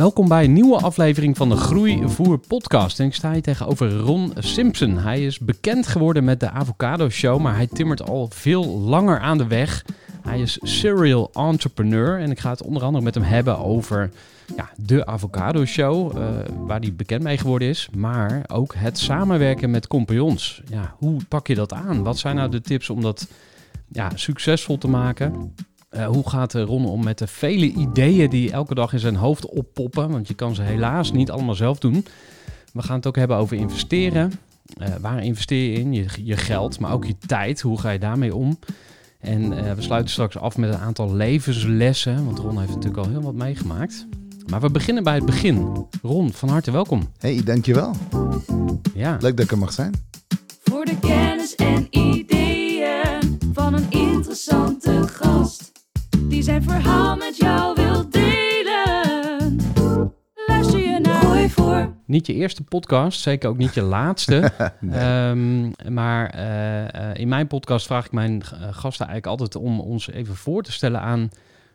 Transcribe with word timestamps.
Welkom 0.00 0.28
bij 0.28 0.44
een 0.44 0.52
nieuwe 0.52 0.76
aflevering 0.76 1.36
van 1.36 1.48
de 1.48 1.56
Groeivoer 1.56 2.38
podcast. 2.38 3.00
En 3.00 3.06
ik 3.06 3.14
sta 3.14 3.32
hier 3.32 3.42
tegenover 3.42 3.96
Ron 3.96 4.32
Simpson. 4.38 4.98
Hij 4.98 5.24
is 5.24 5.38
bekend 5.38 5.86
geworden 5.86 6.24
met 6.24 6.40
de 6.40 6.50
Avocado 6.50 7.08
Show, 7.08 7.40
maar 7.40 7.54
hij 7.54 7.66
timmert 7.66 8.08
al 8.08 8.28
veel 8.32 8.78
langer 8.78 9.18
aan 9.18 9.38
de 9.38 9.46
weg. 9.46 9.84
Hij 10.22 10.40
is 10.40 10.58
serial 10.62 11.30
entrepreneur 11.32 12.20
en 12.20 12.30
ik 12.30 12.38
ga 12.38 12.50
het 12.50 12.62
onder 12.62 12.82
andere 12.82 13.04
met 13.04 13.14
hem 13.14 13.24
hebben 13.24 13.58
over 13.58 14.10
ja, 14.56 14.70
de 14.76 15.06
Avocado 15.06 15.64
Show, 15.64 16.16
eh, 16.16 16.28
waar 16.66 16.80
hij 16.80 16.94
bekend 16.94 17.22
mee 17.22 17.38
geworden 17.38 17.68
is. 17.68 17.88
Maar 17.94 18.44
ook 18.46 18.74
het 18.74 18.98
samenwerken 18.98 19.70
met 19.70 19.86
compagnons. 19.86 20.62
Ja, 20.68 20.94
hoe 20.98 21.20
pak 21.28 21.46
je 21.46 21.54
dat 21.54 21.72
aan? 21.72 22.02
Wat 22.02 22.18
zijn 22.18 22.36
nou 22.36 22.50
de 22.50 22.60
tips 22.60 22.90
om 22.90 23.00
dat 23.00 23.28
ja, 23.88 24.10
succesvol 24.14 24.78
te 24.78 24.88
maken? 24.88 25.54
Uh, 25.90 26.06
hoe 26.06 26.28
gaat 26.28 26.54
Ron 26.54 26.86
om 26.86 27.04
met 27.04 27.18
de 27.18 27.26
vele 27.26 27.66
ideeën 27.66 28.30
die 28.30 28.50
elke 28.50 28.74
dag 28.74 28.92
in 28.92 28.98
zijn 28.98 29.16
hoofd 29.16 29.46
oppoppen? 29.46 30.10
Want 30.10 30.28
je 30.28 30.34
kan 30.34 30.54
ze 30.54 30.62
helaas 30.62 31.12
niet 31.12 31.30
allemaal 31.30 31.54
zelf 31.54 31.78
doen. 31.78 32.06
We 32.72 32.82
gaan 32.82 32.96
het 32.96 33.06
ook 33.06 33.16
hebben 33.16 33.36
over 33.36 33.56
investeren. 33.56 34.32
Uh, 34.78 34.88
waar 35.00 35.24
investeer 35.24 35.70
je 35.70 35.78
in? 35.78 35.92
Je, 35.92 36.06
je, 36.24 36.36
geld, 36.36 36.78
maar 36.78 36.92
ook 36.92 37.04
je 37.04 37.18
tijd. 37.26 37.60
Hoe 37.60 37.80
ga 37.80 37.90
je 37.90 37.98
daarmee 37.98 38.34
om? 38.34 38.58
En 39.20 39.52
uh, 39.52 39.72
we 39.72 39.82
sluiten 39.82 40.10
straks 40.10 40.38
af 40.38 40.56
met 40.56 40.74
een 40.74 40.80
aantal 40.80 41.14
levenslessen. 41.14 42.24
Want 42.24 42.38
Ron 42.38 42.58
heeft 42.58 42.74
natuurlijk 42.74 43.06
al 43.06 43.10
heel 43.10 43.22
wat 43.22 43.34
meegemaakt. 43.34 44.06
Maar 44.46 44.60
we 44.60 44.70
beginnen 44.70 45.02
bij 45.02 45.14
het 45.14 45.26
begin. 45.26 45.86
Ron, 46.02 46.32
van 46.32 46.48
harte 46.48 46.70
welkom. 46.70 47.08
Hey, 47.18 47.42
dankjewel. 47.44 47.94
Ja. 48.94 49.16
Leuk 49.20 49.36
dat 49.36 49.44
ik 49.44 49.50
er 49.50 49.58
mag 49.58 49.72
zijn. 49.72 49.94
Voor 50.62 50.84
de 50.84 50.98
kennis 50.98 51.54
en 51.54 51.86
ideeën 51.90 53.38
van 53.52 53.74
een 53.74 53.90
interessante 53.90 55.08
gast. 55.08 55.69
Die 56.30 56.42
zijn 56.42 56.62
verhaal 56.62 57.16
met 57.16 57.36
jou 57.36 57.74
wil 57.74 58.10
delen. 58.10 59.60
Luister 60.46 60.78
je 60.78 60.98
naar 61.02 61.22
Gooi 61.22 61.50
voor. 61.50 61.94
Niet 62.06 62.26
je 62.26 62.34
eerste 62.34 62.62
podcast, 62.62 63.20
zeker 63.20 63.48
ook 63.48 63.56
niet 63.56 63.74
je 63.74 63.82
laatste. 63.82 64.52
um, 65.30 65.72
maar 65.88 66.34
uh, 66.36 67.20
in 67.20 67.28
mijn 67.28 67.46
podcast 67.46 67.86
vraag 67.86 68.04
ik 68.04 68.12
mijn 68.12 68.44
gasten 68.70 69.06
eigenlijk 69.06 69.26
altijd 69.26 69.56
om 69.56 69.80
ons 69.80 70.10
even 70.10 70.36
voor 70.36 70.62
te 70.62 70.72
stellen 70.72 71.00
aan 71.00 71.28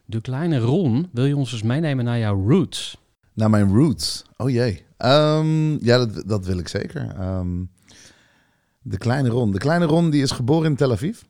de 0.05 0.21
kleine 0.21 0.59
Ron. 0.59 1.09
Wil 1.11 1.25
je 1.25 1.35
ons 1.35 1.51
eens 1.51 1.63
meenemen 1.63 2.05
naar 2.05 2.19
jouw 2.19 2.47
roots? 2.47 2.97
Naar 3.33 3.49
mijn 3.49 3.73
roots? 3.73 4.25
Oh 4.37 4.49
jee. 4.49 4.83
Um, 4.97 5.83
ja, 5.83 5.97
dat, 5.97 6.23
dat, 6.25 6.45
wil 6.45 6.57
ik 6.57 6.67
zeker. 6.67 7.15
Um, 7.19 7.69
de 8.81 8.97
kleine 8.97 9.29
Ron. 9.29 9.51
De 9.51 9.57
kleine 9.57 9.85
Ron 9.85 10.09
die 10.09 10.21
is 10.21 10.31
geboren 10.31 10.69
in 10.69 10.75
Tel 10.75 10.91
Aviv. 10.91 11.21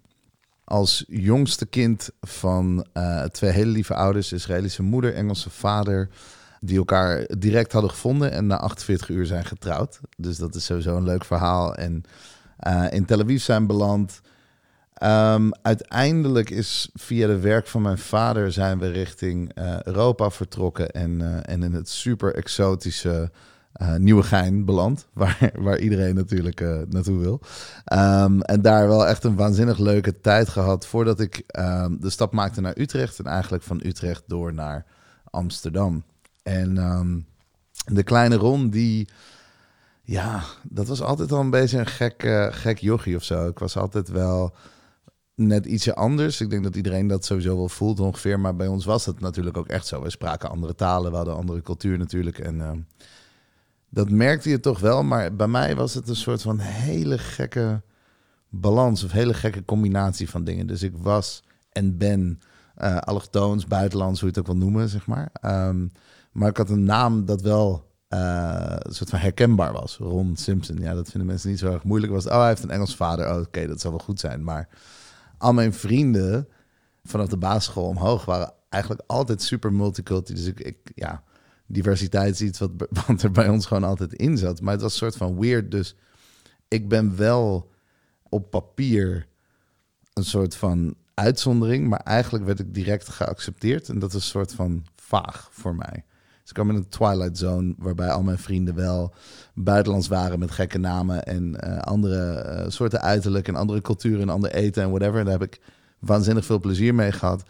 Als 0.66 1.04
jongste 1.08 1.66
kind 1.66 2.10
van 2.22 2.86
uh, 2.94 3.24
twee 3.24 3.52
hele 3.52 3.72
lieve 3.72 3.94
ouders, 3.94 4.34
Israëlische 4.34 4.84
moeder, 4.84 5.14
Engelse 5.14 5.50
vader, 5.50 6.10
die 6.60 6.78
elkaar 6.78 7.28
direct 7.38 7.72
hadden 7.72 7.92
gevonden 7.92 8.32
en 8.32 8.48
na 8.48 8.58
48 8.58 9.10
uur 9.10 9.26
zijn 9.26 9.46
getrouwd. 9.46 10.00
Dus 10.18 10.38
dat 10.38 10.56
is 10.56 10.66
sowieso 10.66 10.98
een 10.98 11.04
leuk 11.04 11.26
verhaal. 11.26 11.76
En 11.76 12.04
uh, 12.68 12.86
in 12.90 13.06
Tel 13.06 13.20
Aviv 13.20 13.42
zijn 13.42 13.68
beland. 13.68 14.22
Um, 15.04 15.52
uiteindelijk 15.62 16.50
is 16.50 16.90
via 16.94 17.28
de 17.28 17.40
werk 17.40 17.68
van 17.68 17.82
mijn 17.82 17.98
vader 17.98 18.52
zijn 18.52 18.80
we 18.80 18.92
richting 18.92 19.58
uh, 19.58 19.82
Europa 19.82 20.30
vertrokken 20.30 20.92
en, 20.92 21.44
en 21.46 21.64
in 21.64 21.74
het 21.74 21.90
super 21.90 22.36
exotische 22.36 23.32
uh, 23.82 23.96
Nieuwegein 23.96 24.66
beland, 24.66 25.08
waar, 25.14 25.52
waar 25.60 25.80
iedereen 25.80 26.16
natuurlijk 26.16 26.60
naartoe 26.90 27.18
wil. 27.18 27.42
Um, 27.94 28.42
en 28.42 28.62
daar 28.62 28.88
wel 28.88 29.08
echt 29.08 29.24
een 29.24 29.36
waanzinnig 29.36 29.78
leuke 29.78 30.20
tijd 30.20 30.50
gehad 30.50 30.88
voordat 30.88 31.20
ik 31.20 31.44
um, 31.60 32.00
de 32.00 32.10
stap 32.10 32.34
maakte 32.34 32.62
naar 32.62 32.78
Utrecht 32.78 33.20
en 33.20 33.26
eigenlijk 33.26 33.64
van 33.64 33.82
Utrecht 33.84 34.24
door 34.28 34.54
naar 34.54 34.86
Amsterdam. 35.24 36.04
En 36.44 36.76
de 37.86 38.04
kleine 38.04 38.36
Ron 38.36 38.70
die... 38.70 39.08
Ja, 40.02 40.44
dat 40.64 40.88
was 40.88 41.02
altijd 41.02 41.32
al 41.32 41.40
een 41.40 41.50
beetje 41.50 41.80
een 41.80 41.86
gek, 41.86 42.48
gek 42.52 42.78
jochie 42.78 43.16
of 43.16 43.24
zo. 43.24 43.48
Ik 43.48 43.60
was 43.60 43.78
altijd 43.78 44.10
wel 44.10 44.56
net 45.36 45.66
ietsje 45.66 45.96
anders. 45.96 46.42
Ik 46.42 46.50
denk 46.50 46.64
dat 46.64 46.76
iedereen 46.76 47.08
dat 47.08 47.26
sowieso 47.26 47.56
wel 47.56 47.70
voelt 47.70 48.00
ongeveer. 48.00 48.40
Maar 48.40 48.56
bij 48.56 48.68
ons 48.68 48.86
was 48.86 49.06
het 49.06 49.20
natuurlijk 49.20 49.58
ook 49.58 49.68
echt 49.68 49.88
zo. 49.88 50.02
We 50.02 50.10
spraken 50.10 50.50
andere 50.50 50.76
talen, 50.76 51.12
we 51.12 51.18
hadden 51.18 51.36
andere 51.36 51.62
cultuur 51.62 51.98
natuurlijk. 51.98 52.40
En 52.40 52.56
uh, 52.56 52.72
dat 53.96 54.10
merkte 54.10 54.50
je 54.50 54.60
toch 54.60 54.80
wel. 54.80 55.04
Maar 55.04 55.36
bij 55.36 55.48
mij 55.48 55.76
was 55.76 55.94
het 55.94 56.10
een 56.10 56.16
soort 56.16 56.42
van 56.42 56.60
hele 56.60 57.18
gekke 57.18 57.82
balans. 58.50 59.04
Of 59.04 59.12
hele 59.12 59.34
gekke 59.34 59.66
combinatie 59.66 60.30
van 60.30 60.44
dingen. 60.44 60.68
Dus 60.68 60.84
ik 60.84 60.94
was 60.98 61.44
en 61.70 61.98
ben 61.98 62.40
uh, 62.82 62.98
allochtoons, 62.98 63.66
buitenlands, 63.66 64.20
hoe 64.20 64.30
je 64.30 64.36
het 64.36 64.48
ook 64.48 64.54
wil 64.54 64.64
noemen, 64.66 64.90
zeg 64.90 65.08
maar. 65.08 65.32
Um, 65.68 65.92
maar 66.32 66.50
ik 66.50 66.58
had 66.58 66.70
een 66.70 66.84
naam 66.84 67.26
dat 67.26 67.42
wel 67.42 67.92
uh, 68.10 68.76
een 68.80 68.94
soort 68.94 69.10
van 69.10 69.20
herkenbaar 69.20 69.74
was. 69.74 69.98
Ron 69.98 70.36
Simpson. 70.36 70.78
Ja, 70.78 70.94
dat 70.94 71.10
vinden 71.10 71.28
mensen 71.28 71.50
niet 71.50 71.60
zo 71.60 71.72
erg 71.72 71.84
moeilijk. 71.84 72.12
Was, 72.12 72.26
oh, 72.26 72.40
hij 72.40 72.48
heeft 72.48 72.64
een 72.64 72.72
Engels 72.72 72.96
vader. 72.96 73.30
Oh, 73.32 73.40
oké, 73.40 73.68
dat 73.68 73.82
zal 73.82 73.92
wel 73.92 74.00
goed 74.00 74.20
zijn. 74.20 74.44
Maar 74.44 74.70
al 75.38 75.54
mijn 75.54 75.74
vrienden 75.74 76.48
vanaf 77.04 77.28
de 77.28 77.38
basisschool 77.38 77.88
omhoog 77.88 78.26
waren 78.26 78.54
eigenlijk 78.70 79.04
altijd 79.08 79.42
super 79.42 79.74
multicultureel. 79.74 80.42
Dus 80.42 80.52
ik, 80.52 80.60
ik, 80.60 80.92
ja, 80.96 81.24
diversiteit 81.68 82.34
is 82.34 82.42
iets 82.42 82.60
wat, 82.60 82.72
er 83.24 83.32
bij 83.32 83.50
ons 83.50 83.66
gewoon 83.66 83.84
altijd 83.84 84.14
in 84.14 84.38
zat. 84.38 84.62
Maar 84.62 84.74
het 84.74 84.82
was 84.82 84.92
een 84.92 84.98
soort 84.98 85.18
van 85.18 85.40
weird. 85.40 85.72
Dus 85.72 85.96
ik 86.68 86.90
ben 86.90 87.18
wel 87.18 87.72
op 88.30 88.50
papier 88.50 89.28
een 90.14 90.26
soort 90.26 90.56
van 90.56 90.96
uitzondering. 91.14 91.88
Maar 91.88 92.00
eigenlijk 92.00 92.46
werd 92.46 92.60
ik 92.60 92.74
direct 92.74 93.10
geaccepteerd. 93.10 93.90
En 93.90 94.00
dat 94.00 94.10
is 94.10 94.16
een 94.16 94.22
soort 94.22 94.54
van 94.54 94.86
vaag 94.96 95.50
voor 95.52 95.76
mij. 95.76 96.04
Dus 96.46 96.54
ik 96.54 96.64
kwam 96.64 96.70
in 96.70 96.76
een 96.76 96.90
twilight 96.90 97.38
zone 97.38 97.74
waarbij 97.78 98.10
al 98.10 98.24
mijn 98.24 98.38
vrienden 98.38 98.76
wel 98.76 99.14
buitenlands 99.54 100.08
waren 100.08 100.40
met 100.40 100.52
gekke 100.52 100.78
namen 100.78 101.24
en 101.24 101.58
uh, 101.64 101.78
andere 101.78 102.46
uh, 102.64 102.70
soorten 102.70 103.02
uiterlijk 103.02 103.48
en 103.48 103.56
andere 103.56 103.82
culturen 103.82 104.22
en 104.22 104.30
ander 104.30 104.52
eten 104.52 104.84
en 104.84 104.90
whatever. 104.90 105.20
En 105.20 105.26
daar 105.26 105.40
heb 105.40 105.54
ik 105.54 105.62
waanzinnig 106.00 106.46
veel 106.46 106.60
plezier 106.60 106.96
mee 106.96 107.12
gehad. 107.12 107.44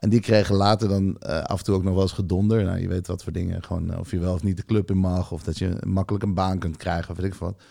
En 0.00 0.08
die 0.08 0.20
kregen 0.20 0.54
later 0.54 0.88
dan 0.88 1.04
uh, 1.04 1.42
af 1.42 1.58
en 1.58 1.64
toe 1.64 1.74
ook 1.74 1.82
nog 1.82 1.94
wel 1.94 2.02
eens 2.02 2.12
gedonder. 2.12 2.64
Nou, 2.64 2.78
je 2.78 2.88
weet 2.88 3.06
wat 3.06 3.22
voor 3.22 3.32
dingen. 3.32 3.62
Gewoon 3.62 3.98
of 3.98 4.10
je 4.10 4.18
wel 4.18 4.34
of 4.34 4.42
niet 4.42 4.56
de 4.56 4.64
club 4.64 4.90
in 4.90 4.96
mag. 4.96 5.32
Of 5.32 5.42
dat 5.42 5.58
je 5.58 5.76
makkelijk 5.86 6.24
een 6.24 6.34
baan 6.34 6.58
kunt 6.58 6.76
krijgen. 6.76 7.10
Of 7.10 7.16
weet 7.16 7.32
ik 7.32 7.34
wat. 7.34 7.62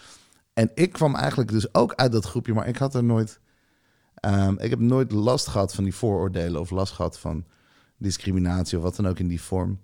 En 0.53 0.71
ik 0.73 0.91
kwam 0.91 1.15
eigenlijk 1.15 1.51
dus 1.51 1.73
ook 1.73 1.93
uit 1.95 2.11
dat 2.11 2.25
groepje. 2.25 2.53
Maar 2.53 2.67
ik 2.67 2.77
had 2.77 2.95
er 2.95 3.03
nooit... 3.03 3.39
Um, 4.25 4.59
ik 4.59 4.69
heb 4.69 4.79
nooit 4.79 5.11
last 5.11 5.47
gehad 5.47 5.73
van 5.73 5.83
die 5.83 5.95
vooroordelen. 5.95 6.61
Of 6.61 6.69
last 6.69 6.93
gehad 6.93 7.19
van 7.19 7.45
discriminatie. 7.97 8.77
Of 8.77 8.83
wat 8.83 8.95
dan 8.95 9.07
ook 9.07 9.19
in 9.19 9.27
die 9.27 9.41
vorm. 9.41 9.79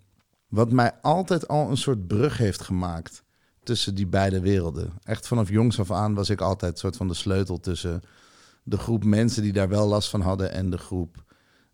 Wat 0.47 0.71
mij 0.71 0.91
altijd 1.01 1.47
al 1.47 1.69
een 1.69 1.77
soort 1.77 2.07
brug 2.07 2.37
heeft 2.37 2.61
gemaakt 2.61 3.23
tussen 3.63 3.95
die 3.95 4.07
beide 4.07 4.39
werelden. 4.39 4.93
Echt 5.03 5.27
vanaf 5.27 5.49
jongs 5.49 5.79
af 5.79 5.91
aan 5.91 6.13
was 6.13 6.29
ik 6.29 6.41
altijd 6.41 6.71
een 6.71 6.77
soort 6.77 6.97
van 6.97 7.07
de 7.07 7.13
sleutel 7.13 7.59
tussen 7.59 8.01
de 8.63 8.77
groep 8.77 9.03
mensen 9.03 9.41
die 9.41 9.53
daar 9.53 9.69
wel 9.69 9.87
last 9.87 10.09
van 10.09 10.21
hadden 10.21 10.51
en 10.51 10.69
de 10.69 10.77
groep 10.77 11.24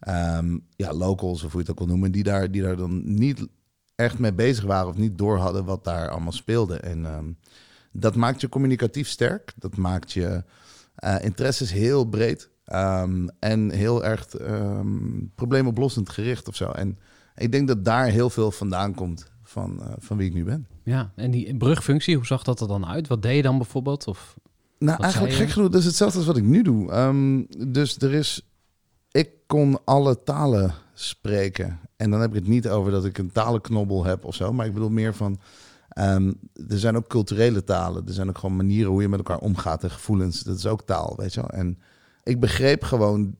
ehm, 0.01 0.57
ja, 0.75 0.93
locals, 0.93 1.43
of 1.43 1.51
hoe 1.51 1.61
je 1.61 1.67
het 1.67 1.69
ook 1.69 1.77
wil 1.77 1.87
noemen, 1.87 2.11
die 2.11 2.23
daar, 2.23 2.51
die 2.51 2.61
daar 2.61 2.77
dan 2.77 3.01
niet 3.03 3.47
echt 3.95 4.19
mee 4.19 4.33
bezig 4.33 4.63
waren 4.63 4.87
of 4.87 4.97
niet 4.97 5.17
door 5.17 5.37
hadden 5.37 5.65
wat 5.65 5.83
daar 5.83 6.09
allemaal 6.09 6.31
speelde. 6.31 6.77
En 6.77 7.05
ehm, 7.05 7.25
dat 7.91 8.15
maakt 8.15 8.41
je 8.41 8.49
communicatief 8.49 9.07
sterk. 9.07 9.53
Dat 9.55 9.77
maakt 9.77 10.11
je 10.11 10.43
uh, 11.03 11.15
interesses 11.21 11.71
heel 11.71 12.05
breed. 12.05 12.49
Ehm, 12.65 13.27
en 13.39 13.71
heel 13.71 14.05
erg 14.05 14.39
um, 14.39 15.31
probleemoplossend 15.35 16.09
gericht 16.09 16.47
of 16.47 16.55
zo. 16.55 16.69
En 16.69 16.97
ik 17.35 17.51
denk 17.51 17.67
dat 17.67 17.85
daar 17.85 18.07
heel 18.07 18.29
veel 18.29 18.51
vandaan 18.51 18.93
komt 18.93 19.31
van, 19.43 19.77
uh, 19.79 19.85
van 19.97 20.17
wie 20.17 20.27
ik 20.27 20.33
nu 20.33 20.43
ben. 20.43 20.67
Ja, 20.83 21.11
en 21.15 21.31
die 21.31 21.57
brugfunctie, 21.57 22.15
hoe 22.15 22.25
zag 22.25 22.43
dat 22.43 22.61
er 22.61 22.67
dan 22.67 22.85
uit? 22.85 23.07
Wat 23.07 23.21
deed 23.21 23.35
je 23.35 23.41
dan 23.41 23.57
bijvoorbeeld? 23.57 24.07
Of 24.07 24.35
nou, 24.77 25.01
eigenlijk 25.03 25.33
gek 25.33 25.49
genoeg, 25.49 25.69
dat 25.69 25.79
is 25.79 25.85
hetzelfde 25.85 26.17
als 26.17 26.27
wat 26.27 26.37
ik 26.37 26.43
nu 26.43 26.61
doe. 26.61 26.93
Um, 26.93 27.47
dus 27.67 27.97
er 27.97 28.13
is, 28.13 28.50
kon 29.51 29.79
alle 29.83 30.23
talen 30.23 30.73
spreken. 30.93 31.79
En 31.95 32.11
dan 32.11 32.21
heb 32.21 32.29
ik 32.29 32.35
het 32.35 32.47
niet 32.47 32.69
over 32.69 32.91
dat 32.91 33.05
ik 33.05 33.17
een 33.17 33.31
talenknobbel 33.31 34.05
heb 34.05 34.25
of 34.25 34.35
zo. 34.35 34.53
Maar 34.53 34.65
ik 34.65 34.73
bedoel 34.73 34.89
meer 34.89 35.13
van, 35.13 35.39
um, 35.99 36.39
er 36.67 36.79
zijn 36.79 36.95
ook 36.95 37.07
culturele 37.07 37.63
talen. 37.63 38.07
Er 38.07 38.13
zijn 38.13 38.29
ook 38.29 38.37
gewoon 38.37 38.55
manieren 38.55 38.91
hoe 38.91 39.01
je 39.01 39.09
met 39.09 39.19
elkaar 39.19 39.39
omgaat 39.39 39.83
en 39.83 39.91
gevoelens. 39.91 40.39
Dat 40.39 40.57
is 40.57 40.65
ook 40.65 40.81
taal, 40.81 41.13
weet 41.17 41.33
je 41.33 41.41
wel. 41.41 41.49
En 41.49 41.79
ik 42.23 42.39
begreep 42.39 42.83
gewoon 42.83 43.35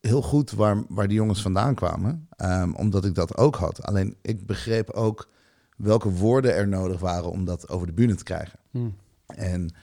heel 0.00 0.22
goed 0.22 0.50
waar, 0.50 0.84
waar 0.88 1.08
die 1.08 1.16
jongens 1.16 1.42
vandaan 1.42 1.74
kwamen. 1.74 2.28
Um, 2.44 2.74
omdat 2.74 3.04
ik 3.04 3.14
dat 3.14 3.36
ook 3.36 3.56
had. 3.56 3.82
Alleen 3.86 4.16
ik 4.22 4.46
begreep 4.46 4.90
ook 4.90 5.28
welke 5.76 6.10
woorden 6.10 6.54
er 6.54 6.68
nodig 6.68 7.00
waren 7.00 7.30
om 7.30 7.44
dat 7.44 7.68
over 7.68 7.86
de 7.86 7.92
bühne 7.92 8.14
te 8.14 8.24
krijgen. 8.24 8.58
Hmm. 8.70 8.94
En 9.26 9.74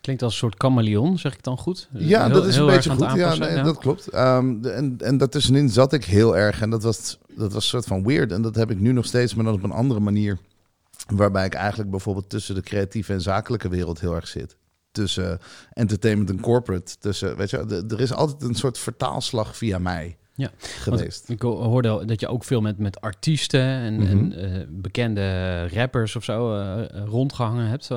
Klinkt 0.00 0.22
als 0.22 0.32
een 0.32 0.38
soort 0.38 0.54
chameleon, 0.58 1.18
zeg 1.18 1.34
ik 1.34 1.42
dan 1.42 1.58
goed? 1.58 1.88
Ja, 1.92 2.24
Heel- 2.24 2.34
dat 2.34 2.46
is 2.46 2.56
een 2.56 2.66
beetje 2.66 2.90
goed. 2.90 3.12
Ja, 3.14 3.62
dat 3.62 3.78
klopt. 3.78 4.04
De- 4.12 4.70
en, 4.74 4.94
en 4.98 5.16
daartussenin 5.18 5.68
zat 5.68 5.92
ik 5.92 6.04
heel 6.04 6.36
erg. 6.36 6.60
En 6.60 6.70
dat 6.70 6.82
was, 6.82 7.18
dat 7.36 7.52
was 7.52 7.54
een 7.54 7.68
soort 7.70 7.84
van 7.86 8.04
weird. 8.04 8.32
En 8.32 8.42
dat 8.42 8.54
heb 8.54 8.70
ik 8.70 8.80
nu 8.80 8.92
nog 8.92 9.04
steeds, 9.04 9.34
maar 9.34 9.44
dan 9.44 9.54
op 9.54 9.62
een 9.62 9.70
andere 9.70 10.00
manier. 10.00 10.38
Waarbij 11.06 11.44
ik 11.46 11.54
eigenlijk 11.54 11.90
bijvoorbeeld 11.90 12.28
tussen 12.30 12.54
de 12.54 12.60
creatieve 12.62 13.12
en 13.12 13.20
zakelijke 13.20 13.68
wereld 13.68 14.00
heel 14.00 14.14
erg 14.14 14.28
zit. 14.28 14.56
Tussen 14.92 15.38
entertainment 15.72 16.30
en 16.30 16.40
corporate. 16.40 16.96
Tussen, 16.98 17.36
weet 17.36 17.50
je, 17.50 17.66
de- 17.66 17.84
er 17.88 18.00
is 18.00 18.12
altijd 18.12 18.42
een 18.42 18.54
soort 18.54 18.78
vertaalslag 18.78 19.56
via 19.56 19.78
mij 19.78 20.16
Ja, 20.34 20.50
geweest. 20.58 21.28
Ik 21.28 21.42
ho- 21.42 21.62
hoorde 21.62 21.88
al 21.88 22.06
dat 22.06 22.20
je 22.20 22.28
ook 22.28 22.44
veel 22.44 22.60
met, 22.60 22.78
met 22.78 23.00
artiesten 23.00 23.60
en, 23.60 23.94
Mhm. 23.94 24.06
en 24.06 24.32
eh, 24.32 24.66
bekende 24.68 25.68
rappers 25.68 26.16
of 26.16 26.24
zo 26.24 26.54
eh, 26.54 26.82
eh, 26.82 27.04
rondgehangen 27.06 27.66
hebt. 27.68 27.88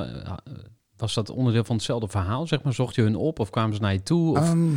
Was 1.00 1.14
dat 1.14 1.30
onderdeel 1.30 1.64
van 1.64 1.76
hetzelfde 1.76 2.08
verhaal, 2.08 2.48
zeg 2.48 2.64
maar? 2.64 2.74
Zocht 2.74 2.96
je 2.96 3.02
hun 3.02 3.16
op 3.16 3.40
of 3.40 3.50
kwamen 3.50 3.76
ze 3.76 3.82
naar 3.82 3.94
je 3.94 4.04
toe? 4.04 4.38
Of... 4.38 4.44
Ehm, 4.44 4.72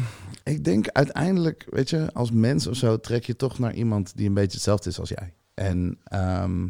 ik 0.45 0.65
denk 0.65 0.89
uiteindelijk, 0.89 1.67
weet 1.71 1.91
je, 1.91 2.13
als 2.13 2.31
mens 2.31 2.67
of 2.67 2.77
zo 2.77 3.01
trek 3.01 3.25
je 3.25 3.37
toch 3.37 3.59
naar 3.59 3.75
iemand 3.75 4.17
die 4.17 4.27
een 4.29 4.35
beetje 4.35 4.53
hetzelfde 4.53 4.91
is 4.91 5.01
als 5.01 5.09
jij. 5.09 5.35
En 5.55 5.99
ehm, 6.05 6.69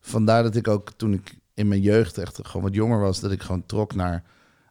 vandaar 0.00 0.42
dat 0.42 0.56
ik 0.56 0.68
ook 0.68 0.92
toen 0.96 1.12
ik 1.12 1.38
in 1.54 1.68
mijn 1.68 1.80
jeugd 1.80 2.18
echt 2.18 2.38
gewoon 2.42 2.62
wat 2.62 2.74
jonger 2.74 3.00
was, 3.00 3.20
dat 3.20 3.30
ik 3.30 3.42
gewoon 3.42 3.66
trok 3.66 3.94
naar 3.94 4.24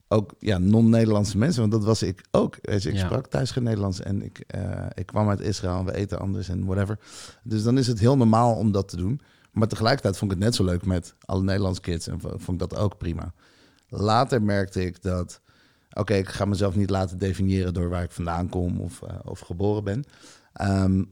ook 0.07 0.33
ja, 0.39 0.57
non-Nederlandse 0.57 1.37
mensen. 1.37 1.59
Want 1.59 1.71
dat 1.71 1.83
was 1.83 2.03
ik 2.03 2.25
ook. 2.31 2.57
Weet 2.61 2.83
je, 2.83 2.89
ik 2.89 2.95
Ja. 2.95 3.05
sprak 3.05 3.27
thuis 3.27 3.51
geen 3.51 3.63
Nederlands 3.63 3.99
en 3.99 4.23
ik, 4.23 4.39
eh, 4.47 4.85
ik 4.93 5.05
kwam 5.05 5.29
uit 5.29 5.39
Israël 5.39 5.79
en 5.79 5.85
we 5.85 5.95
eten 5.95 6.19
anders 6.19 6.49
en 6.49 6.65
whatever. 6.65 6.99
Dus 7.43 7.63
dan 7.63 7.77
is 7.77 7.87
het 7.87 7.99
heel 7.99 8.17
normaal 8.17 8.55
om 8.55 8.71
dat 8.71 8.87
te 8.87 8.95
doen. 8.95 9.21
Maar 9.51 9.67
tegelijkertijd 9.67 10.17
vond 10.17 10.31
ik 10.31 10.37
het 10.37 10.45
net 10.45 10.55
zo 10.55 10.63
leuk 10.63 10.85
met 10.85 11.15
alle 11.25 11.43
Nederlandse 11.43 11.81
kids 11.81 12.07
en 12.07 12.19
vond 12.21 12.61
ik 12.61 12.69
dat 12.69 12.75
ook 12.75 12.97
prima. 12.97 13.33
Later 13.87 14.41
merkte 14.43 14.85
ik 14.85 15.01
dat, 15.01 15.41
oké, 15.93 16.13
ik 16.13 16.29
ga 16.29 16.45
mezelf 16.45 16.75
niet 16.75 16.89
laten 16.89 17.17
definiëren 17.17 17.73
door 17.73 17.89
waar 17.89 18.03
ik 18.03 18.11
vandaan 18.11 18.49
kom 18.49 18.79
of, 18.79 19.01
eh, 19.01 19.15
of 19.23 19.39
geboren 19.39 19.83
ben. 19.83 20.03
Ehm, 20.53 21.03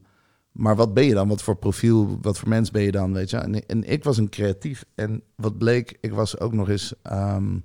maar 0.52 0.76
wat 0.76 0.94
ben 0.94 1.04
je 1.04 1.14
dan? 1.14 1.28
Wat 1.28 1.42
voor 1.42 1.56
profiel, 1.56 2.18
wat 2.20 2.38
voor 2.38 2.48
mens 2.48 2.70
ben 2.70 2.82
je 2.82 2.90
dan? 2.90 3.12
Weet 3.12 3.30
je? 3.30 3.36
En, 3.36 3.84
ik 3.84 4.04
was 4.04 4.16
een 4.16 4.28
creatief. 4.28 4.84
En 4.94 5.22
wat 5.36 5.58
bleek, 5.58 5.98
ik 6.00 6.12
was 6.12 6.38
ook 6.38 6.52
nog 6.52 6.68
eens 6.68 6.94
ehm, 7.02 7.58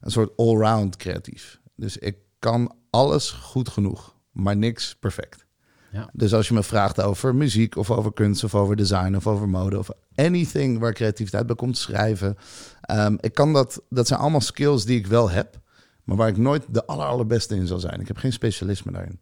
een 0.00 0.10
soort 0.10 0.36
allround 0.36 0.96
creatief. 0.96 1.60
Dus 1.76 1.96
ik 1.96 2.16
kan 2.38 2.74
alles 2.90 3.30
goed 3.30 3.68
genoeg, 3.68 4.16
maar 4.30 4.56
niks 4.56 4.96
perfect. 4.96 5.46
Ja. 5.92 6.10
Dus 6.12 6.34
als 6.34 6.48
je 6.48 6.54
me 6.54 6.62
vraagt 6.62 7.02
over 7.02 7.34
muziek 7.34 7.76
of 7.76 7.90
over 7.90 8.12
kunst 8.12 8.44
of 8.44 8.54
over 8.54 8.76
design 8.76 9.14
of 9.14 9.26
over 9.26 9.48
mode 9.48 9.78
of 9.78 9.90
anything 10.14 10.78
waar 10.78 10.92
creativiteit 10.92 11.46
bij 11.46 11.56
komt 11.56 11.78
schrijven. 11.78 12.36
ehm, 12.80 13.16
ik 13.20 13.34
kan 13.34 13.52
dat, 13.52 13.82
dat 13.88 14.06
zijn 14.06 14.20
allemaal 14.20 14.40
skills 14.40 14.84
die 14.84 14.98
ik 14.98 15.06
wel 15.06 15.30
heb, 15.30 15.60
maar 16.04 16.16
waar 16.16 16.28
ik 16.28 16.36
nooit 16.36 16.64
de 16.70 16.86
aller, 16.86 17.06
allerbeste 17.06 17.54
in 17.54 17.66
zal 17.66 17.78
zijn. 17.78 18.00
Ik 18.00 18.08
heb 18.08 18.16
geen 18.16 18.32
specialisme 18.32 18.92
daarin. 18.92 19.20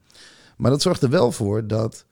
Maar 0.57 0.71
dat 0.71 0.83
zorgt 0.83 1.03
er 1.03 1.11
wel 1.11 1.33
voor 1.33 1.67
dat 1.67 2.07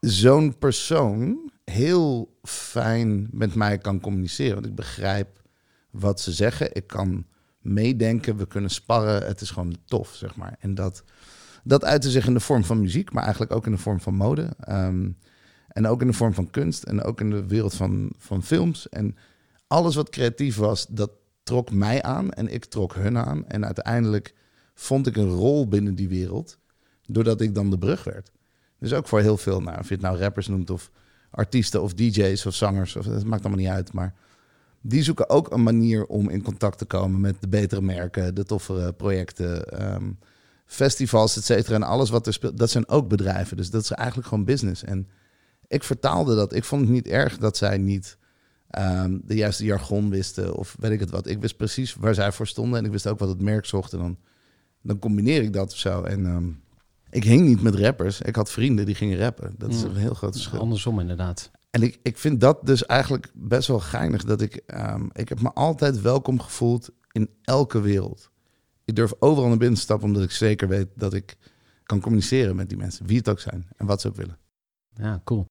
zo'n 0.00 0.58
persoon 0.58 1.50
heel 1.64 2.38
fijn 2.42 3.28
met 3.30 3.54
mij 3.54 3.78
kan 3.78 4.00
communiceren. 4.00 4.54
Want 4.54 4.66
ik 4.66 4.74
begrijp 4.74 5.42
wat 5.90 6.20
ze 6.20 6.32
zeggen. 6.32 6.74
Ik 6.74 6.86
kan 6.86 7.26
meedenken. 7.58 8.36
We 8.36 8.46
kunnen 8.46 8.70
sparren. 8.70 9.26
Het 9.26 9.40
is 9.40 9.50
gewoon 9.50 9.76
tof, 9.84 10.14
zeg 10.14 10.36
maar. 10.36 10.56
En 10.58 10.74
dat, 10.74 11.04
dat 11.64 11.84
uitte 11.84 12.10
zich 12.10 12.26
in 12.26 12.34
de 12.34 12.40
vorm 12.40 12.64
van 12.64 12.80
muziek, 12.80 13.12
maar 13.12 13.22
eigenlijk 13.22 13.52
ook 13.52 13.66
in 13.66 13.72
de 13.72 13.78
vorm 13.78 14.00
van 14.00 14.14
mode. 14.14 14.50
Ehm, 14.60 15.08
en 15.68 15.86
ook 15.86 16.00
in 16.00 16.06
de 16.06 16.12
vorm 16.12 16.34
van 16.34 16.50
kunst. 16.50 16.82
En 16.82 17.02
ook 17.02 17.20
in 17.20 17.30
de 17.30 17.46
wereld 17.46 17.74
van, 17.74 18.12
van 18.18 18.42
films. 18.42 18.88
En 18.88 19.16
alles 19.66 19.94
wat 19.94 20.10
creatief 20.10 20.56
was, 20.56 20.86
dat 20.86 21.10
trok 21.42 21.70
mij 21.70 22.02
aan. 22.02 22.30
En 22.30 22.52
ik 22.52 22.64
trok 22.64 22.94
hun 22.94 23.18
aan. 23.18 23.48
En 23.48 23.64
uiteindelijk 23.64 24.34
vond 24.74 25.06
ik 25.06 25.16
een 25.16 25.30
rol 25.30 25.68
binnen 25.68 25.94
die 25.94 26.08
wereld. 26.08 26.58
Doordat 27.06 27.40
ik 27.40 27.54
dan 27.54 27.70
de 27.70 27.78
brug 27.78 28.04
werd. 28.04 28.30
Dus 28.78 28.92
ook 28.92 29.08
voor 29.08 29.20
heel 29.20 29.36
veel, 29.36 29.60
nou, 29.60 29.78
of 29.78 29.88
je 29.88 29.94
het 29.94 30.02
nou 30.02 30.18
rappers 30.18 30.48
noemt 30.48 30.70
of 30.70 30.90
artiesten 31.30 31.82
of 31.82 31.94
DJ's 31.94 32.46
of 32.46 32.54
zangers, 32.54 32.96
of, 32.96 33.06
dat 33.06 33.24
maakt 33.24 33.44
allemaal 33.44 33.64
niet 33.64 33.72
uit. 33.72 33.92
Maar 33.92 34.14
die 34.80 35.02
zoeken 35.02 35.28
ook 35.28 35.50
een 35.52 35.62
manier 35.62 36.06
om 36.06 36.28
in 36.28 36.42
contact 36.42 36.78
te 36.78 36.84
komen 36.84 37.20
met 37.20 37.36
de 37.40 37.48
betere 37.48 37.80
merken, 37.80 38.34
de 38.34 38.44
toffere 38.44 38.92
projecten, 38.92 39.68
ehm, 39.68 40.10
festivals, 40.66 41.36
et 41.36 41.44
cetera. 41.44 41.74
En 41.74 41.82
alles 41.82 42.10
wat 42.10 42.26
er 42.26 42.32
speelt, 42.32 42.58
dat 42.58 42.70
zijn 42.70 42.88
ook 42.88 43.08
bedrijven. 43.08 43.56
Dus 43.56 43.70
dat 43.70 43.82
is 43.82 43.90
eigenlijk 43.90 44.28
gewoon 44.28 44.44
business. 44.44 44.84
En 44.84 45.08
ik 45.66 45.82
vertaalde 45.84 46.34
dat. 46.34 46.54
Ik 46.54 46.64
vond 46.64 46.80
het 46.82 46.90
niet 46.90 47.08
erg 47.08 47.38
dat 47.38 47.56
zij 47.56 47.78
niet 47.78 48.18
ehm, 48.70 49.18
de 49.24 49.34
juiste 49.34 49.64
jargon 49.64 50.10
wisten 50.10 50.54
of 50.54 50.76
weet 50.78 50.90
ik 50.90 51.00
het 51.00 51.10
wat. 51.10 51.26
Ik 51.26 51.40
wist 51.40 51.56
precies 51.56 51.94
waar 51.94 52.14
zij 52.14 52.32
voor 52.32 52.46
stonden 52.46 52.78
en 52.78 52.84
ik 52.84 52.90
wist 52.90 53.06
ook 53.06 53.18
wat 53.18 53.28
het 53.28 53.40
merk 53.40 53.66
zocht. 53.66 53.92
En 53.92 53.98
dan, 53.98 54.18
dan 54.82 54.98
combineer 54.98 55.42
ik 55.42 55.52
dat 55.52 55.72
of 55.72 55.78
zo. 55.78 56.02
En 56.02 56.26
ehm, 56.26 56.48
ik 57.10 57.24
hing 57.24 57.46
niet 57.46 57.62
met 57.62 57.74
rappers. 57.74 58.20
Ik 58.20 58.36
had 58.36 58.50
vrienden 58.50 58.86
die 58.86 58.94
gingen 58.94 59.18
rappen. 59.18 59.54
Dat 59.58 59.70
is 59.70 59.82
Mm. 59.84 59.90
een 59.90 59.96
heel 59.96 60.14
groot 60.14 60.32
verschil. 60.32 60.58
Andersom 60.60 61.00
inderdaad. 61.00 61.50
En 61.70 61.82
ik, 61.82 61.98
ik 62.02 62.18
vind 62.18 62.40
dat 62.40 62.66
dus 62.66 62.86
eigenlijk 62.86 63.30
best 63.34 63.68
wel 63.68 63.80
geinig. 63.80 64.24
Dat 64.24 64.40
ik, 64.40 64.54
ehm, 64.66 65.04
ik 65.12 65.28
heb 65.28 65.40
me 65.40 65.52
altijd 65.52 66.00
welkom 66.00 66.40
gevoeld 66.40 66.90
in 67.12 67.28
elke 67.42 67.80
wereld. 67.80 68.30
Ik 68.84 68.94
durf 68.96 69.12
overal 69.18 69.48
naar 69.48 69.58
binnen 69.58 69.76
te 69.76 69.82
stappen, 69.82 70.06
omdat 70.06 70.22
ik 70.22 70.30
zeker 70.30 70.68
weet 70.68 70.88
dat 70.94 71.14
ik 71.14 71.36
kan 71.82 72.00
communiceren 72.00 72.56
met 72.56 72.68
die 72.68 72.78
mensen. 72.78 73.06
Wie 73.06 73.16
het 73.16 73.28
ook 73.28 73.40
zijn 73.40 73.68
en 73.76 73.86
wat 73.86 74.00
ze 74.00 74.08
ook 74.08 74.16
willen. 74.16 74.36
Ja, 74.96 75.20
cool. 75.24 75.46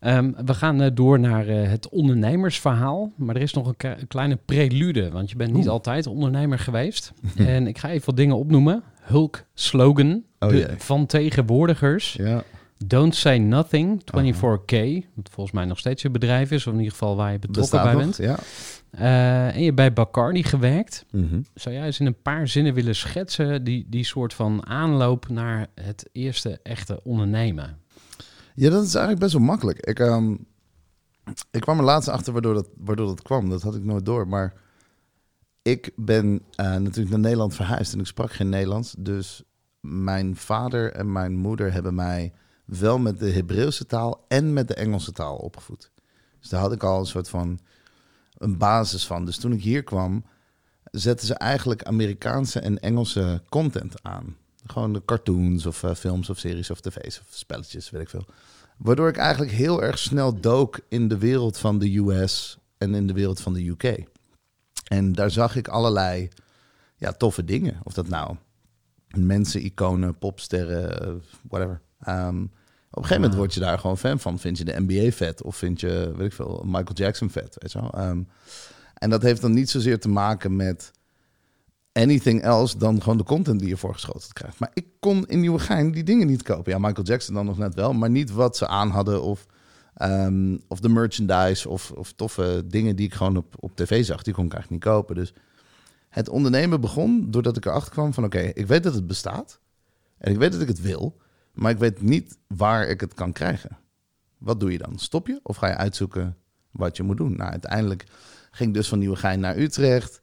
Ehm, 0.00 0.32
we 0.44 0.54
gaan 0.54 0.80
eh, 0.80 0.90
door 0.94 1.20
naar 1.20 1.48
eh, 1.48 1.68
het 1.68 1.88
ondernemersverhaal. 1.88 3.12
Maar 3.16 3.36
er 3.36 3.42
is 3.42 3.52
nog 3.52 3.72
een, 3.76 4.06
kleine 4.08 4.38
prelude. 4.44 5.10
Want 5.10 5.30
je 5.30 5.36
bent 5.36 5.52
niet 5.52 5.62
Oeh. 5.64 5.72
altijd 5.72 6.06
ondernemer 6.06 6.58
geweest. 6.58 7.12
en 7.36 7.66
ik 7.66 7.78
ga 7.78 7.90
even 7.90 8.06
wat 8.06 8.16
dingen 8.16 8.36
opnoemen. 8.36 8.82
Hulk 9.00 9.44
slogan 9.54 10.24
Oh 10.38 10.48
de- 10.48 10.74
van 10.78 11.06
tegenwoordigers. 11.06 12.12
Ja. 12.12 12.42
Don't 12.86 13.14
say 13.14 13.38
nothing, 13.38 14.00
24K. 14.04 15.04
Wat 15.14 15.30
volgens 15.30 15.52
mij 15.54 15.64
nog 15.64 15.78
steeds 15.78 16.02
je 16.02 16.10
bedrijf 16.10 16.50
is. 16.50 16.66
Of 16.66 16.72
in 16.72 16.78
ieder 16.78 16.92
geval 16.92 17.16
waar 17.16 17.32
je 17.32 17.38
betrokken 17.38 17.82
bij 17.82 17.92
nog? 17.92 18.02
bent. 18.02 18.16
Ja. 18.16 18.38
Eh, 18.96 19.46
en 19.46 19.58
je 19.58 19.64
hebt 19.64 19.76
bij 19.76 19.92
Bacardi 19.92 20.42
gewerkt. 20.42 21.04
Mhm. 21.10 21.42
Zou 21.54 21.74
jij 21.74 21.84
eens 21.84 22.00
in 22.00 22.06
een 22.06 22.22
paar 22.22 22.48
zinnen 22.48 22.74
willen 22.74 22.94
schetsen... 22.94 23.64
die, 23.64 23.86
die 23.88 24.04
soort 24.04 24.34
van 24.34 24.66
aanloop 24.66 25.28
naar 25.28 25.66
het 25.74 26.08
eerste 26.12 26.60
echte 26.62 27.00
ondernemen? 27.02 27.78
Ja, 28.54 28.70
dat 28.70 28.84
is 28.84 28.94
eigenlijk 28.94 29.24
best 29.24 29.32
wel 29.32 29.42
makkelijk. 29.42 29.86
Ik, 29.86 29.98
ehm, 29.98 30.36
ik 31.50 31.60
kwam 31.60 31.78
er 31.78 31.84
laatst 31.84 32.08
achter 32.08 32.32
waardoor 32.32 32.54
dat, 32.54 32.68
waardoor 32.76 33.06
dat 33.06 33.22
kwam. 33.22 33.48
Dat 33.48 33.62
had 33.62 33.74
ik 33.74 33.84
nooit 33.84 34.06
door. 34.06 34.28
Maar 34.28 34.54
ik 35.62 35.90
ben 35.96 36.40
eh, 36.54 36.76
natuurlijk 36.76 37.10
naar 37.10 37.18
Nederland 37.18 37.54
verhuisd 37.54 37.92
en 37.92 38.00
ik 38.00 38.06
sprak 38.06 38.32
geen 38.32 38.48
Nederlands. 38.48 38.94
Dus 38.98 39.42
mijn 39.80 40.36
vader 40.36 40.92
en 40.92 41.12
mijn 41.12 41.36
moeder 41.36 41.72
hebben 41.72 41.94
mij 41.94 42.32
wel 42.64 42.98
met 42.98 43.18
de 43.18 43.30
Hebreeuwse 43.30 43.86
taal 43.86 44.24
en 44.28 44.52
met 44.52 44.68
de 44.68 44.74
Engelse 44.74 45.12
taal 45.12 45.36
opgevoed. 45.36 45.90
Dus 46.40 46.48
daar 46.48 46.60
had 46.60 46.72
ik 46.72 46.82
al 46.82 46.98
een 46.98 47.06
soort 47.06 47.28
van 47.28 47.58
een 48.44 48.58
basis 48.58 49.06
van. 49.06 49.24
Dus 49.24 49.36
toen 49.36 49.52
ik 49.52 49.62
hier 49.62 49.82
kwam, 49.82 50.24
zetten 50.90 51.26
ze 51.26 51.34
eigenlijk 51.34 51.82
Amerikaanse 51.82 52.60
en 52.60 52.80
Engelse 52.80 53.42
content 53.48 54.02
aan. 54.02 54.36
Gewoon 54.66 54.92
de 54.92 55.04
cartoons 55.04 55.66
of 55.66 55.82
eh, 55.82 55.94
films 55.94 56.30
of 56.30 56.38
series 56.38 56.70
of 56.70 56.80
tv's 56.80 57.20
of 57.20 57.26
spelletjes, 57.30 57.90
weet 57.90 58.02
ik 58.02 58.08
veel. 58.08 58.26
Waardoor 58.76 59.08
ik 59.08 59.16
eigenlijk 59.16 59.52
heel 59.52 59.82
erg 59.82 59.98
snel 59.98 60.40
dook 60.40 60.80
in 60.88 61.08
de 61.08 61.18
wereld 61.18 61.58
van 61.58 61.78
de 61.78 61.98
US 61.98 62.58
en 62.78 62.94
in 62.94 63.06
de 63.06 63.12
wereld 63.12 63.40
van 63.40 63.52
de 63.52 63.68
UK. 63.68 64.04
En 64.84 65.12
daar 65.12 65.30
zag 65.30 65.56
ik 65.56 65.68
allerlei 65.68 66.28
ja, 66.96 67.12
toffe 67.12 67.44
dingen. 67.44 67.80
Of 67.82 67.92
dat 67.92 68.08
nou 68.08 68.36
mensen, 69.16 69.64
iconen, 69.64 70.18
popsterren, 70.18 71.00
eh, 71.00 71.12
whatever. 71.48 71.80
Ehm, 72.00 72.44
op 72.94 73.02
een 73.02 73.08
gegeven 73.08 73.22
moment 73.22 73.40
word 73.40 73.54
je 73.54 73.60
daar 73.60 73.78
gewoon 73.78 73.98
fan 73.98 74.18
van. 74.18 74.38
Vind 74.38 74.58
je 74.58 74.64
de 74.64 74.80
NBA 74.86 75.10
vet 75.10 75.42
of 75.42 75.56
vind 75.56 75.80
je, 75.80 76.12
weet 76.16 76.26
ik 76.26 76.32
veel, 76.32 76.62
Michael 76.64 76.94
Jackson 76.94 77.30
vet, 77.30 77.56
weet 77.58 77.72
je 77.72 77.80
wel. 77.80 77.90
Ehm, 77.90 78.22
en 78.94 79.10
dat 79.10 79.22
heeft 79.22 79.40
dan 79.40 79.52
niet 79.52 79.70
zozeer 79.70 79.98
te 79.98 80.08
maken 80.08 80.56
met 80.56 80.92
anything 81.92 82.42
else 82.42 82.78
dan 82.78 83.02
gewoon 83.02 83.18
de 83.18 83.24
content 83.24 83.60
die 83.60 83.68
je 83.68 83.76
voorgeschoteld 83.76 84.32
krijgt. 84.32 84.58
Maar 84.58 84.70
ik 84.74 84.86
kon 85.00 85.26
in 85.26 85.40
Nieuwegein 85.40 85.90
die 85.90 86.02
dingen 86.02 86.26
niet 86.26 86.42
kopen. 86.42 86.72
Ja, 86.72 86.78
Michael 86.78 87.06
Jackson 87.06 87.34
dan 87.34 87.46
nog 87.46 87.58
net 87.58 87.74
wel, 87.74 87.92
maar 87.92 88.10
niet 88.10 88.30
wat 88.30 88.56
ze 88.56 88.66
aan 88.66 88.90
hadden 88.90 89.22
of, 89.22 89.46
ehm, 89.94 90.56
of 90.68 90.80
de 90.80 90.88
merchandise 90.88 91.68
of, 91.68 91.90
of 91.90 92.12
toffe 92.12 92.62
dingen 92.66 92.96
die 92.96 93.06
ik 93.06 93.14
gewoon 93.14 93.36
op, 93.36 93.54
op 93.58 93.76
tv 93.76 94.04
zag. 94.04 94.22
Die 94.22 94.34
kon 94.34 94.44
ik 94.44 94.52
eigenlijk 94.52 94.84
niet 94.84 94.94
kopen. 94.94 95.14
Dus 95.14 95.34
het 96.08 96.28
ondernemen 96.28 96.80
begon 96.80 97.30
doordat 97.30 97.56
ik 97.56 97.66
erachter 97.66 97.92
kwam 97.92 98.14
van 98.14 98.24
oké, 98.24 98.40
ik 98.40 98.66
weet 98.66 98.82
dat 98.82 98.94
het 98.94 99.06
bestaat 99.06 99.60
en 100.18 100.32
ik 100.32 100.38
weet 100.38 100.52
dat 100.52 100.60
ik 100.60 100.68
het 100.68 100.80
wil, 100.80 101.16
maar 101.54 101.70
ik 101.70 101.78
weet 101.78 102.02
niet 102.02 102.38
waar 102.46 102.88
ik 102.88 103.00
het 103.00 103.14
kan 103.14 103.32
krijgen. 103.32 103.78
Wat 104.38 104.60
doe 104.60 104.72
je 104.72 104.78
dan? 104.78 104.98
Stop 104.98 105.26
je 105.26 105.40
of 105.42 105.56
ga 105.56 105.66
je 105.66 105.76
uitzoeken 105.76 106.36
wat 106.70 106.96
je 106.96 107.02
moet 107.02 107.16
doen? 107.16 107.36
Nou, 107.36 107.50
uiteindelijk 107.50 108.04
ging 108.50 108.68
ik 108.68 108.74
dus 108.74 108.88
van 108.88 108.98
Nieuwegein 108.98 109.40
naar 109.40 109.56
Utrecht 109.56 110.22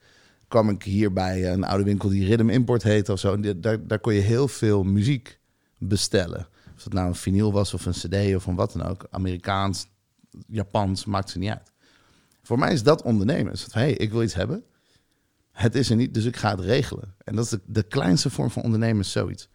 kwam 0.52 0.70
ik 0.70 0.84
hier 0.84 1.14
bij 1.14 1.52
een 1.52 1.64
oude 1.64 1.84
winkel 1.84 2.10
die 2.10 2.26
Rhythm 2.26 2.50
Import 2.50 2.84
heette 2.84 3.12
of 3.12 3.20
zo. 3.20 3.34
En 3.34 3.62
daar, 3.62 3.88
daar 3.88 4.00
kon 4.00 4.14
je 4.14 4.20
heel 4.20 4.48
veel 4.48 4.84
muziek 4.84 5.40
bestellen. 5.78 6.48
Of 6.76 6.84
het 6.84 6.94
nou 6.94 7.08
een 7.08 7.16
vinyl 7.16 7.52
was 7.52 7.74
of 7.74 7.86
een 7.86 7.92
cd 7.92 8.36
of 8.36 8.44
van 8.44 8.56
wat 8.56 8.74
dan 8.74 8.88
ook. 8.88 9.08
Amerikaans, 9.10 9.88
Japans, 10.48 11.06
maakt 11.06 11.30
ze 11.30 11.38
niet 11.38 11.50
uit. 11.50 11.72
Voor 12.42 12.60
mij 12.60 12.74
is 12.74 12.84
dat 12.84 13.02
ondernemen. 13.02 13.58
Van, 13.58 13.82
hey, 13.82 13.92
ik 13.92 14.12
wil 14.12 14.24
iets 14.24 14.34
hebben. 14.34 14.64
Het 15.52 15.76
is 15.76 15.90
er 15.90 15.96
niet, 15.96 16.14
dus 16.14 16.26
ik 16.26 16.36
ga 16.36 16.50
het 16.50 16.60
regelen. 16.60 17.16
En 17.24 17.36
dat 17.36 17.44
is 17.44 17.50
de, 17.50 17.62
de 17.66 17.84
kleinste 17.84 18.30
vorm 18.30 18.52
van 18.52 18.64
ondernemen, 18.64 19.06
zoiets. 19.06 19.50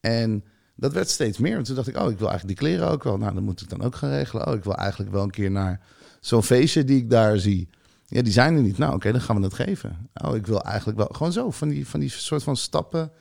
En 0.00 0.44
dat 0.76 0.92
werd 0.92 1.10
steeds 1.10 1.38
meer. 1.38 1.56
En 1.56 1.62
toen 1.62 1.74
dacht 1.74 1.88
ik, 1.88 1.96
oh, 1.96 2.10
ik 2.10 2.18
wil 2.18 2.28
eigenlijk 2.28 2.58
die 2.58 2.68
kleren 2.68 2.90
ook 2.90 3.02
wel. 3.02 3.18
Nou, 3.18 3.34
dan 3.34 3.42
moet 3.42 3.60
ik 3.60 3.68
dan 3.68 3.82
ook 3.82 3.94
gaan 3.94 4.10
regelen. 4.10 4.46
Oh, 4.46 4.54
ik 4.54 4.64
wil 4.64 4.76
eigenlijk 4.76 5.12
wel 5.12 5.22
een 5.22 5.30
keer 5.30 5.50
naar 5.50 5.80
zo'n 6.20 6.42
feestje 6.42 6.84
die 6.84 6.96
ik 6.96 7.10
daar 7.10 7.38
zie. 7.38 7.68
Ja, 8.06 8.22
die 8.22 8.32
zijn 8.32 8.56
er 8.56 8.62
niet. 8.62 8.78
Nou, 8.78 8.94
oké, 8.94 9.12
dan 9.12 9.20
gaan 9.20 9.36
we 9.36 9.42
het 9.42 9.54
geven. 9.54 10.08
Oh, 10.14 10.36
ik 10.36 10.46
wil 10.46 10.62
eigenlijk 10.62 10.98
wel 10.98 11.08
gewoon 11.12 11.32
zo 11.32 11.50
van 11.50 11.68
die, 11.68 11.88
van 11.88 12.00
die 12.00 12.08
soort 12.08 12.42
van 12.42 12.56
stappen 12.56 13.12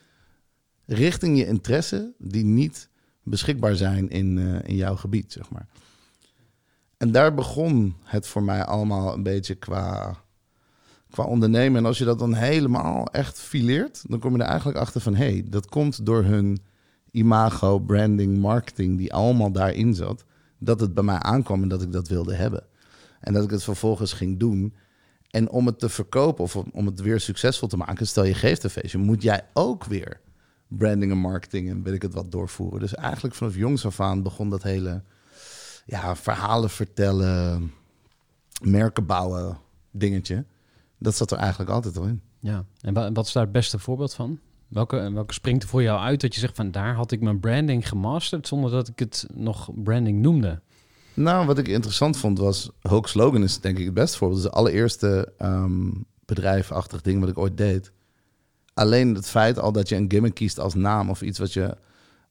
richting 0.85 1.37
je 1.37 1.45
interesse 1.45 2.13
die 2.17 2.43
niet 2.43 2.89
beschikbaar 3.23 3.75
zijn 3.75 4.09
in, 4.09 4.37
eh, 4.37 4.69
in 4.69 4.75
jouw 4.75 4.95
gebied, 4.95 5.31
zeg 5.31 5.49
maar. 5.49 5.67
En 6.97 7.11
daar 7.11 7.33
begon 7.33 7.95
het 8.03 8.27
voor 8.27 8.43
mij 8.43 8.65
allemaal 8.65 9.13
een 9.13 9.23
beetje 9.23 9.55
qua, 9.55 10.15
qua 11.09 11.23
ondernemen. 11.23 11.77
En 11.77 11.85
als 11.85 11.97
je 11.97 12.05
dat 12.05 12.19
dan 12.19 12.33
helemaal 12.33 13.07
echt 13.07 13.39
fileert, 13.39 14.03
dan 14.07 14.19
kom 14.19 14.35
je 14.35 14.41
er 14.41 14.49
eigenlijk 14.49 14.77
achter 14.77 15.01
van... 15.01 15.15
hé, 15.15 15.31
hey, 15.31 15.45
dat 15.49 15.65
komt 15.65 16.05
door 16.05 16.23
hun 16.23 16.59
imago, 17.13 17.79
branding, 17.79 18.37
marketing... 18.37 18.97
die 18.97 19.13
allemaal 19.13 19.51
daarin 19.51 19.93
zat, 19.93 20.23
dat 20.57 20.79
het 20.79 20.93
bij 20.93 21.03
mij 21.03 21.19
aankwam 21.19 21.61
en 21.61 21.67
dat 21.67 21.81
ik 21.81 21.91
dat 21.91 22.07
wilde 22.07 22.35
hebben. 22.35 22.63
En 23.19 23.33
dat 23.33 23.43
ik 23.43 23.49
het 23.49 23.63
vervolgens 23.63 24.13
ging 24.13 24.39
doen. 24.39 24.73
En 25.29 25.49
om 25.49 25.65
het 25.65 25.79
te 25.79 25.89
verkopen 25.89 26.43
of 26.43 26.55
om- 26.55 26.85
het 26.85 27.01
weer 27.01 27.19
succesvol 27.19 27.67
te 27.67 27.77
maken, 27.77 28.07
stel 28.07 28.23
je 28.23 28.33
geeft 28.33 28.63
een 28.63 28.69
feestje, 28.69 28.97
moet 28.97 29.21
jij 29.21 29.47
ook 29.53 29.83
weer 29.85 30.19
branding 30.67 31.11
en 31.11 31.17
marketing 31.17 31.69
en 31.69 31.83
weet 31.83 31.93
ik 31.93 32.01
het 32.01 32.13
wat 32.13 32.31
doorvoeren. 32.31 32.79
Dus 32.79 32.95
eigenlijk 32.95 33.35
vanaf 33.35 33.55
jongs 33.55 33.85
af 33.85 33.99
aan 33.99 34.23
begon 34.23 34.49
dat 34.49 34.63
hele 34.63 35.03
ja, 35.85 36.15
verhalen 36.15 36.69
vertellen, 36.69 37.71
merken 38.61 39.05
bouwen 39.05 39.57
dingetje. 39.91 40.45
Dat 40.97 41.15
zat 41.15 41.31
er 41.31 41.37
eigenlijk 41.37 41.69
altijd 41.69 41.97
al 41.97 42.05
in. 42.05 42.21
Ja, 42.39 42.65
en 42.81 42.93
wa- 42.93 43.11
wat 43.11 43.25
is 43.25 43.31
daar 43.31 43.43
het 43.43 43.51
beste 43.51 43.79
voorbeeld 43.79 44.13
van? 44.13 44.39
Welke, 44.73 45.11
welke 45.13 45.33
springt 45.33 45.63
er 45.63 45.69
voor 45.69 45.81
jou 45.83 45.99
uit 45.99 46.21
dat 46.21 46.33
je 46.33 46.39
zegt 46.39 46.55
van 46.55 46.71
daar 46.71 46.95
had 46.95 47.11
ik 47.11 47.21
mijn 47.21 47.39
branding 47.39 47.87
gemasterd 47.87 48.47
zonder 48.47 48.71
dat 48.71 48.87
ik 48.87 48.99
het 48.99 49.27
nog 49.33 49.69
branding 49.75 50.21
noemde? 50.21 50.61
Nou, 51.13 51.45
wat 51.45 51.57
ik 51.57 51.67
interessant 51.67 52.17
vond 52.17 52.37
was, 52.39 52.69
Hulk 52.81 53.07
Slogan 53.07 53.43
is 53.43 53.59
denk 53.59 53.77
ik 53.77 53.85
het 53.85 53.93
beste 53.93 54.17
voorbeeld. 54.17 54.41
Dat 54.41 54.51
is 54.51 54.55
de 54.55 54.61
allereerste 54.61 55.33
ehm 55.37 55.89
bedrijfachtig 56.25 57.01
ding 57.01 57.19
wat 57.19 57.29
ik 57.29 57.37
ooit 57.37 57.57
deed. 57.57 57.91
Alleen 58.73 59.15
het 59.15 59.27
feit 59.27 59.59
al 59.59 59.71
dat 59.71 59.89
je 59.89 59.95
een 59.95 60.11
gimmick 60.11 60.33
kiest 60.33 60.59
als 60.59 60.73
naam 60.73 61.09
of 61.09 61.21
iets 61.21 61.39
wat 61.39 61.53
je 61.53 61.77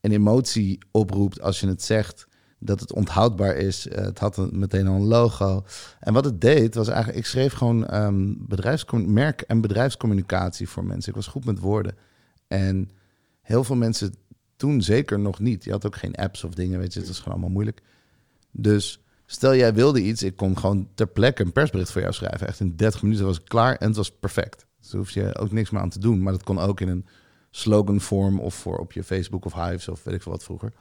een 0.01 0.13
emotie 0.13 0.79
oproept 0.91 1.41
als 1.41 1.61
je 1.61 1.67
het 1.67 1.83
zegt, 1.83 2.27
dat 2.59 2.81
het 2.81 2.93
onthoudbaar 2.93 3.57
is. 3.57 3.89
Eh, 3.89 4.05
het 4.05 4.19
had 4.19 4.37
een, 4.37 4.51
meteen 4.53 4.87
al 4.87 4.95
een 4.95 5.07
logo. 5.07 5.65
En 6.01 6.13
wat 6.13 6.25
het 6.25 6.41
deed 6.41 6.75
was 6.75 6.89
eigenlijk, 6.89 7.19
ik 7.19 7.27
schreef 7.27 7.53
gewoon 7.53 7.87
ehm 7.87 8.35
bedrijfscommu- 8.39 9.13
merk- 9.13 9.41
en 9.41 9.61
bedrijfscommunicatie 9.61 10.69
voor 10.69 10.85
mensen. 10.85 11.09
Ik 11.11 11.17
was 11.17 11.27
goed 11.27 11.45
met 11.45 11.59
woorden. 11.59 11.95
En 12.53 12.91
heel 13.41 13.65
veel 13.65 13.77
mensen 13.77 14.15
toen 14.57 14.83
zeker 14.83 15.19
nog 15.19 15.39
niet. 15.39 15.65
Je 15.65 15.71
had 15.71 15.87
ook 15.87 15.97
geen 15.97 16.15
apps 16.15 16.45
of 16.45 16.55
dingen, 16.55 16.79
weet 16.79 16.93
je, 16.93 16.99
het 16.99 17.09
was 17.09 17.19
gewoon 17.19 17.33
allemaal 17.33 17.53
moeilijk. 17.53 17.83
Dus 18.51 19.01
stel 19.27 19.55
jij 19.55 19.75
wilde 19.75 20.03
iets, 20.03 20.23
ik 20.23 20.37
kon 20.37 20.59
gewoon 20.59 20.89
ter 20.95 21.07
plekke 21.07 21.43
een 21.43 21.53
persbericht 21.53 21.91
voor 21.91 22.01
jou 22.01 22.13
schrijven. 22.13 22.47
Echt 22.47 22.61
in 22.61 22.77
30 22.77 23.03
minuten 23.03 23.25
was 23.25 23.39
ik 23.39 23.45
klaar 23.45 23.77
en 23.77 23.87
het 23.87 23.97
was 23.97 24.11
perfect. 24.11 24.67
Dus 24.81 24.91
daar 24.91 25.01
hoef 25.01 25.11
je 25.11 25.37
ook 25.39 25.53
niks 25.53 25.71
meer 25.71 25.81
aan 25.81 25.89
te 25.89 25.99
doen. 25.99 26.23
Maar 26.23 26.33
dat 26.33 26.43
kon 26.43 26.59
ook 26.59 26.81
in 26.81 26.89
een 26.89 27.07
sloganvorm 27.51 28.41
of 28.41 28.55
voor 28.55 28.79
op 28.79 28.93
je 28.93 29.05
Facebook 29.05 29.45
of 29.45 29.55
Hives 29.55 29.89
of 29.89 30.05
weet 30.05 30.15
ik 30.15 30.23
veel 30.23 30.33
wat 30.33 30.45
vroeger. 30.45 30.73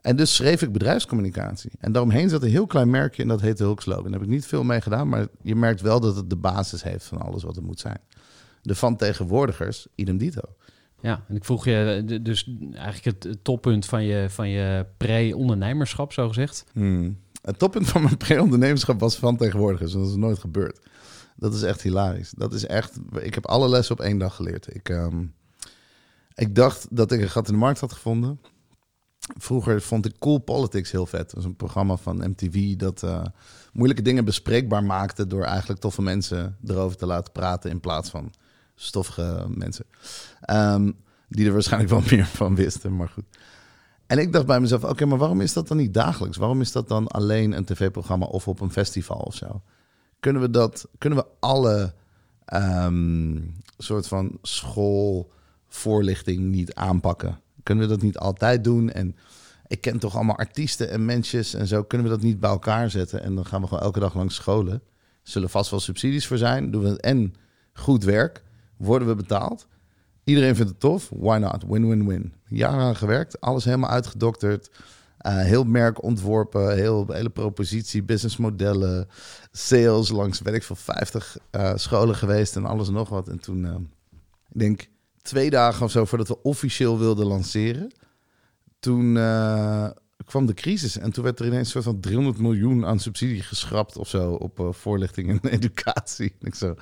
En 0.00 0.16
dus 0.16 0.34
schreef 0.34 0.62
ik 0.62 0.72
bedrijfscommunicatie. 0.72 1.70
En 1.78 1.92
daaromheen 1.92 2.28
zat 2.28 2.42
een 2.42 2.50
heel 2.50 2.66
klein 2.66 2.90
merkje 2.90 3.22
en 3.22 3.28
dat 3.28 3.40
heette 3.40 3.62
Hulk 3.62 3.82
Slogan. 3.82 4.02
Daar 4.02 4.12
heb 4.12 4.22
ik 4.22 4.28
niet 4.28 4.46
veel 4.46 4.64
mee 4.64 4.80
gedaan, 4.80 5.08
maar 5.08 5.26
je 5.42 5.56
merkt 5.56 5.80
wel 5.80 6.00
dat 6.00 6.16
het 6.16 6.30
de 6.30 6.36
basis 6.36 6.82
heeft 6.82 7.04
van 7.04 7.18
alles 7.18 7.42
wat 7.42 7.56
het 7.56 7.64
moet 7.64 7.80
zijn. 7.80 8.00
De 8.62 8.74
van 8.74 8.96
tegenwoordigers, 8.96 9.86
idem 9.94 10.18
dito. 10.18 10.42
Ja, 11.06 11.24
en 11.28 11.36
ik 11.36 11.44
vroeg 11.44 11.64
je 11.64 12.04
eh, 12.08 12.22
dus 12.22 12.50
eigenlijk 12.72 13.24
het, 13.24 13.44
toppunt 13.44 13.86
van 13.86 14.04
je, 14.04 14.26
van 14.30 14.48
je 14.48 14.86
pre-ondernemerschap, 14.96 16.12
zo 16.12 16.28
gezegd. 16.28 16.64
Hmm. 16.72 17.18
Het 17.42 17.58
toppunt 17.58 17.88
van 17.88 18.02
mijn 18.02 18.16
pre-ondernemerschap 18.16 19.00
was 19.00 19.16
van 19.16 19.36
tegenwoordigers. 19.36 19.94
en 19.94 20.00
Dat 20.00 20.08
is 20.08 20.16
nooit 20.16 20.38
gebeurd. 20.38 20.78
Dat 21.36 21.54
is 21.54 21.62
echt 21.62 21.82
hilarisch. 21.82 22.30
Dat 22.36 22.52
is 22.52 22.66
echt. 22.66 22.98
Ik 23.20 23.34
heb 23.34 23.46
alle 23.46 23.68
lessen 23.68 23.94
op 23.94 24.00
één 24.00 24.18
dag 24.18 24.34
geleerd. 24.34 24.74
Ik, 24.74 24.88
ehm, 24.88 25.24
ik 26.34 26.54
dacht 26.54 26.86
dat 26.90 27.12
ik 27.12 27.20
een 27.20 27.30
gat 27.30 27.46
in 27.46 27.52
de 27.52 27.58
markt 27.58 27.80
had 27.80 27.92
gevonden. 27.92 28.40
Vroeger 29.36 29.82
vond 29.82 30.06
ik 30.06 30.18
Cool 30.18 30.38
Politics 30.38 30.90
heel 30.90 31.06
vet. 31.06 31.30
Dat 31.30 31.38
is 31.38 31.44
een 31.44 31.56
programma 31.56 31.96
van 31.96 32.30
MTV 32.30 32.76
dat 32.76 33.02
eh, 33.02 33.24
moeilijke 33.72 34.02
dingen 34.02 34.24
bespreekbaar 34.24 34.84
maakte 34.84 35.26
door 35.26 35.44
eigenlijk 35.44 35.80
toffe 35.80 36.02
mensen 36.02 36.56
erover 36.66 36.96
te 36.96 37.06
laten 37.06 37.32
praten 37.32 37.70
in 37.70 37.80
plaats 37.80 38.10
van 38.10 38.32
stoffige 38.76 39.46
mensen. 39.48 39.84
Ehm, 40.40 40.92
die 41.28 41.46
er 41.46 41.52
waarschijnlijk 41.52 41.92
wel 41.92 42.02
meer 42.10 42.26
van 42.26 42.54
wisten, 42.54 42.96
maar 42.96 43.08
goed. 43.08 43.24
En 44.06 44.18
ik 44.18 44.32
dacht 44.32 44.46
bij 44.46 44.60
mezelf, 44.60 44.84
oké, 44.84 45.04
maar 45.04 45.18
waarom 45.18 45.40
is 45.40 45.52
dat 45.52 45.68
dan 45.68 45.76
niet 45.76 45.94
dagelijks? 45.94 46.36
Waarom 46.36 46.60
is 46.60 46.72
dat 46.72 46.88
dan 46.88 47.06
alleen 47.06 47.52
een 47.52 47.64
tv-programma 47.64 48.26
of 48.26 48.48
op 48.48 48.60
een 48.60 48.72
festival 48.72 49.16
of 49.16 49.34
zo? 49.34 49.62
Kunnen 50.20 50.42
we 50.42 50.50
dat, 50.50 50.88
kunnen 50.98 51.18
we 51.18 51.26
alle 51.40 51.94
ehm, 52.44 53.40
soort 53.78 54.08
van 54.08 54.38
schoolvoorlichting 54.42 56.40
niet 56.40 56.74
aanpakken? 56.74 57.40
Kunnen 57.62 57.84
we 57.84 57.90
dat 57.90 58.02
niet 58.02 58.18
altijd 58.18 58.64
doen? 58.64 58.90
En 58.90 59.16
ik 59.66 59.80
ken 59.80 59.98
toch 59.98 60.14
allemaal 60.14 60.38
artiesten 60.38 60.90
en 60.90 61.04
mensjes 61.04 61.54
en 61.54 61.66
zo. 61.66 61.82
Kunnen 61.82 62.06
we 62.06 62.12
dat 62.12 62.22
niet 62.22 62.40
bij 62.40 62.50
elkaar 62.50 62.90
zetten? 62.90 63.22
En 63.22 63.34
dan 63.34 63.46
gaan 63.46 63.60
we 63.60 63.66
gewoon 63.66 63.82
elke 63.82 64.00
dag 64.00 64.14
langs 64.14 64.34
scholen. 64.34 64.82
Zullen 65.22 65.50
vast 65.50 65.70
wel 65.70 65.80
subsidies 65.80 66.26
voor 66.26 66.38
zijn. 66.38 66.70
Doen 66.70 66.82
we 66.82 67.00
en 67.00 67.34
goed 67.72 68.04
werk. 68.04 68.42
Worden 68.76 69.08
we 69.08 69.14
betaald? 69.14 69.66
Iedereen 70.24 70.54
vindt 70.54 70.70
het 70.70 70.80
tof. 70.80 71.10
Why 71.16 71.38
not? 71.38 71.64
Win-win-win. 71.66 72.32
Jaren 72.46 72.80
aan 72.80 72.96
gewerkt. 72.96 73.40
Alles 73.40 73.64
helemaal 73.64 73.90
uitgedokterd. 73.90 74.70
Eh, 75.18 75.36
heel 75.38 75.64
merk 75.64 76.02
ontworpen. 76.02 76.74
Heel, 76.74 77.06
hele 77.08 77.28
propositie, 77.28 78.02
businessmodellen. 78.02 79.08
Sales 79.52 80.08
langs, 80.08 80.40
weet 80.40 80.54
ik 80.54 80.62
veel, 80.62 80.76
50 80.76 81.36
eh, 81.50 81.72
scholen 81.74 82.14
geweest. 82.14 82.56
En 82.56 82.64
alles 82.64 82.88
nog 82.88 83.08
wat. 83.08 83.28
En 83.28 83.40
toen, 83.40 83.64
eh, 83.64 83.74
ik 84.52 84.58
denk 84.58 84.86
twee 85.22 85.50
dagen 85.50 85.84
of 85.84 85.90
zo 85.90 86.04
voordat 86.04 86.28
we 86.28 86.42
officieel 86.42 86.98
wilden 86.98 87.26
lanceren. 87.26 87.92
Toen 88.78 89.14
kwam 90.24 90.46
de 90.46 90.54
crisis. 90.54 90.98
En 90.98 91.12
toen 91.12 91.24
werd 91.24 91.40
er 91.40 91.46
ineens 91.46 91.64
een 91.66 91.82
soort 91.82 91.84
van 91.84 92.00
300 92.00 92.38
miljoen 92.38 92.86
aan 92.86 92.98
subsidie 92.98 93.42
geschrapt 93.42 93.96
of 93.96 94.08
zo. 94.08 94.32
Op 94.32 94.60
eh, 94.60 94.72
voorlichting 94.72 95.28
en 95.28 95.50
educatie. 95.58 96.34
En 96.40 96.46
ik 96.46 96.54
zo, 96.54 96.74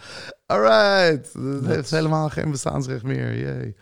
alright. 0.47 1.33
Het 1.33 1.67
heeft 1.67 1.91
helemaal 1.91 2.29
geen 2.29 2.51
bestaansrecht 2.51 3.03
meer. 3.03 3.39
Yay. 3.39 3.75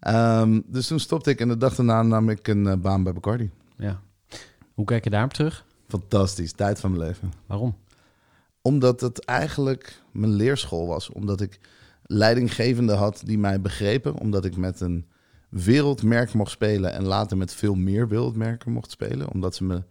Ehm, 0.00 0.60
dus 0.66 0.86
toen 0.86 1.00
stopte 1.00 1.30
ik 1.30 1.40
en 1.40 1.48
de 1.48 1.56
dag 1.56 1.74
daarna 1.74 2.02
nam 2.02 2.28
ik 2.30 2.48
een 2.48 2.66
eh, 2.66 2.76
baan 2.76 3.02
bij 3.02 3.12
Bacardi. 3.12 3.50
Ja. 3.76 4.00
Hoe 4.74 4.84
kijk 4.84 5.04
je 5.04 5.10
daarop 5.10 5.32
terug? 5.32 5.64
Fantastisch, 5.88 6.52
tijd 6.52 6.80
van 6.80 6.90
mijn 6.90 7.02
leven. 7.02 7.32
Waarom? 7.46 7.76
Omdat 8.62 9.00
het 9.00 9.24
eigenlijk 9.24 10.02
mijn 10.12 10.32
leerschool 10.32 10.86
was. 10.86 11.10
Omdat 11.10 11.40
ik 11.40 11.60
leidinggevenden 12.02 12.96
had 12.96 13.22
die 13.24 13.38
mij 13.38 13.60
begrepen. 13.60 14.14
Omdat 14.18 14.44
ik 14.44 14.56
met 14.56 14.80
een 14.80 15.06
wereldmerk 15.54 16.32
mocht 16.32 16.50
spelen 16.50 16.92
en 16.92 17.04
later 17.04 17.36
met 17.36 17.54
veel 17.54 17.74
meer 17.74 18.08
wereldmerken 18.08 18.72
mocht 18.72 18.90
spelen. 18.90 19.30
Omdat 19.32 19.54
ze 19.54 19.64
me 19.64 19.82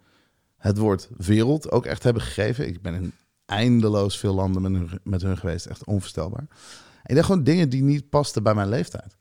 het 0.56 0.78
woord 0.78 1.08
wereld 1.16 1.70
ook 1.70 1.86
echt 1.86 2.02
hebben 2.02 2.22
gegeven. 2.22 2.68
Ik 2.68 2.82
ben 2.82 2.94
in 2.94 3.12
eindeloos 3.46 4.18
veel 4.18 4.34
landen 4.34 4.62
met 4.62 4.72
hun, 4.72 5.00
met 5.02 5.22
hun 5.22 5.38
geweest. 5.38 5.66
Echt 5.66 5.84
onvoorstelbaar. 5.84 6.46
En 7.02 7.10
ik 7.10 7.14
dacht 7.14 7.26
gewoon 7.26 7.44
dingen 7.44 7.68
die 7.68 7.82
niet 7.82 8.08
pasten 8.08 8.42
bij 8.42 8.54
mijn 8.54 8.68
leeftijd. 8.68 9.16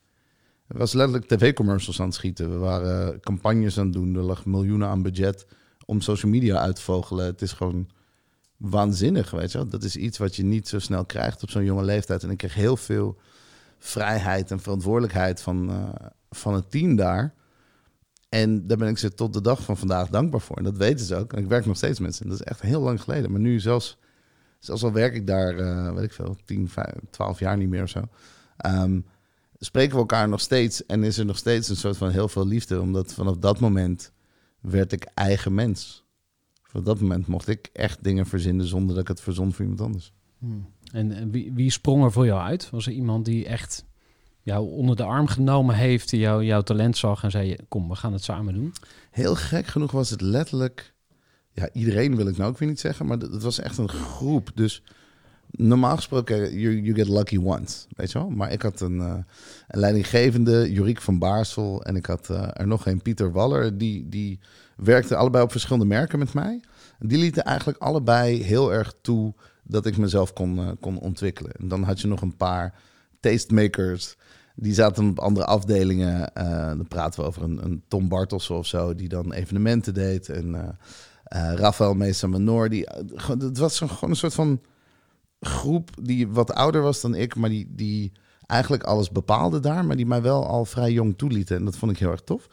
We 0.67 0.77
was 0.77 0.93
letterlijk 0.93 1.27
tv-commercials 1.27 1.99
aan 1.99 2.05
het 2.05 2.15
schieten. 2.15 2.51
We 2.51 2.57
waren 2.57 3.19
campagnes 3.19 3.77
aan 3.77 3.85
het 3.85 3.93
doen. 3.93 4.15
Er 4.15 4.21
lag 4.21 4.45
miljoenen 4.45 4.87
aan 4.87 5.01
budget 5.01 5.45
om 5.85 6.01
social 6.01 6.31
media 6.31 6.59
uit 6.59 6.75
te 6.75 6.81
vogelen. 6.81 7.25
Het 7.25 7.41
is 7.41 7.51
gewoon 7.51 7.89
waanzinnig, 8.57 9.31
weet 9.31 9.51
je 9.51 9.57
wel. 9.57 9.67
Dat 9.67 9.83
is 9.83 9.95
iets 9.95 10.17
wat 10.17 10.35
je 10.35 10.43
niet 10.43 10.67
zo 10.67 10.79
snel 10.79 11.05
krijgt 11.05 11.43
op 11.43 11.49
zo'n 11.49 11.63
jonge 11.63 11.83
leeftijd. 11.83 12.23
En 12.23 12.29
ik 12.29 12.37
kreeg 12.37 12.53
heel 12.53 12.77
veel 12.77 13.17
vrijheid 13.79 14.51
en 14.51 14.59
verantwoordelijkheid 14.59 15.41
van, 15.41 15.69
eh, 15.69 16.07
van 16.33 16.53
het 16.53 16.71
team 16.71 16.95
daar. 16.95 17.33
En 18.29 18.67
daar 18.67 18.77
ben 18.77 18.87
ik 18.87 18.97
ze 18.97 19.13
tot 19.13 19.33
de 19.33 19.41
dag 19.41 19.63
van 19.63 19.77
vandaag 19.77 20.09
dankbaar 20.09 20.41
voor. 20.41 20.57
En 20.57 20.63
dat 20.63 20.77
weten 20.77 21.05
ze 21.05 21.15
ook. 21.15 21.33
En 21.33 21.39
ik 21.43 21.47
werk 21.47 21.65
nog 21.65 21.77
steeds 21.77 21.99
met 21.99 22.15
ze. 22.15 22.23
En 22.23 22.29
dat 22.29 22.39
is 22.39 22.45
echt 22.45 22.61
heel 22.61 22.81
lang 22.81 23.01
geleden. 23.01 23.31
Maar 23.31 23.39
nu 23.39 23.59
zelfs, 23.59 23.97
zelfs 24.59 24.83
al 24.83 24.91
werk 24.91 25.13
ik 25.13 25.27
daar, 25.27 25.57
eh, 25.57 25.93
weet 25.93 26.03
ik 26.03 26.13
veel, 26.13 26.37
10, 26.45 26.69
5, 26.69 26.93
12 27.09 27.39
jaar 27.39 27.57
niet 27.57 27.69
meer 27.69 27.83
of 27.83 27.89
zo. 27.89 28.01
Ehm, 28.57 28.99
spreken 29.59 29.93
we 29.93 29.99
elkaar 29.99 30.29
nog 30.29 30.39
steeds. 30.39 30.85
En 30.85 31.03
is 31.03 31.17
er 31.17 31.25
nog 31.25 31.37
steeds 31.37 31.69
een 31.69 31.75
soort 31.75 31.97
van 31.97 32.09
heel 32.09 32.27
veel 32.27 32.47
liefde. 32.47 32.81
Omdat 32.81 33.13
vanaf 33.13 33.37
dat 33.37 33.59
moment 33.59 34.11
werd 34.59 34.91
ik 34.91 35.03
eigen 35.13 35.53
mens. 35.53 36.05
Vanaf 36.63 36.85
dat 36.85 36.99
moment 36.99 37.27
mocht 37.27 37.47
ik 37.47 37.69
echt 37.73 38.03
dingen 38.03 38.25
verzinnen 38.25 38.65
zonder 38.65 38.95
dat 38.95 39.03
ik 39.03 39.07
het 39.07 39.21
verzon 39.21 39.53
voor 39.53 39.61
iemand 39.61 39.81
anders. 39.81 40.13
En 40.91 41.11
eh, 41.11 41.25
wie, 41.31 41.53
wie 41.53 41.71
sprong 41.71 42.03
er 42.03 42.11
voor 42.11 42.25
jou 42.25 42.41
uit? 42.41 42.69
Was 42.69 42.85
er 42.85 42.93
iemand 42.93 43.25
die 43.25 43.45
echt 43.45 43.85
jou 44.43 44.69
onder 44.69 44.95
de 44.95 45.03
arm 45.03 45.27
genomen 45.27 45.75
heeft, 45.75 46.11
jou, 46.11 46.43
jouw 46.43 46.61
talent 46.61 46.97
zag 46.97 47.23
en 47.23 47.31
zei: 47.31 47.55
Kom, 47.67 47.89
we 47.89 47.95
gaan 47.95 48.13
het 48.13 48.23
samen 48.23 48.53
doen? 48.53 48.73
Heel 49.11 49.35
gek 49.35 49.67
genoeg 49.67 49.91
was 49.91 50.09
het 50.09 50.21
letterlijk. 50.21 50.93
Ja, 51.51 51.69
iedereen 51.73 52.15
wil 52.15 52.27
ik 52.27 52.37
nou 52.37 52.49
ook 52.49 52.57
weer 52.57 52.69
niet 52.69 52.79
zeggen, 52.79 53.05
maar 53.05 53.17
het 53.17 53.43
was 53.43 53.59
echt 53.59 53.77
een 53.77 53.89
groep. 53.89 54.51
Dus 54.55 54.83
normaal 55.51 55.95
gesproken, 55.95 56.59
you, 56.59 56.81
you 56.81 56.95
get 56.95 57.07
lucky 57.07 57.37
once, 57.37 57.85
weet 57.95 58.11
je 58.11 58.19
wel. 58.19 58.29
Maar 58.29 58.51
ik 58.51 58.61
had 58.61 58.79
een, 58.79 58.99
eh, 58.99 59.17
een 59.67 59.79
leidinggevende, 59.79 60.71
Juriek 60.71 61.01
van 61.01 61.19
Baarsel, 61.19 61.83
en 61.83 61.95
ik 61.95 62.05
had 62.05 62.29
eh, 62.29 62.47
er 62.53 62.67
nog 62.67 62.85
een, 62.85 63.01
Pieter 63.01 63.31
Waller, 63.31 63.77
die, 63.77 64.09
die 64.09 64.39
werkten 64.75 65.17
allebei 65.17 65.43
op 65.43 65.51
verschillende 65.51 65.85
merken 65.85 66.19
met 66.19 66.33
mij. 66.33 66.61
En 66.99 67.07
die 67.07 67.17
lieten 67.17 67.43
eigenlijk 67.43 67.79
allebei 67.79 68.43
heel 68.43 68.73
erg 68.73 68.93
toe 69.01 69.33
dat 69.63 69.85
ik 69.85 69.97
mezelf 69.97 70.33
kon, 70.33 70.57
eh, 70.57 70.69
kon 70.79 70.99
ontwikkelen. 70.99 71.51
En 71.51 71.67
dan 71.67 71.83
had 71.83 72.01
je 72.01 72.07
nog 72.07 72.21
een 72.21 72.37
paar 72.37 72.73
tastemakers. 73.19 74.15
Die 74.55 74.73
zaten 74.73 75.09
op 75.09 75.19
andere 75.19 75.45
afdelingen. 75.45 76.33
Eh, 76.33 76.67
dan 76.67 76.87
praten 76.87 77.19
we 77.19 77.25
over 77.25 77.43
een, 77.43 77.65
een 77.65 77.83
Tom 77.87 78.07
Bartels 78.07 78.49
of 78.49 78.65
zo, 78.65 78.95
die 78.95 79.09
dan 79.09 79.33
evenementen 79.33 79.93
deed. 79.93 80.29
En 80.29 80.55
eh 80.55 80.69
eh, 81.33 81.53
Rafael 81.53 81.93
Mesa 81.93 82.27
Menor, 82.27 82.69
die, 82.69 82.87
het 83.37 83.57
was 83.57 83.79
gewoon 83.79 84.09
een 84.09 84.15
soort 84.15 84.33
van 84.33 84.61
groep 85.39 85.89
die 86.01 86.27
wat 86.27 86.51
ouder 86.51 86.81
was 86.81 87.01
dan 87.01 87.15
ik, 87.15 87.35
maar 87.35 87.49
die, 87.49 87.67
die 87.75 88.11
eigenlijk 88.45 88.83
alles 88.83 89.09
bepaalde 89.09 89.59
daar, 89.59 89.85
maar 89.85 89.95
die 89.95 90.05
mij 90.05 90.21
wel 90.21 90.47
al 90.47 90.65
vrij 90.65 90.91
jong 90.91 91.17
toelieten. 91.17 91.57
En 91.57 91.65
dat 91.65 91.75
vond 91.75 91.91
ik 91.91 91.97
heel 91.97 92.11
erg 92.11 92.21
tof. 92.21 92.47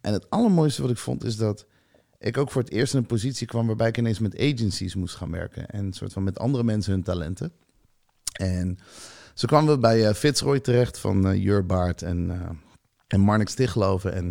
En 0.00 0.12
het 0.12 0.30
allermooiste 0.30 0.82
wat 0.82 0.90
ik 0.90 0.98
vond 0.98 1.24
is 1.24 1.36
dat 1.36 1.66
ik 2.18 2.38
ook 2.38 2.50
voor 2.50 2.62
het 2.62 2.70
eerst 2.70 2.92
in 2.92 2.98
een 2.98 3.06
positie 3.06 3.46
kwam 3.46 3.66
waarbij 3.66 3.88
ik 3.88 3.98
ineens 3.98 4.18
met 4.18 4.38
agencies 4.38 4.94
moest 4.94 5.14
gaan 5.14 5.30
werken. 5.30 5.66
En 5.66 5.92
soort 5.92 6.12
van 6.12 6.22
met 6.22 6.38
andere 6.38 6.64
mensen 6.64 6.92
hun 6.92 7.02
talenten. 7.02 7.52
En 8.32 8.78
zo 9.34 9.46
kwamen 9.46 9.74
we 9.74 9.78
bij 9.78 10.08
eh, 10.08 10.14
Fitzroy 10.14 10.60
terecht 10.60 10.98
van 10.98 11.26
eh 11.28 11.42
Jurbaard 11.42 12.02
en, 12.02 12.30
eh 12.30 12.50
en 13.06 13.20
Marnix 13.20 13.52
Stichloven. 13.52 14.12
En 14.14 14.28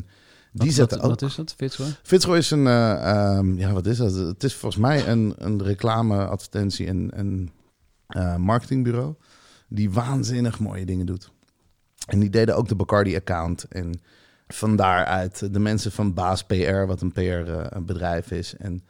die 0.51 0.65
Wat- 0.65 0.73
zetten 0.73 0.97
wat, 1.01 1.11
ook... 1.11 1.19
Wat 1.19 1.29
is 1.29 1.35
dat, 1.35 1.53
Fitzroy? 1.57 1.87
Fitzroy 2.03 2.37
is 2.37 2.51
een, 2.51 2.67
eh, 2.67 3.09
ehm, 3.09 3.57
ja, 3.57 3.71
wat 3.71 3.85
is 3.85 3.97
dat? 3.97 4.15
Het 4.15 4.43
is 4.43 4.55
volgens 4.55 4.81
mij 4.81 5.07
een, 5.07 5.33
een 5.37 5.63
reclame, 5.63 6.25
advertentie 6.25 6.87
en, 6.87 7.11
en 7.11 7.51
marketingbureau 8.41 9.15
die 9.67 9.91
waanzinnig 9.91 10.59
mooie 10.59 10.85
dingen 10.85 11.05
doet. 11.05 11.31
En 12.05 12.19
die 12.19 12.29
deden 12.29 12.55
ook 12.55 12.67
de 12.67 12.75
Bacardi-account. 12.75 13.63
En 13.63 14.01
van 14.47 14.75
daaruit 14.75 15.53
de 15.53 15.59
mensen 15.59 15.91
van 15.91 16.13
Baas 16.13 16.43
PR, 16.43 16.85
wat 16.85 17.01
een 17.01 17.11
PR-bedrijf 17.11 18.31
is. 18.31 18.55
En 18.57 18.83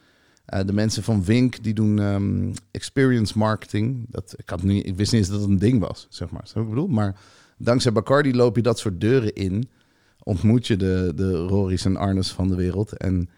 eh, 0.46 0.66
de 0.66 0.74
mensen 0.74 1.04
van 1.04 1.24
Wink, 1.24 1.64
die 1.64 1.74
doen 1.74 2.00
ehm, 2.00 2.54
experience 2.72 3.38
marketing. 3.38 4.06
Dat, 4.10 4.34
ik, 4.38 4.50
had 4.50 4.64
niet, 4.64 4.86
ik 4.86 4.96
wist 4.96 5.12
niet 5.12 5.22
eens 5.22 5.30
dat 5.30 5.40
het 5.42 5.50
een 5.50 5.60
ding 5.60 5.80
was, 5.80 6.08
zeg 6.10 6.30
maar. 6.30 6.48
Zo 6.48 6.62
ik 6.62 6.70
bedoel? 6.70 6.88
Maar 6.88 7.20
dankzij 7.58 7.92
Bacardi 7.92 8.36
loop 8.36 8.56
je 8.56 8.62
dat 8.62 8.80
soort 8.80 9.02
deuren 9.02 9.34
in. 9.34 9.70
Ontmoet 10.24 10.68
je 10.68 10.78
de, 10.78 11.12
de 11.16 11.36
Rory's 11.36 11.86
en 11.86 11.98
Arnes 11.98 12.32
van 12.32 12.48
de 12.48 12.56
wereld. 12.56 12.98
En 12.98 13.30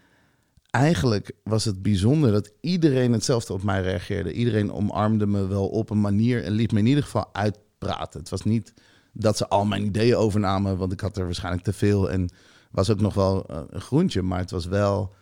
eigenlijk 0.70 1.32
was 1.44 1.64
het 1.64 1.82
bijzonder 1.82 2.32
dat 2.32 2.52
iedereen 2.60 3.12
hetzelfde 3.12 3.52
op 3.52 3.62
mij 3.62 3.82
reageerde. 3.82 4.32
Iedereen 4.32 4.72
omarmde 4.72 5.26
me 5.26 5.46
wel 5.46 5.68
op 5.68 5.90
een 5.90 6.00
manier 6.00 6.44
en 6.44 6.52
liet 6.52 6.72
me 6.72 6.78
in 6.78 6.86
ieder 6.86 7.02
geval 7.02 7.28
uitpraten. 7.32 8.20
Het 8.20 8.28
was 8.28 8.42
niet 8.42 8.72
dat 9.12 9.36
ze 9.36 9.48
al 9.48 9.64
mijn 9.64 9.84
ideeën 9.84 10.16
overnamen, 10.16 10.76
want 10.76 10.92
ik 10.92 11.00
had 11.00 11.16
er 11.16 11.24
waarschijnlijk 11.24 11.64
te 11.64 11.72
veel 11.72 12.10
en 12.10 12.30
was 12.70 12.90
ook 12.90 13.00
nog 13.00 13.14
wel 13.14 13.46
eh, 13.46 13.60
een 13.70 13.80
groentje, 13.80 14.22
maar 14.22 14.38
het 14.38 14.50
was 14.50 14.66
wel. 14.66 15.14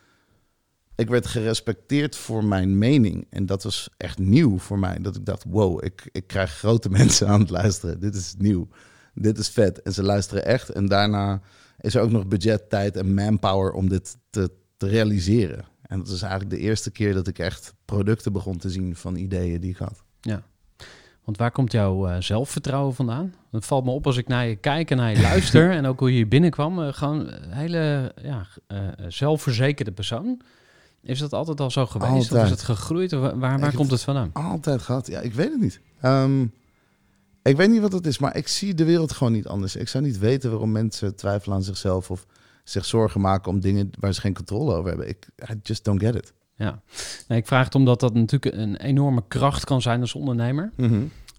Ik 0.97 1.09
werd 1.09 1.27
gerespecteerd 1.27 2.17
voor 2.17 2.45
mijn 2.45 2.79
mening. 2.79 3.27
En 3.31 3.47
dat 3.47 3.63
was 3.63 3.89
echt 3.97 4.19
nieuw 4.19 4.59
voor 4.59 4.79
mij. 4.79 4.99
Dat 5.01 5.17
ik 5.17 5.25
dacht, 5.25 5.45
wow, 5.49 5.85
ik, 5.85 6.09
ik 6.13 6.27
krijg 6.27 6.51
grote 6.51 6.91
mensen 6.99 7.29
aan 7.29 7.41
het 7.41 7.51
luisteren. 7.51 8.01
Dit 8.01 8.15
is 8.15 8.35
nieuw. 8.39 8.69
Dit 9.15 9.39
is 9.39 9.49
vet. 9.49 9.83
En 9.83 9.93
ze 9.93 10.03
luisteren 10.03 10.47
echt. 10.47 10.69
En 10.69 10.87
daarna 10.87 11.41
is 11.81 11.95
er 11.95 12.03
ook 12.03 12.11
nog 12.11 12.27
budget, 12.27 12.71
tijd 12.71 12.97
en 12.97 13.15
manpower 13.15 13.73
om 13.73 13.89
dit 13.89 14.17
te, 14.31 14.51
te 14.77 14.87
realiseren. 14.87 15.65
En 15.83 15.99
dat 15.99 16.09
is 16.09 16.23
eigenlijk 16.23 16.51
de 16.51 16.59
eerste 16.59 16.91
keer 16.91 17.15
dat 17.15 17.27
ik 17.27 17.39
echt 17.39 17.75
producten 17.85 18.33
begon 18.33 18.57
te 18.59 18.71
zien 18.71 18.97
van 18.97 19.17
ideeën 19.17 19.61
die 19.61 19.71
ik 19.71 19.77
had. 19.77 20.05
Ja. 20.21 20.43
Want 21.25 21.37
waar 21.37 21.51
komt 21.51 21.73
jouw 21.73 22.07
eh, 22.07 22.21
zelfvertrouwen 22.21 22.95
vandaan? 22.95 23.35
Het 23.51 23.65
valt 23.67 23.85
me 23.85 23.91
op 23.91 24.07
als 24.07 24.17
ik 24.17 24.29
naar 24.29 24.47
je 24.47 24.57
kijk 24.57 24.91
en 24.91 24.97
naar 24.97 25.11
je 25.11 25.21
luister 25.21 25.71
en 25.77 25.87
ook 25.87 25.99
hoe 25.99 26.09
je 26.11 26.15
hier 26.15 26.29
binnenkwam. 26.29 26.83
eh, 26.83 26.93
gewoon 26.93 27.29
een 27.29 27.53
hele 27.53 28.13
ja, 28.23 28.47
eh, 28.67 28.79
zelfverzekerde 29.09 29.93
persoon. 29.93 30.41
Is 31.05 31.19
dat 31.19 31.33
altijd 31.33 31.61
al 31.61 31.71
zo 31.71 31.87
geweest? 31.87 32.33
Of 32.33 32.43
is 32.43 32.51
het 32.51 32.63
gegroeid? 32.63 33.13
Of 33.13 33.21
Waar, 33.21 33.59
waar, 33.59 33.75
komt 33.75 33.91
het 33.91 34.03
vandaan? 34.03 34.31
Altijd 34.33 34.83
gehad. 34.83 35.07
Ja, 35.07 35.21
ik 35.21 35.35
weet 35.35 35.51
het 35.51 35.61
niet. 35.61 35.81
Ehm, 36.01 36.43
ik 37.43 37.57
weet 37.57 37.71
niet 37.71 37.81
wat 37.81 37.93
het 37.93 38.07
is, 38.07 38.19
maar 38.19 38.37
ik 38.37 38.49
zie 38.49 38.75
de 38.75 38.85
wereld 38.85 39.13
gewoon 39.13 39.33
niet 39.33 39.47
anders. 39.47 39.77
Ik 39.77 39.89
zou 39.89 40.05
niet 40.05 40.19
weten 40.19 40.51
waarom 40.51 40.73
mensen 40.73 41.15
twijfelen 41.15 41.57
aan 41.57 41.63
zichzelf 41.63 42.11
of 42.11 42.27
zich 42.65 42.85
zorgen 42.85 43.21
maken 43.21 43.51
om 43.51 43.61
dingen 43.61 43.91
waar 43.99 44.13
ze 44.13 44.21
geen 44.21 44.35
controle 44.35 44.75
over 44.75 44.89
hebben. 44.89 45.09
Ik 45.09 45.29
I 45.51 45.55
just 45.63 45.85
don't 45.85 46.01
get 46.01 46.15
it. 46.15 46.33
Ja. 46.57 46.83
Nee, 47.29 47.39
ik 47.39 47.47
vraag 47.47 47.65
het 47.65 47.75
omdat 47.75 48.01
dat 48.01 48.15
natuurlijk 48.15 48.57
een 48.57 48.77
enorme 48.77 49.23
kracht 49.29 49.65
kan 49.65 49.83
zijn 49.83 50.01
als 50.01 50.15
ondernemer. 50.15 50.73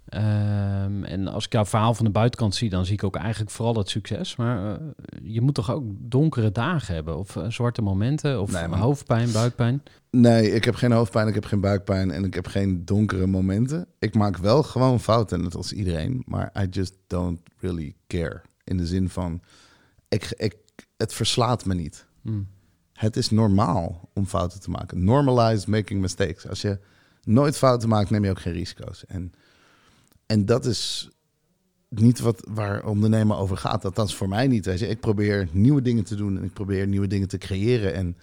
Ehm, 0.06 1.04
en 1.04 1.28
als 1.28 1.46
ik 1.46 1.52
jouw 1.52 1.66
verhaal 1.66 1.94
van 1.94 2.06
de 2.06 2.12
buitenkant 2.12 2.56
zie, 2.56 2.70
dan 2.70 2.86
zie 2.86 2.94
ik 2.94 3.04
ook 3.04 3.16
eigenlijk 3.16 3.52
vooral 3.52 3.76
het 3.76 3.90
succes. 3.90 4.36
Maar 4.36 4.74
eh, 4.74 4.80
je 5.24 5.42
moet 5.42 5.54
toch 5.56 5.72
ook 5.72 5.84
donkere 5.98 6.52
dagen 6.52 6.94
hebben? 6.94 7.18
Of 7.18 7.36
eh, 7.36 7.50
zwarte 7.50 7.82
momenten? 7.82 8.42
Of 8.42 8.52
Nee, 8.52 8.68
hoofdpijn, 8.68 9.32
buikpijn? 9.32 9.84
Nee, 10.10 10.52
ik 10.52 10.64
heb 10.64 10.76
geen 10.76 10.92
hoofdpijn, 10.92 11.28
ik 11.28 11.34
heb 11.34 11.46
geen 11.46 11.60
buikpijn 11.60 12.12
en 12.12 12.24
ik 12.24 12.34
heb 12.34 12.48
geen 12.48 12.86
donkere 12.86 13.28
momenten. 13.28 13.88
Ik 14.00 14.14
maak 14.14 14.38
wel 14.38 14.64
gewoon 14.64 15.00
fouten, 15.00 15.42
net 15.42 15.56
als 15.56 15.74
iedereen, 15.74 16.24
maar 16.26 16.52
I 16.62 16.68
just 16.70 16.94
don't 17.08 17.40
really 17.60 17.96
care. 18.08 18.42
In 18.64 18.78
de 18.78 18.86
zin 18.86 19.10
van, 19.10 19.42
ik, 20.08 20.34
ik, 20.38 20.56
het 20.98 21.14
verslaat 21.14 21.66
me 21.66 21.74
niet. 21.74 22.06
Hmm. 22.22 22.48
Het 22.94 23.18
is 23.18 23.30
normaal 23.30 24.10
om 24.14 24.26
fouten 24.26 24.60
te 24.60 24.70
maken. 24.70 25.04
Normalize 25.04 25.70
making 25.70 26.02
mistakes. 26.02 26.48
Als 26.48 26.62
je 26.62 26.80
nooit 27.24 27.58
fouten 27.58 27.90
maakt, 27.90 28.10
neem 28.10 28.24
je 28.24 28.30
ook 28.30 28.40
geen 28.40 28.54
risico's. 28.54 29.06
En, 29.06 29.34
en 30.26 30.46
dat 30.46 30.66
is 30.66 31.10
niet 31.90 32.20
wat, 32.20 32.48
waar 32.50 32.86
ondernemen 32.86 33.38
over 33.38 33.58
gaat. 33.58 33.86
Althans 33.86 34.16
voor 34.16 34.30
mij 34.30 34.48
niet. 34.48 34.66
Weet 34.66 34.80
je. 34.80 34.88
Ik 34.88 35.00
probeer 35.00 35.48
nieuwe 35.52 35.82
dingen 35.82 36.04
te 36.04 36.16
doen 36.16 36.38
en 36.38 36.44
ik 36.44 36.54
probeer 36.54 36.88
nieuwe 36.88 37.08
dingen 37.08 37.28
te 37.28 37.38
creëren. 37.38 37.94
En 37.94 38.18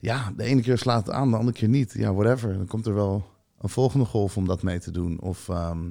ja, 0.00 0.32
de 0.36 0.42
ene 0.44 0.60
keer 0.60 0.78
slaat 0.78 1.06
het 1.06 1.14
aan, 1.14 1.30
de 1.30 1.36
andere 1.36 1.56
keer 1.58 1.68
niet. 1.68 1.92
Ja, 1.92 2.14
whatever. 2.14 2.52
Dan 2.56 2.66
komt 2.66 2.86
er 2.86 2.94
wel 2.94 3.26
een 3.58 3.68
volgende 3.68 4.04
golf 4.06 4.36
om 4.36 4.46
dat 4.46 4.62
mee 4.62 4.78
te 4.80 4.90
doen. 4.90 5.20
Of 5.20 5.48
ehm, 5.48 5.90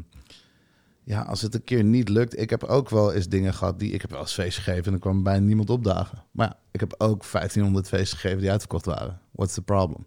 ja, 1.04 1.22
als 1.22 1.42
het 1.42 1.54
een 1.54 1.64
keer 1.64 1.84
niet 1.84 2.10
lukt. 2.10 2.40
Ik 2.40 2.50
heb 2.50 2.64
ook 2.64 2.90
wel 2.90 3.14
eens 3.14 3.28
dingen 3.28 3.54
gehad 3.54 3.80
die... 3.80 3.92
Ik 3.92 4.02
heb 4.02 4.12
wel 4.12 4.20
eens 4.20 4.34
feest 4.34 4.58
gegeven 4.58 4.86
en 4.86 4.94
er 4.94 5.00
kwam 5.00 5.24
bijna 5.24 5.46
niemand 5.46 5.70
opdagen. 5.70 6.24
Maar 6.32 6.48
ja, 6.48 6.60
ik 6.72 6.80
heb 6.80 6.96
ook 6.98 7.24
1500 7.32 7.88
feesten 7.88 8.18
gegeven 8.18 8.42
die 8.42 8.52
uitverkocht 8.52 8.86
waren. 8.86 9.20
What's 9.32 9.54
the 9.54 9.62
problem? 9.62 10.06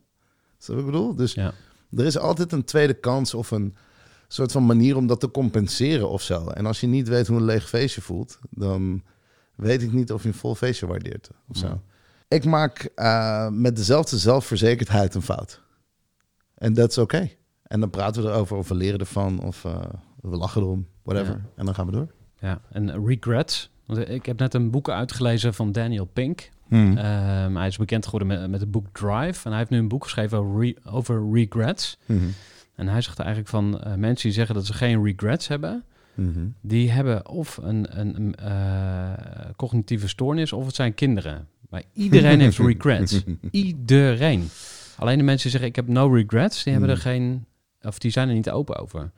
Zo 0.59 0.73
wat 0.73 0.81
ik 0.81 0.87
bedoel? 0.87 1.15
Dus 1.15 1.33
Ja. 1.35 1.53
er 1.97 2.05
is 2.05 2.19
altijd 2.19 2.53
een 2.53 2.65
tweede 2.65 2.95
kans 2.95 3.35
of 3.35 3.51
een 3.51 3.77
soort 4.33 4.53
van 4.53 4.67
manier 4.67 4.97
om 4.97 5.07
dat 5.07 5.21
te 5.21 5.31
compenseren 5.31 6.09
of 6.11 6.23
zo. 6.23 6.47
En 6.47 6.67
als 6.67 6.81
je 6.81 6.87
niet 6.87 7.09
weet 7.09 7.27
hoe 7.27 7.37
een 7.37 7.45
leeg 7.45 7.69
feestje 7.69 8.01
voelt, 8.01 8.39
dan 8.51 9.03
weet 9.55 9.83
ik 9.83 9.93
niet 9.93 10.13
of 10.13 10.23
je 10.23 10.29
een 10.29 10.35
vol 10.35 10.55
feestje 10.55 10.87
waardeert 10.87 11.31
of 11.49 11.57
zo. 11.57 11.67
Ja. 11.67 11.81
Ik 12.29 12.45
maak 12.45 12.91
eh, 12.95 13.49
met 13.49 13.77
dezelfde 13.77 14.19
zelfverzekerdheid 14.19 15.15
een 15.15 15.23
fout. 15.23 15.63
En 16.55 16.75
dat 16.75 16.91
is 16.91 16.99
oké. 16.99 17.31
En 17.63 17.81
dan 17.81 17.91
praten 17.91 18.23
we 18.23 18.29
erover 18.29 18.57
of 18.57 18.69
we 18.69 18.75
leren 18.75 18.99
ervan 18.99 19.43
of 19.43 19.65
eh, 19.65 19.81
we 20.21 20.37
lachen 20.37 20.63
erom, 20.63 20.87
whatever. 21.03 21.33
Ja. 21.35 21.41
En 21.57 21.65
dan 21.65 21.75
gaan 21.75 21.87
we 21.87 21.93
door. 21.93 22.13
Ja, 22.39 22.61
en 22.73 22.91
eh, 22.91 23.01
regrets. 23.05 23.71
Want 23.87 24.09
ik 24.09 24.27
heb 24.27 24.39
net 24.39 24.55
een 24.55 24.71
boek 24.71 24.89
uitgelezen 24.91 25.55
van 25.55 25.73
Daniel 25.73 26.05
Pink. 26.05 26.51
Hmm. 26.69 26.97
Ehm, 26.97 27.57
hij 27.57 27.67
is 27.67 27.77
bekend 27.77 28.05
geworden 28.05 28.29
met, 28.29 28.51
met 28.51 28.61
het 28.61 28.71
boek 28.71 28.87
Drive. 28.93 29.45
En 29.45 29.51
hij 29.51 29.59
heeft 29.59 29.71
nu 29.71 29.79
een 29.79 29.89
boek 29.89 30.03
geschreven 30.05 30.39
over, 30.39 30.61
re- 30.61 30.91
over 30.91 31.31
regrets. 31.33 31.99
Mhm. 32.07 32.25
En 32.81 32.89
hij 32.89 33.01
zegt 33.01 33.19
eigenlijk 33.19 33.49
van 33.49 33.81
eh, 33.81 33.95
mensen 33.95 34.25
die 34.29 34.33
zeggen 34.37 34.55
dat 34.55 34.67
ze 34.67 34.73
geen 34.73 35.05
regrets 35.05 35.49
hebben, 35.49 35.85
Mhm. 36.15 36.47
die 36.61 36.91
hebben 36.91 37.29
of 37.29 37.57
een, 37.63 37.99
een, 38.01 38.17
een, 38.17 38.35
eh, 38.35 39.13
cognitieve 39.57 40.09
stoornis 40.09 40.53
of 40.53 40.67
het 40.67 40.75
zijn 40.75 40.95
kinderen. 40.95 41.49
Maar 41.69 41.83
iedereen 41.93 42.41
heeft 42.41 42.59
regrets. 42.73 43.25
Iedereen. 43.51 44.49
Alleen 44.97 45.19
de 45.19 45.25
mensen 45.25 45.43
die 45.43 45.51
zeggen 45.51 45.69
ik 45.69 45.77
heb 45.77 45.89
no 45.89 46.07
regrets, 46.15 46.63
die 46.65 46.73
hebben 46.73 46.91
er 46.91 46.97
Mm. 46.97 47.03
geen, 47.03 47.45
of 47.83 47.99
die 47.99 48.11
zijn 48.11 48.29
er 48.29 48.35
niet 48.35 48.51
open 48.51 48.77
over. 48.77 49.11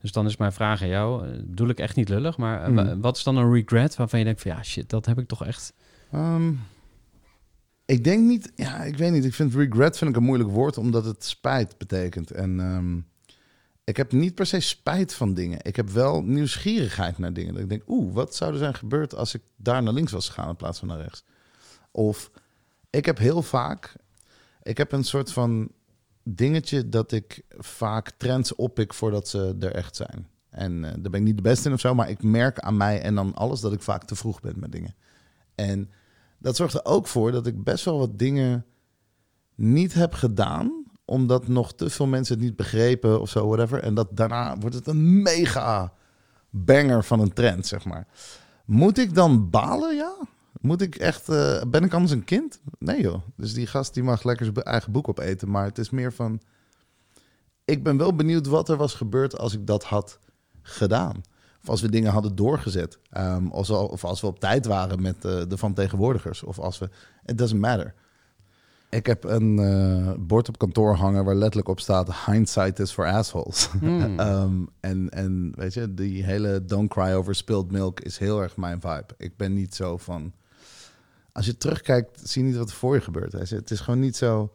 Dus 0.00 0.12
dan 0.12 0.26
is 0.26 0.36
mijn 0.36 0.52
vraag 0.52 0.82
aan 0.82 0.88
jou, 0.88 1.26
eh, 1.26 1.32
bedoel 1.44 1.68
ik 1.68 1.78
echt 1.78 1.96
niet 1.96 2.08
lullig, 2.08 2.36
maar 2.36 2.70
Mm. 2.72 3.00
wat 3.00 3.16
is 3.16 3.22
dan 3.22 3.36
een 3.36 3.52
regret 3.52 3.96
waarvan 3.96 4.18
je 4.18 4.24
denkt 4.24 4.40
van 4.42 4.50
ja 4.50 4.62
shit, 4.62 4.88
dat 4.90 5.06
heb 5.06 5.18
ik 5.18 5.26
toch 5.28 5.44
echt. 5.46 5.72
Ehm, 6.12 6.52
ik 7.84 8.04
denk 8.04 8.26
niet, 8.26 8.52
ja, 8.56 8.82
ik 8.82 8.96
weet 8.96 9.12
niet. 9.12 9.24
Ik 9.24 9.34
vind 9.34 9.54
regret 9.54 9.98
vind 9.98 10.10
ik 10.10 10.16
een 10.16 10.22
moeilijk 10.22 10.50
woord, 10.50 10.78
omdat 10.78 11.04
het 11.04 11.24
spijt 11.24 11.78
betekent. 11.78 12.30
En 12.30 12.60
ehm, 12.60 12.98
ik 13.90 13.96
heb 13.96 14.12
niet 14.12 14.34
per 14.34 14.46
se 14.46 14.60
spijt 14.60 15.14
van 15.14 15.34
dingen. 15.34 15.58
Ik 15.62 15.76
heb 15.76 15.88
wel 15.88 16.22
nieuwsgierigheid 16.22 17.18
naar 17.18 17.32
dingen. 17.32 17.52
Dat 17.52 17.62
ik 17.62 17.68
denk, 17.68 17.82
oeh, 17.88 18.14
wat 18.14 18.34
zou 18.34 18.52
er 18.52 18.58
zijn 18.58 18.74
gebeurd 18.74 19.14
als 19.14 19.34
ik 19.34 19.42
daar 19.56 19.82
naar 19.82 19.92
links 19.92 20.12
was 20.12 20.28
gegaan 20.28 20.48
in 20.48 20.56
plaats 20.56 20.78
van 20.78 20.88
naar 20.88 21.00
rechts? 21.00 21.24
Of 21.90 22.30
ik 22.90 23.04
heb 23.04 23.18
heel 23.18 23.42
vaak, 23.42 23.96
ik 24.62 24.76
heb 24.76 24.92
een 24.92 25.04
soort 25.04 25.32
van 25.32 25.70
dingetje 26.22 26.88
dat 26.88 27.12
ik 27.12 27.42
vaak 27.58 28.10
trends 28.10 28.54
oppik 28.54 28.94
voordat 28.94 29.28
ze 29.28 29.56
er 29.60 29.74
echt 29.74 29.96
zijn. 29.96 30.28
En 30.50 30.84
eh, 30.84 30.90
daar 30.90 31.10
ben 31.10 31.20
ik 31.20 31.26
niet 31.26 31.36
de 31.36 31.42
beste 31.42 31.68
in 31.68 31.74
of 31.74 31.80
zo, 31.80 31.94
maar 31.94 32.10
ik 32.10 32.22
merk 32.22 32.58
aan 32.58 32.76
mij 32.76 33.02
en 33.02 33.18
aan 33.18 33.34
alles 33.34 33.60
dat 33.60 33.72
ik 33.72 33.82
vaak 33.82 34.04
te 34.04 34.14
vroeg 34.14 34.40
ben 34.40 34.54
met 34.58 34.72
dingen. 34.72 34.94
En 35.54 35.90
dat 36.38 36.56
zorgt 36.56 36.74
er 36.74 36.84
ook 36.84 37.06
voor 37.06 37.32
dat 37.32 37.46
ik 37.46 37.64
best 37.64 37.84
wel 37.84 37.98
wat 37.98 38.18
dingen 38.18 38.66
niet 39.54 39.94
heb 39.94 40.12
gedaan, 40.12 40.79
omdat 41.10 41.48
nog 41.48 41.74
te 41.74 41.90
veel 41.90 42.06
mensen 42.06 42.34
het 42.34 42.44
niet 42.44 42.56
begrepen 42.56 43.20
of 43.20 43.30
zo, 43.30 43.46
whatever. 43.46 43.82
En 43.82 43.94
dat 43.94 44.08
daarna 44.10 44.56
wordt 44.58 44.76
het 44.76 44.86
een 44.86 45.22
mega 45.22 45.92
banger 46.50 47.04
van 47.04 47.20
een 47.20 47.32
trend, 47.32 47.66
zeg 47.66 47.84
maar. 47.84 48.06
Moet 48.64 48.98
ik 48.98 49.14
dan 49.14 49.50
balen? 49.50 49.96
Ja. 49.96 50.16
Moet 50.60 50.80
ik 50.80 50.94
echt, 50.94 51.28
eh, 51.28 51.62
ben 51.68 51.84
ik 51.84 51.94
anders 51.94 52.12
een 52.12 52.24
kind? 52.24 52.60
Nee 52.78 53.00
joh. 53.00 53.22
Dus 53.36 53.52
die 53.52 53.66
gast 53.66 53.94
die 53.94 54.02
mag 54.02 54.22
lekker 54.24 54.44
zijn 54.44 54.64
eigen 54.64 54.92
boek 54.92 55.08
opeten. 55.08 55.50
Maar 55.50 55.64
het 55.64 55.78
is 55.78 55.90
meer 55.90 56.12
van, 56.12 56.40
ik 57.64 57.82
ben 57.82 57.96
wel 57.96 58.14
benieuwd 58.14 58.46
wat 58.46 58.68
er 58.68 58.76
was 58.76 58.94
gebeurd 58.94 59.38
als 59.38 59.54
ik 59.54 59.66
dat 59.66 59.84
had 59.84 60.18
gedaan. 60.62 61.22
Of 61.62 61.68
als 61.68 61.80
we 61.80 61.90
dingen 61.90 62.12
hadden 62.12 62.36
doorgezet. 62.36 62.98
Ehm, 63.10 63.46
of, 63.46 64.04
als 64.04 64.20
we 64.20 64.26
op 64.26 64.40
tijd 64.40 64.66
waren 64.66 65.02
met 65.02 65.24
eh, 65.24 65.42
de 65.48 65.58
van 65.58 65.74
tegenwoordigers. 65.74 66.42
Of 66.42 66.58
als 66.58 66.78
we. 66.78 66.88
It 67.24 67.38
doesn't 67.38 67.60
matter. 67.60 67.94
Ik 68.90 69.06
heb 69.06 69.24
een 69.24 69.58
eh, 69.58 70.12
bord 70.18 70.48
op 70.48 70.58
kantoor 70.58 70.94
hangen 70.94 71.24
waar 71.24 71.34
letterlijk 71.34 71.68
op 71.68 71.80
staat: 71.80 72.24
hindsight 72.26 72.78
is 72.78 72.92
for 72.92 73.06
assholes. 73.06 73.68
Hmm. 73.80 74.18
Ehm, 74.18 74.64
en, 74.80 75.10
en 75.10 75.52
weet 75.56 75.74
je, 75.74 75.94
die 75.94 76.24
hele 76.24 76.64
don't 76.64 76.90
cry 76.90 77.12
over 77.12 77.34
spilled 77.34 77.70
milk 77.70 78.00
is 78.00 78.18
heel 78.18 78.42
erg 78.42 78.56
mijn 78.56 78.80
vibe. 78.80 79.14
Ik 79.16 79.36
ben 79.36 79.54
niet 79.54 79.74
zo 79.74 79.96
van. 79.96 80.32
Als 81.32 81.46
je 81.46 81.56
terugkijkt, 81.56 82.20
zie 82.28 82.42
je 82.42 82.48
niet 82.48 82.58
wat 82.58 82.68
er 82.68 82.74
voor 82.74 82.94
je 82.94 83.00
gebeurt. 83.00 83.32
Het 83.32 83.70
is 83.70 83.80
gewoon 83.80 84.00
niet 84.00 84.16
zo 84.16 84.52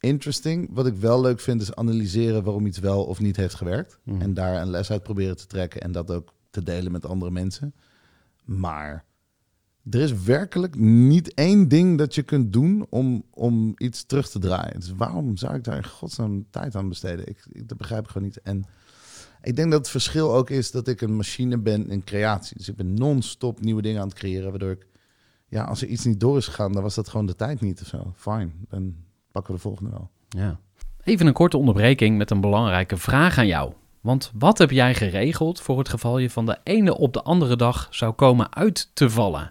interesting. 0.00 0.68
Wat 0.72 0.86
ik 0.86 0.94
wel 0.94 1.20
leuk 1.20 1.40
vind, 1.40 1.62
is 1.62 1.74
analyseren 1.74 2.42
waarom 2.42 2.66
iets 2.66 2.78
wel 2.78 3.04
of 3.04 3.20
niet 3.20 3.36
heeft 3.36 3.54
gewerkt. 3.54 3.98
Mhm. 4.02 4.20
En 4.20 4.34
daar 4.34 4.60
een 4.62 4.70
les 4.70 4.90
uit 4.90 5.02
proberen 5.02 5.36
te 5.36 5.46
trekken 5.46 5.80
en 5.80 5.92
dat 5.92 6.10
ook 6.10 6.32
te 6.50 6.62
delen 6.62 6.92
met 6.92 7.06
andere 7.06 7.30
mensen. 7.30 7.74
Maar 8.44 9.04
er 9.90 10.00
is 10.00 10.22
werkelijk 10.22 10.76
niet 10.78 11.34
één 11.34 11.68
ding 11.68 11.98
dat 11.98 12.14
je 12.14 12.22
kunt 12.22 12.52
doen 12.52 12.86
om, 12.88 13.24
om 13.30 13.74
iets 13.76 14.04
terug 14.04 14.28
te 14.28 14.38
draaien. 14.38 14.80
Dus 14.80 14.92
waarom 14.92 15.36
zou 15.36 15.54
ik 15.54 15.64
daar 15.64 15.76
in 15.76 15.86
godsnaam 15.86 16.46
tijd 16.50 16.74
aan 16.74 16.88
besteden? 16.88 17.28
Ik, 17.28 17.46
ik, 17.52 17.68
dat 17.68 17.78
begrijp 17.78 18.04
ik 18.04 18.10
gewoon 18.10 18.26
niet. 18.26 18.40
En 18.40 18.64
ik 19.42 19.56
denk 19.56 19.70
dat 19.70 19.78
het 19.78 19.90
verschil 19.90 20.34
ook 20.34 20.50
is 20.50 20.70
dat 20.70 20.88
ik 20.88 21.00
een 21.00 21.16
machine 21.16 21.58
ben 21.58 21.90
in 21.90 22.04
creatie. 22.04 22.56
Dus 22.56 22.68
ik 22.68 22.76
ben 22.76 22.94
non-stop 22.94 23.60
nieuwe 23.60 23.82
dingen 23.82 24.00
aan 24.00 24.08
het 24.08 24.16
creëren, 24.16 24.50
waardoor 24.50 24.70
ik... 24.70 24.86
Ja, 25.48 25.64
als 25.64 25.82
er 25.82 25.88
iets 25.88 26.04
niet 26.04 26.20
door 26.20 26.36
is 26.36 26.46
gegaan, 26.46 26.72
dan 26.72 26.82
was 26.82 26.94
dat 26.94 27.08
gewoon 27.08 27.26
de 27.26 27.36
tijd 27.36 27.60
niet 27.60 27.80
of 27.80 27.86
zo. 27.86 28.12
Fine, 28.16 28.50
dan 28.68 28.94
pakken 29.32 29.52
we 29.52 29.58
de 29.58 29.66
volgende 29.66 29.90
wel. 29.90 30.10
Ja. 30.28 30.60
Even 31.04 31.26
een 31.26 31.32
korte 31.32 31.56
onderbreking 31.56 32.18
met 32.18 32.30
een 32.30 32.40
belangrijke 32.40 32.96
vraag 32.96 33.38
aan 33.38 33.46
jou. 33.46 33.72
Want 34.00 34.32
wat 34.34 34.58
heb 34.58 34.70
jij 34.70 34.94
geregeld 34.94 35.60
voor 35.60 35.78
het 35.78 35.88
geval 35.88 36.18
je 36.18 36.30
van 36.30 36.46
de 36.46 36.58
ene 36.62 36.96
op 36.96 37.12
de 37.12 37.22
andere 37.22 37.56
dag 37.56 37.88
zou 37.90 38.12
komen 38.12 38.54
uit 38.54 38.90
te 38.94 39.10
vallen? 39.10 39.50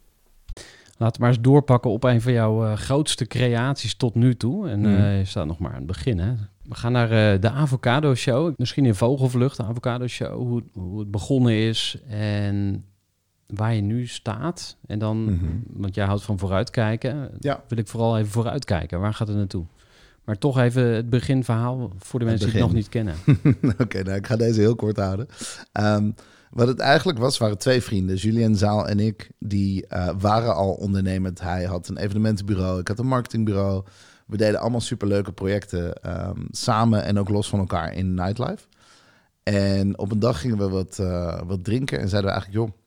Laten 1.01 1.15
we 1.21 1.27
maar 1.27 1.35
eens 1.35 1.43
doorpakken 1.43 1.91
op 1.91 2.03
een 2.03 2.21
van 2.21 2.31
jouw 2.33 2.65
eh, 2.65 2.73
grootste 2.77 3.25
creaties 3.27 3.95
tot 3.95 4.15
nu 4.15 4.35
toe. 4.35 4.69
En 4.69 4.85
eh, 4.85 5.17
je 5.17 5.25
staat 5.25 5.45
nog 5.45 5.59
maar 5.59 5.71
aan 5.71 5.77
het 5.77 5.85
begin. 5.85 6.19
Hè? 6.19 6.33
We 6.63 6.75
gaan 6.75 6.91
naar 6.91 7.11
eh, 7.33 7.41
de 7.41 7.49
Avocado 7.49 8.15
Show. 8.15 8.53
Misschien 8.57 8.85
in 8.85 8.95
vogelvlucht, 8.95 9.57
de 9.57 9.63
Avocado 9.63 10.07
Show. 10.07 10.33
Hoe, 10.33 10.63
hoe 10.73 10.99
het 10.99 11.11
begonnen 11.11 11.53
is 11.53 11.97
en 12.09 12.85
waar 13.47 13.73
je 13.75 13.81
nu 13.81 14.07
staat. 14.07 14.77
En 14.87 14.99
dan, 14.99 15.23
Mhm. 15.23 15.45
want 15.67 15.95
jij 15.95 16.05
houdt 16.05 16.23
van 16.23 16.39
vooruitkijken. 16.39 17.29
Ja. 17.39 17.63
Wil 17.67 17.77
ik 17.77 17.87
vooral 17.87 18.17
even 18.17 18.31
vooruitkijken. 18.31 18.99
Waar 18.99 19.13
gaat 19.13 19.27
het 19.27 19.37
naartoe? 19.37 19.65
Maar 20.23 20.37
toch 20.37 20.59
even 20.59 20.83
het 20.83 21.09
beginverhaal 21.09 21.91
voor 21.97 22.19
de 22.19 22.25
mensen 22.25 22.45
die 22.45 22.55
het 22.55 22.65
nog 22.65 22.73
niet 22.75 22.89
kennen. 22.89 23.15
Oké, 23.83 24.03
nou, 24.03 24.17
ik 24.17 24.27
ga 24.27 24.35
deze 24.35 24.59
heel 24.59 24.75
kort 24.75 24.97
houden. 24.97 25.27
Ehm, 25.71 26.11
wat 26.51 26.67
het 26.67 26.79
eigenlijk 26.79 27.19
was, 27.19 27.37
waren 27.37 27.57
twee 27.57 27.81
vrienden, 27.81 28.15
Julien 28.15 28.55
Zaal 28.55 28.87
en 28.87 28.99
ik, 28.99 29.31
die 29.39 29.87
eh, 29.87 30.09
waren 30.19 30.55
al 30.55 30.71
ondernemend. 30.71 31.41
Hij 31.41 31.63
had 31.63 31.87
een 31.87 31.97
evenementenbureau, 31.97 32.79
ik 32.79 32.87
had 32.87 32.99
een 32.99 33.07
marketingbureau. 33.07 33.83
We 34.27 34.37
deden 34.37 34.59
allemaal 34.59 34.81
superleuke 34.81 35.31
projecten 35.31 35.93
ehm, 35.93 36.41
samen 36.49 37.03
en 37.03 37.19
ook 37.19 37.29
los 37.29 37.49
van 37.49 37.59
elkaar 37.59 37.93
in 37.93 38.13
nightlife. 38.13 38.67
En 39.43 39.97
op 39.97 40.11
een 40.11 40.19
dag 40.19 40.41
gingen 40.41 40.57
we 40.57 40.69
wat, 40.69 40.99
eh, 40.99 41.41
wat 41.45 41.63
drinken 41.63 41.99
en 41.99 42.09
zeiden 42.09 42.31
we 42.31 42.37
eigenlijk, 42.37 42.65
joh, 42.65 42.77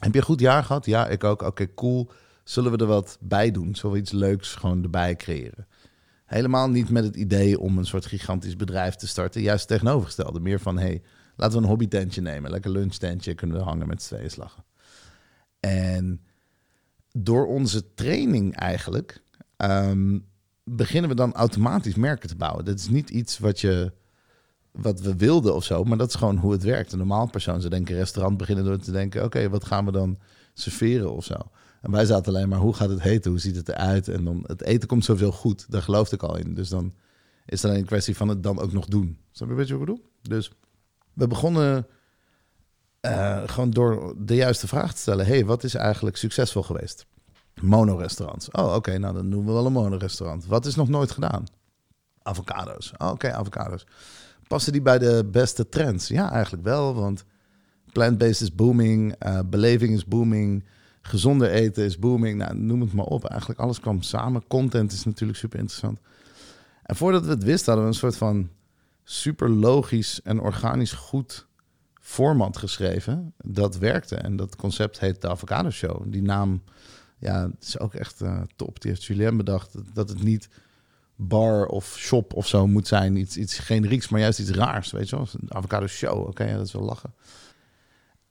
heb 0.00 0.12
je 0.12 0.18
een 0.18 0.24
goed 0.24 0.40
jaar 0.40 0.64
gehad? 0.64 0.86
Ja, 0.86 1.08
ik 1.08 1.24
ook. 1.24 1.42
Oké, 1.42 1.74
cool. 1.74 2.10
Zullen 2.44 2.72
we 2.72 2.78
er 2.78 2.86
wat 2.86 3.18
bij 3.20 3.50
doen? 3.50 3.74
Zullen 3.74 3.92
we 3.92 4.02
iets 4.02 4.12
leuks 4.12 4.54
gewoon 4.54 4.82
erbij 4.82 5.16
creëren? 5.16 5.66
Helemaal 6.24 6.70
niet 6.70 6.90
met 6.90 7.04
het 7.04 7.16
idee 7.16 7.60
om 7.60 7.78
een 7.78 7.86
soort 7.86 8.06
gigantisch 8.06 8.56
bedrijf 8.56 8.94
te 8.94 9.06
starten. 9.06 9.42
Juist 9.42 9.68
tegenovergestelde. 9.68 10.40
Meer 10.40 10.60
van, 10.60 10.78
hey, 10.78 11.02
laten 11.42 11.58
we 11.58 11.62
een 11.62 11.70
hobbytentje 11.70 12.20
nemen. 12.20 12.50
Lekker 12.50 12.70
lunchtentje, 12.70 13.34
kunnen 13.34 13.56
we 13.56 13.62
hangen 13.62 13.86
met 13.86 14.02
z'n 14.02 14.14
tweeën 14.14 14.30
slagen. 14.30 14.64
En 15.60 16.20
door 17.12 17.46
onze 17.46 17.94
training 17.94 18.56
eigenlijk... 18.56 19.22
ehm, 19.56 20.18
beginnen 20.64 21.10
we 21.10 21.16
dan 21.16 21.34
automatisch 21.34 21.94
merken 21.94 22.28
te 22.28 22.36
bouwen. 22.36 22.64
Dat 22.64 22.78
is 22.78 22.88
niet 22.88 23.10
iets 23.10 23.38
wat 23.38 23.60
je... 23.60 23.92
Wat 24.70 25.00
we 25.00 25.16
wilden 25.16 25.54
of 25.54 25.64
zo, 25.64 25.84
maar 25.84 25.98
dat 25.98 26.08
is 26.08 26.14
gewoon 26.14 26.36
hoe 26.36 26.52
het 26.52 26.62
werkt. 26.62 26.92
Een 26.92 26.98
normaal 26.98 27.30
persoon 27.30 27.60
zou 27.60 27.70
denken 27.70 27.94
restaurant 27.94 28.36
beginnen 28.36 28.64
door 28.64 28.78
te 28.78 28.92
denken... 28.92 29.24
oké, 29.24 29.48
wat 29.48 29.64
gaan 29.64 29.84
we 29.84 29.92
dan 29.92 30.18
serveren 30.54 31.12
of 31.12 31.24
zo? 31.24 31.34
En 31.80 31.90
wij 31.90 32.04
zaten 32.04 32.34
alleen 32.34 32.48
maar, 32.48 32.58
hoe 32.58 32.74
gaat 32.74 32.88
het 32.88 33.02
heten? 33.02 33.30
Hoe 33.30 33.40
ziet 33.40 33.56
het 33.56 33.68
eruit? 33.68 34.08
En 34.08 34.24
dan, 34.24 34.44
het 34.46 34.62
eten 34.62 34.88
komt 34.88 35.04
zoveel 35.04 35.32
goed. 35.32 35.70
Daar 35.70 35.82
geloofde 35.82 36.16
ik 36.16 36.22
al 36.22 36.36
in. 36.36 36.54
Dus 36.54 36.68
dan 36.68 36.94
is 37.46 37.62
het 37.62 37.64
alleen 37.64 37.80
een 37.80 37.86
kwestie 37.86 38.16
van 38.16 38.28
het 38.28 38.42
dan 38.42 38.58
ook 38.58 38.72
nog 38.72 38.86
doen. 38.86 39.18
Snap 39.30 39.48
je 39.48 39.54
wat 39.54 39.68
je 39.68 39.72
wat 39.78 39.82
ik 39.82 39.88
bedoel? 39.88 40.10
Dus 40.22 40.50
we 41.14 41.26
begonnen 41.26 41.86
eh, 43.00 43.42
gewoon 43.46 43.70
door 43.70 44.14
de 44.18 44.34
juiste 44.34 44.68
vraag 44.68 44.92
te 44.92 45.00
stellen. 45.00 45.26
hey, 45.26 45.44
wat 45.44 45.64
is 45.64 45.74
eigenlijk 45.74 46.16
succesvol 46.16 46.62
geweest? 46.62 47.06
Monorestaurants. 47.60 48.50
Oh, 48.50 48.74
oké, 48.74 48.98
nou 48.98 49.14
dan 49.14 49.28
noemen 49.28 49.46
we 49.46 49.52
wel 49.52 49.66
een 49.66 49.72
monorestaurant. 49.72 50.46
Wat 50.46 50.66
is 50.66 50.74
nog 50.74 50.88
nooit 50.88 51.10
gedaan? 51.10 51.44
Avocado's. 52.22 52.92
Oh, 52.96 53.10
oké, 53.10 53.32
avocado's. 53.32 53.86
Passen 54.46 54.72
die 54.72 54.82
bij 54.82 54.98
de 54.98 55.28
beste 55.32 55.68
trends? 55.68 56.08
Ja, 56.08 56.30
eigenlijk 56.30 56.64
wel, 56.64 56.94
want 56.94 57.24
plant-based 57.92 58.40
is 58.40 58.54
booming, 58.54 59.14
eh, 59.18 59.38
beleving 59.46 59.94
is 59.94 60.04
booming, 60.04 60.64
gezonder 61.02 61.50
eten 61.50 61.84
is 61.84 61.98
booming. 61.98 62.38
Nou, 62.38 62.56
noem 62.56 62.80
het 62.80 62.92
maar 62.92 63.04
op. 63.04 63.24
Eigenlijk 63.24 63.60
alles 63.60 63.80
kwam 63.80 64.02
samen. 64.02 64.46
Content 64.46 64.92
is 64.92 65.04
natuurlijk 65.04 65.38
super 65.38 65.58
interessant. 65.58 65.98
En 66.82 66.96
voordat 66.96 67.24
we 67.24 67.30
het 67.30 67.44
wisten, 67.44 67.66
hadden 67.66 67.84
we 67.84 67.90
een 67.90 67.98
soort 67.98 68.16
van 68.16 68.48
super 69.04 69.50
logisch 69.50 70.20
en 70.22 70.40
organisch 70.40 70.92
goed 70.92 71.46
format 72.00 72.56
geschreven. 72.56 73.34
Dat 73.36 73.78
werkte. 73.78 74.16
En 74.16 74.36
dat 74.36 74.56
concept 74.56 75.00
heet 75.00 75.20
de 75.20 75.28
Avocado 75.28 75.70
Show. 75.70 76.02
Die 76.06 76.22
naam, 76.22 76.62
ja, 77.18 77.50
is 77.60 77.78
ook 77.78 77.94
echt 77.94 78.20
eh, 78.20 78.40
top. 78.56 78.80
Die 78.80 78.90
heeft 78.90 79.04
Julien 79.04 79.36
bedacht. 79.36 79.74
Dat 79.94 80.08
het 80.08 80.22
niet 80.22 80.48
bar 81.16 81.66
of 81.66 81.94
shop 81.98 82.32
of 82.32 82.46
zo 82.46 82.66
moet 82.66 82.86
zijn. 82.86 83.16
Iets, 83.16 83.36
iets 83.36 83.58
generieks, 83.58 84.08
maar 84.08 84.20
juist 84.20 84.38
iets 84.38 84.50
raars. 84.50 84.90
Weet 84.90 85.08
je 85.08 85.16
wel? 85.16 85.26
Een 85.40 85.54
avocado 85.54 85.86
show. 85.86 86.26
Oké, 86.26 86.44
ja, 86.44 86.56
dat 86.56 86.66
is 86.66 86.72
wel 86.72 86.82
lachen. 86.82 87.14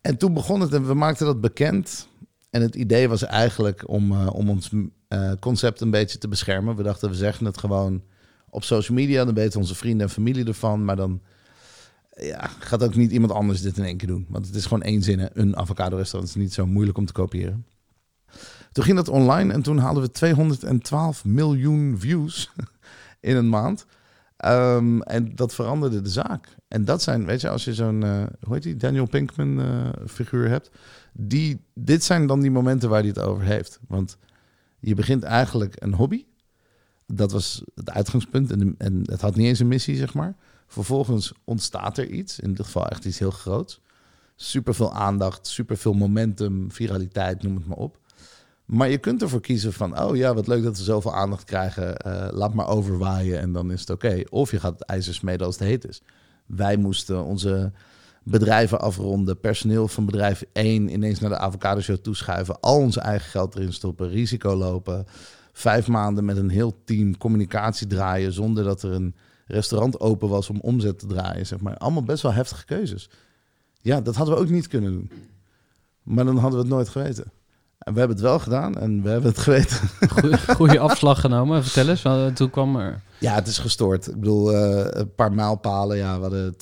En 0.01 0.17
toen 0.17 0.33
begon 0.33 0.61
het 0.61 0.73
en 0.73 0.87
we 0.87 0.93
maakten 0.93 1.25
dat 1.25 1.41
bekend. 1.41 2.07
En 2.49 2.61
het 2.61 2.75
idee 2.75 3.09
was 3.09 3.23
eigenlijk 3.23 3.89
om, 3.89 4.11
uh, 4.11 4.27
om 4.33 4.49
ons 4.49 4.69
uh, 5.09 5.31
concept 5.39 5.81
een 5.81 5.91
beetje 5.91 6.17
te 6.17 6.27
beschermen. 6.27 6.75
We 6.75 6.83
dachten, 6.83 7.09
we 7.09 7.15
zeggen 7.15 7.45
het 7.45 7.57
gewoon 7.57 8.03
op 8.51 8.63
social 8.63 8.97
media. 8.97 9.25
Dan 9.25 9.33
weten 9.33 9.59
onze 9.59 9.75
vrienden 9.75 10.07
en 10.07 10.13
familie 10.13 10.45
ervan. 10.45 10.85
Maar 10.85 10.95
dan 10.95 11.21
ja, 12.15 12.49
gaat 12.59 12.83
ook 12.83 12.95
niet 12.95 13.11
iemand 13.11 13.31
anders 13.31 13.61
dit 13.61 13.77
in 13.77 13.83
één 13.83 13.97
keer 13.97 14.07
doen. 14.07 14.25
Want 14.29 14.45
het 14.45 14.55
is 14.55 14.63
gewoon 14.63 14.83
één 14.83 15.03
zin. 15.03 15.29
Een 15.33 15.57
avocado 15.57 15.97
restaurant 15.97 16.35
is 16.35 16.41
niet 16.41 16.53
zo 16.53 16.65
moeilijk 16.67 16.97
om 16.97 17.05
te 17.05 17.13
kopiëren. 17.13 17.65
Toen 18.71 18.83
ging 18.83 18.97
dat 18.97 19.09
online 19.09 19.53
en 19.53 19.61
toen 19.61 19.77
haalden 19.77 20.03
we 20.03 20.11
212 20.11 21.25
miljoen 21.25 21.95
views 21.99 22.51
in 23.19 23.35
een 23.35 23.49
maand. 23.49 23.85
Um, 24.45 25.01
en 25.01 25.35
dat 25.35 25.53
veranderde 25.53 26.01
de 26.01 26.09
zaak. 26.09 26.47
En 26.67 26.85
dat 26.85 27.01
zijn, 27.01 27.25
weet 27.25 27.41
je, 27.41 27.49
als 27.49 27.63
je 27.63 27.73
zo'n, 27.73 28.03
uh, 28.03 28.23
hoe 28.41 28.53
heet 28.53 28.63
die, 28.63 28.75
Daniel 28.75 29.05
Pinkman 29.05 29.59
uh, 29.59 29.89
figuur 30.07 30.49
hebt. 30.49 30.71
Die, 31.13 31.65
dit 31.73 32.03
zijn 32.03 32.27
dan 32.27 32.41
die 32.41 32.51
momenten 32.51 32.89
waar 32.89 32.99
hij 32.99 33.07
het 33.07 33.19
over 33.19 33.43
heeft. 33.43 33.79
Want 33.87 34.17
je 34.79 34.95
begint 34.95 35.23
eigenlijk 35.23 35.75
een 35.79 35.93
hobby. 35.93 36.25
Dat 37.13 37.31
was 37.31 37.63
het 37.75 37.89
uitgangspunt. 37.89 38.51
En, 38.51 38.75
en 38.77 39.01
het 39.05 39.21
had 39.21 39.35
niet 39.35 39.47
eens 39.47 39.59
een 39.59 39.67
missie, 39.67 39.95
zeg 39.95 40.13
maar. 40.13 40.35
Vervolgens 40.67 41.33
ontstaat 41.43 41.97
er 41.97 42.07
iets. 42.07 42.39
In 42.39 42.53
dit 42.53 42.65
geval 42.65 42.87
echt 42.87 43.05
iets 43.05 43.19
heel 43.19 43.31
groots. 43.31 43.81
Super 44.35 44.75
veel 44.75 44.93
aandacht, 44.93 45.47
super 45.47 45.77
veel 45.77 45.93
momentum, 45.93 46.71
viraliteit, 46.71 47.43
noem 47.43 47.55
het 47.55 47.67
maar 47.67 47.77
op. 47.77 47.97
Maar 48.65 48.89
je 48.89 48.97
kunt 48.97 49.21
ervoor 49.21 49.41
kiezen 49.41 49.73
van, 49.73 50.01
oh 50.01 50.15
ja, 50.15 50.33
wat 50.33 50.47
leuk 50.47 50.63
dat 50.63 50.77
we 50.77 50.83
zoveel 50.83 51.15
aandacht 51.15 51.43
krijgen. 51.43 51.95
Uh, 52.07 52.27
laat 52.31 52.53
maar 52.53 52.67
overwaaien 52.67 53.39
en 53.39 53.51
dan 53.51 53.71
is 53.71 53.79
het 53.79 53.89
oké. 53.89 54.23
Of 54.29 54.51
je 54.51 54.59
gaat 54.59 54.79
het 54.79 54.87
ijzer 54.87 55.13
smeden 55.13 55.45
als 55.45 55.59
het 55.59 55.67
heet 55.67 55.87
is. 55.87 56.01
Wij 56.45 56.77
moesten 56.77 57.23
onze 57.23 57.71
bedrijven 58.23 58.81
afronden, 58.81 59.39
personeel 59.39 59.87
van 59.87 60.05
bedrijf 60.05 60.43
1 60.53 60.89
ineens 60.89 61.19
naar 61.19 61.29
de 61.29 61.37
avocado 61.37 61.81
show 61.81 61.97
toeschuiven, 61.97 62.59
al 62.59 62.77
ons 62.77 62.97
eigen 62.97 63.29
geld 63.29 63.55
erin 63.55 63.73
stoppen, 63.73 64.09
risico 64.09 64.55
lopen, 64.55 65.05
vijf 65.53 65.87
maanden 65.87 66.25
met 66.25 66.37
een 66.37 66.49
heel 66.49 66.83
team 66.85 67.17
communicatie 67.17 67.87
draaien 67.87 68.33
zonder 68.33 68.63
dat 68.63 68.83
er 68.83 68.91
een 68.91 69.15
restaurant 69.45 69.99
open 69.99 70.29
was 70.29 70.49
om 70.49 70.59
omzet 70.59 70.99
te 70.99 71.05
draaien, 71.05 71.45
zeg 71.45 71.59
maar. 71.59 71.77
Allemaal 71.77 72.03
best 72.03 72.23
wel 72.23 72.33
heftige 72.33 72.65
keuzes. 72.65 73.09
Ja, 73.81 74.01
dat 74.01 74.15
hadden 74.15 74.35
we 74.35 74.41
ook 74.41 74.49
niet 74.49 74.67
kunnen 74.67 74.91
doen. 74.91 75.11
Maar 76.03 76.25
dan 76.25 76.37
hadden 76.37 76.59
we 76.59 76.65
het 76.65 76.73
nooit 76.73 76.89
geweten. 76.89 77.31
En 77.77 77.93
we 77.93 77.99
hebben 77.99 78.17
het 78.17 78.25
wel 78.25 78.39
gedaan 78.39 78.75
en 78.77 79.01
we 79.01 79.09
hebben 79.09 79.29
het 79.29 79.39
geweten. 79.39 79.77
Goede 80.55 80.79
afslag 80.79 81.19
genomen. 81.19 81.63
Vertel 81.63 81.89
eens, 81.89 82.01
want 82.01 82.35
toen 82.35 82.49
kwam 82.49 82.75
er... 82.75 83.01
Ja, 83.19 83.35
het 83.35 83.47
is 83.47 83.57
gestoord. 83.57 84.07
Ik 84.07 84.19
bedoel, 84.19 84.53
uh, 84.53 84.85
een 84.89 85.15
paar 85.15 85.31
mijlpalen. 85.31 85.97
Ja, 85.97 86.15
we 86.15 86.21
hadden 86.21 86.55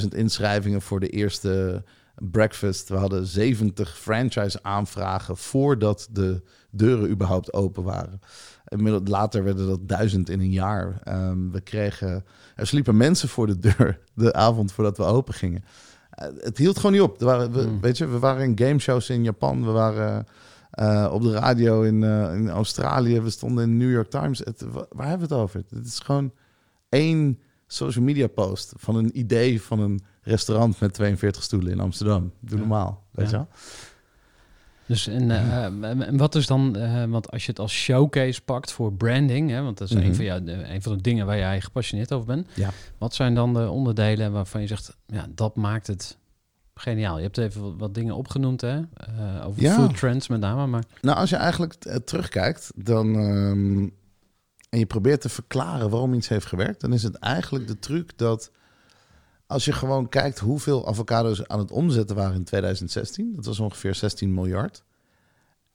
22.000 0.00 0.08
inschrijvingen 0.08 0.82
voor 0.82 1.00
de 1.00 1.08
eerste 1.08 1.82
breakfast. 2.18 2.88
We 2.88 2.96
hadden 2.96 3.26
70 3.26 3.98
franchise 3.98 4.62
aanvragen 4.62 5.36
voordat 5.36 6.08
de 6.10 6.42
deuren 6.70 7.10
überhaupt 7.10 7.52
open 7.52 7.82
waren. 7.82 8.20
Inmiddels 8.68 9.08
later 9.08 9.44
werden 9.44 9.66
dat 9.66 9.88
duizend 9.88 10.30
in 10.30 10.40
een 10.40 10.50
jaar. 10.50 11.00
Um, 11.08 11.52
we 11.52 11.60
kregen, 11.60 12.24
er 12.54 12.66
sliepen 12.66 12.96
mensen 12.96 13.28
voor 13.28 13.46
de 13.46 13.58
deur 13.58 14.00
de 14.14 14.32
avond 14.32 14.72
voordat 14.72 14.96
we 14.96 15.02
open 15.02 15.34
gingen. 15.34 15.64
Uh, 16.22 16.28
het 16.40 16.58
hield 16.58 16.76
gewoon 16.76 16.92
niet 16.92 17.00
op. 17.00 17.20
Er 17.20 17.26
waren, 17.26 17.52
we, 17.52 17.62
mm. 17.62 17.80
Weet 17.80 17.98
je, 17.98 18.06
we 18.06 18.18
waren 18.18 18.44
in 18.44 18.58
gameshows 18.58 19.10
in 19.10 19.24
Japan. 19.24 19.64
We 19.64 19.70
waren 19.70 20.26
uh, 20.80 21.10
op 21.12 21.22
de 21.22 21.32
radio 21.32 21.82
in, 21.82 22.02
uh, 22.02 22.34
in 22.34 22.50
Australië. 22.50 23.20
We 23.20 23.30
stonden 23.30 23.64
in 23.64 23.76
New 23.76 23.90
York 23.90 24.10
Times. 24.10 24.38
Het, 24.38 24.64
waar 24.72 25.08
hebben 25.08 25.28
we 25.28 25.34
het 25.34 25.42
over? 25.42 25.62
Het 25.68 25.86
is 25.86 25.98
gewoon 25.98 26.32
één 26.88 27.38
social 27.74 28.04
media 28.04 28.26
post 28.26 28.72
van 28.76 28.96
een 28.96 29.18
idee 29.18 29.62
van 29.62 29.80
een 29.80 30.00
restaurant 30.22 30.80
met 30.80 30.92
42 30.94 31.42
stoelen 31.42 31.72
in 31.72 31.80
Amsterdam. 31.80 32.32
Doe 32.40 32.58
normaal, 32.58 33.02
weet 33.10 33.30
je 33.30 33.36
wel? 33.36 33.48
Dus 34.86 35.06
en, 35.06 35.22
uh, 35.30 35.64
en 36.08 36.16
wat 36.16 36.34
is 36.34 36.46
dan, 36.46 36.76
uh, 36.76 37.04
want 37.04 37.30
als 37.30 37.44
je 37.44 37.50
het 37.50 37.58
als 37.60 37.72
showcase 37.72 38.42
pakt 38.42 38.72
voor 38.72 38.92
branding, 38.92 39.50
hè, 39.50 39.62
want 39.62 39.78
dat 39.78 39.88
is 39.88 39.94
Mhm. 39.94 40.04
mm 40.06 40.12
-hmm. 40.12 40.20
een, 40.20 40.36
van, 40.46 40.46
ja, 40.46 40.72
een 40.74 40.82
van 40.82 40.96
de 40.96 41.02
dingen 41.02 41.26
waar 41.26 41.36
jij 41.38 41.60
gepassioneerd 41.60 42.12
over 42.12 42.26
bent. 42.26 42.48
Ja. 42.54 42.70
Wat 42.98 43.14
zijn 43.14 43.34
dan 43.34 43.54
de 43.54 43.68
onderdelen 43.70 44.32
waarvan 44.32 44.60
je 44.60 44.66
zegt, 44.66 44.96
ja, 45.06 45.26
dat 45.34 45.56
maakt 45.56 45.86
het 45.86 46.18
geniaal. 46.74 47.16
Je 47.16 47.22
hebt 47.22 47.38
even 47.38 47.62
wat, 47.62 47.74
wat 47.78 47.94
dingen 47.94 48.14
opgenoemd, 48.16 48.60
hè, 48.60 48.76
uh, 48.78 49.46
over 49.46 49.62
Ja. 49.62 49.74
food 49.74 49.96
trends 49.96 50.28
met 50.28 50.40
name, 50.40 50.66
maar 50.66 50.84
Nou, 51.00 51.18
als 51.18 51.30
je 51.30 51.36
eigenlijk 51.36 51.72
terugkijkt, 52.04 52.72
dan. 52.76 53.14
ehm, 53.14 53.88
en 54.74 54.80
je 54.80 54.86
probeert 54.86 55.20
te 55.20 55.28
verklaren 55.28 55.90
waarom 55.90 56.14
iets 56.14 56.28
heeft 56.28 56.46
gewerkt, 56.46 56.80
dan 56.80 56.92
is 56.92 57.02
het 57.02 57.14
eigenlijk 57.14 57.66
de 57.66 57.78
truc 57.78 58.18
dat. 58.18 58.50
Als 59.46 59.64
je 59.64 59.72
gewoon 59.72 60.08
kijkt 60.08 60.38
hoeveel 60.38 60.88
avocado's 60.88 61.48
aan 61.48 61.58
het 61.58 61.70
omzetten 61.70 62.16
waren 62.16 62.34
in 62.34 62.44
2016, 62.44 63.32
dat 63.34 63.44
was 63.44 63.60
ongeveer 63.60 63.94
16 63.94 64.34
miljard. 64.34 64.84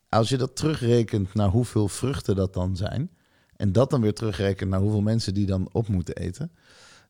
Als 0.09 0.29
je 0.29 0.37
dat 0.37 0.55
terugrekent 0.55 1.33
naar 1.33 1.49
hoeveel 1.49 1.87
vruchten 1.87 2.35
dat 2.35 2.53
dan 2.53 2.75
zijn, 2.75 3.09
en 3.55 3.71
dat 3.71 3.89
dan 3.89 4.01
weer 4.01 4.13
terugrekent 4.13 4.69
naar 4.69 4.79
hoeveel 4.79 5.01
mensen 5.01 5.33
die 5.33 5.45
dan 5.45 5.69
op 5.71 5.87
moeten 5.87 6.15
eten, 6.15 6.51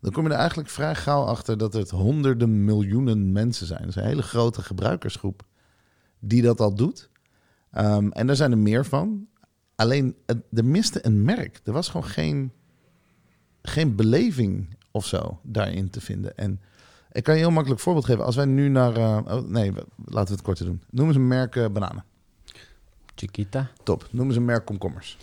dan 0.02 0.12
kom 0.12 0.24
je 0.24 0.30
er 0.30 0.38
eigenlijk 0.38 0.70
vrij 0.70 0.96
gauw 0.96 1.24
achter 1.24 1.58
dat 1.58 1.74
het 1.74 1.90
honderden 1.90 2.64
miljoenen 2.64 3.32
mensen 3.32 3.68
zijn. 3.68 3.80
Dat 3.80 3.90
is 3.90 3.96
een 3.96 4.04
hele 4.04 4.22
grote 4.22 4.62
gebruikersgroep 4.62 5.44
die 6.20 6.42
dat 6.42 6.60
al 6.60 6.76
doet. 6.76 7.10
Um, 7.78 8.12
en 8.12 8.28
daar 8.28 8.36
zijn 8.36 8.52
er 8.52 8.58
meer 8.58 8.86
van. 8.86 9.28
Alleen, 9.80 10.16
er 10.26 10.66
miste 10.66 11.06
een 11.06 11.24
merk. 11.24 11.62
Er 11.64 11.72
was 11.72 11.90
gewoon 11.90 12.06
geen, 12.06 12.52
geen 13.62 13.96
beleving 13.96 14.78
of 14.92 15.06
zo 15.06 15.40
daarin 15.44 15.90
te 15.90 16.02
vinden. 16.02 16.38
En 16.38 16.62
ik 17.12 17.24
kan 17.24 17.34
je 17.34 17.40
een 17.40 17.46
heel 17.46 17.56
makkelijk 17.56 17.82
voorbeeld 17.82 18.06
geven. 18.06 18.26
Als 18.26 18.36
wij 18.36 18.46
nu 18.46 18.68
naar... 18.68 18.98
Uh, 18.98 19.20
oh, 19.26 19.48
nee, 19.48 19.72
laten 20.06 20.28
we 20.28 20.32
het 20.32 20.42
korter 20.42 20.66
doen. 20.66 20.82
Noem 20.90 21.08
eens 21.08 21.16
een 21.16 21.28
merk 21.28 21.56
uh, 21.56 21.68
bananen. 21.68 22.06
Chiquita. 23.16 23.72
Top. 23.84 24.08
Noem 24.12 24.28
eens 24.28 24.36
een 24.36 24.46
merk 24.46 24.66
komkommers. 24.66 25.18